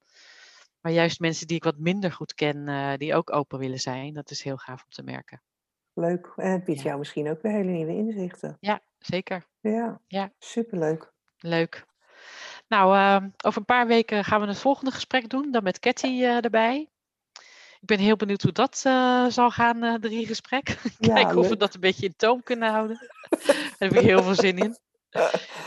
Maar 0.81 0.93
juist 0.93 1.21
mensen 1.21 1.47
die 1.47 1.57
ik 1.57 1.65
wat 1.65 1.79
minder 1.79 2.13
goed 2.13 2.35
ken, 2.35 2.99
die 2.99 3.15
ook 3.15 3.33
open 3.33 3.59
willen 3.59 3.79
zijn. 3.79 4.15
Dat 4.15 4.31
is 4.31 4.43
heel 4.43 4.57
gaaf 4.57 4.85
om 4.85 4.91
te 4.91 5.03
merken. 5.03 5.43
Leuk. 5.95 6.33
En 6.37 6.51
het 6.51 6.65
biedt 6.65 6.79
ja. 6.79 6.87
jou 6.87 6.99
misschien 6.99 7.31
ook 7.31 7.43
weer 7.43 7.53
hele 7.53 7.71
nieuwe 7.71 7.93
inzichten. 7.93 8.57
Ja, 8.61 8.81
zeker. 8.99 9.47
Ja, 9.61 10.01
ja. 10.07 10.33
superleuk. 10.39 11.13
Leuk. 11.39 11.87
Nou, 12.71 12.97
uh, 12.97 13.29
over 13.45 13.59
een 13.59 13.65
paar 13.65 13.87
weken 13.87 14.25
gaan 14.25 14.41
we 14.41 14.47
het 14.47 14.59
volgende 14.59 14.91
gesprek 14.91 15.29
doen, 15.29 15.51
dan 15.51 15.63
met 15.63 15.79
Ketty 15.79 16.07
uh, 16.07 16.45
erbij. 16.45 16.91
Ik 17.81 17.87
ben 17.87 17.99
heel 17.99 18.17
benieuwd 18.17 18.43
hoe 18.43 18.53
dat 18.53 18.83
uh, 18.87 19.27
zal 19.27 19.51
gaan, 19.51 19.85
uh, 19.85 19.95
drie 19.95 20.27
gesprek. 20.27 20.69
Ja, 20.99 21.15
Kijken 21.15 21.39
of 21.39 21.49
we 21.49 21.57
dat 21.57 21.75
een 21.75 21.81
beetje 21.81 22.07
in 22.07 22.17
toom 22.17 22.43
kunnen 22.43 22.71
houden. 22.71 22.97
Daar 23.47 23.75
heb 23.79 23.93
ik 23.93 24.01
heel 24.01 24.23
veel 24.23 24.35
zin 24.35 24.59
in. 24.59 24.77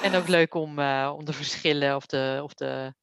En 0.02 0.16
ook 0.16 0.28
leuk 0.28 0.54
om, 0.54 0.70
om 1.10 1.26
de 1.26 1.34
verschillen 1.34 1.96
of, 1.96 2.06
de, 2.06 2.40
of 2.44 2.54
de, 2.54 2.94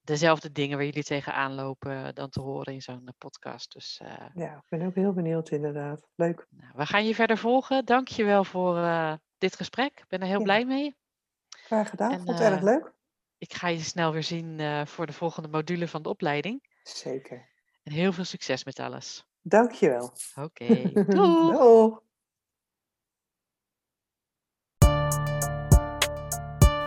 dezelfde 0.00 0.52
dingen 0.52 0.76
waar 0.76 0.86
jullie 0.86 1.04
tegenaan 1.04 1.54
lopen 1.54 2.14
dan 2.14 2.30
te 2.30 2.40
horen 2.40 2.72
in 2.72 2.80
zo'n 2.82 3.14
podcast. 3.18 3.72
Dus, 3.72 4.00
ja, 4.34 4.54
ik 4.54 4.68
ben 4.68 4.86
ook 4.86 4.94
heel 4.94 5.12
benieuwd 5.12 5.50
inderdaad. 5.50 6.08
Leuk. 6.14 6.46
Nou, 6.50 6.72
we 6.74 6.86
gaan 6.86 7.06
je 7.06 7.14
verder 7.14 7.38
volgen. 7.38 7.84
Dank 7.84 8.08
je 8.08 8.24
wel 8.24 8.44
voor 8.44 8.88
dit 9.38 9.56
gesprek. 9.56 9.98
Ik 9.98 10.08
ben 10.08 10.20
er 10.20 10.26
heel 10.26 10.38
Ja. 10.38 10.44
blij 10.44 10.64
mee. 10.64 10.96
Graag 11.48 11.90
gedaan. 11.90 12.10
En, 12.10 12.16
Vond 12.16 12.28
het 12.38 12.40
erg 12.40 12.56
eh, 12.56 12.62
leuk. 12.62 12.92
Ik 13.40 13.54
ga 13.54 13.68
je 13.68 13.80
snel 13.80 14.12
weer 14.12 14.22
zien 14.22 14.58
uh, 14.58 14.86
voor 14.86 15.06
de 15.06 15.12
volgende 15.12 15.48
module 15.48 15.88
van 15.88 16.02
de 16.02 16.08
opleiding. 16.08 16.62
Zeker. 16.82 17.48
En 17.82 17.92
heel 17.92 18.12
veel 18.12 18.24
succes 18.24 18.64
met 18.64 18.78
alles. 18.78 19.24
Dankjewel. 19.42 20.12
Oké, 20.34 20.44
okay. 20.44 20.92
doei. 20.92 21.52
Doeg. 21.52 22.02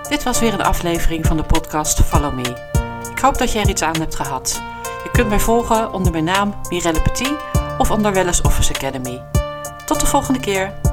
Dit 0.10 0.24
was 0.24 0.39
weer 0.39 0.54
een 0.54 0.62
aflevering 0.62 1.26
van 1.26 1.38
de 1.38 1.43
podcast 1.43 2.01
Follow 2.01 2.34
Me. 2.34 2.72
Ik 3.12 3.20
hoop 3.20 3.38
dat 3.38 3.51
je 3.51 3.60
er 3.60 3.70
iets 3.70 3.82
aan 3.82 3.99
hebt 3.99 4.16
gehad. 4.16 4.54
Je 5.04 5.10
kunt 5.12 5.30
mij 5.30 5.39
volgen 5.39 5.93
onder 5.93 6.12
mijn 6.12 6.24
naam 6.24 6.62
Mirelle 6.70 7.01
Petit 7.01 7.38
of 7.78 7.91
onder 7.91 8.14
Wellness 8.14 8.41
Office 8.41 8.74
Academy. 8.74 9.22
Tot 9.86 9.99
de 9.99 10.06
volgende 10.06 10.39
keer. 10.39 10.93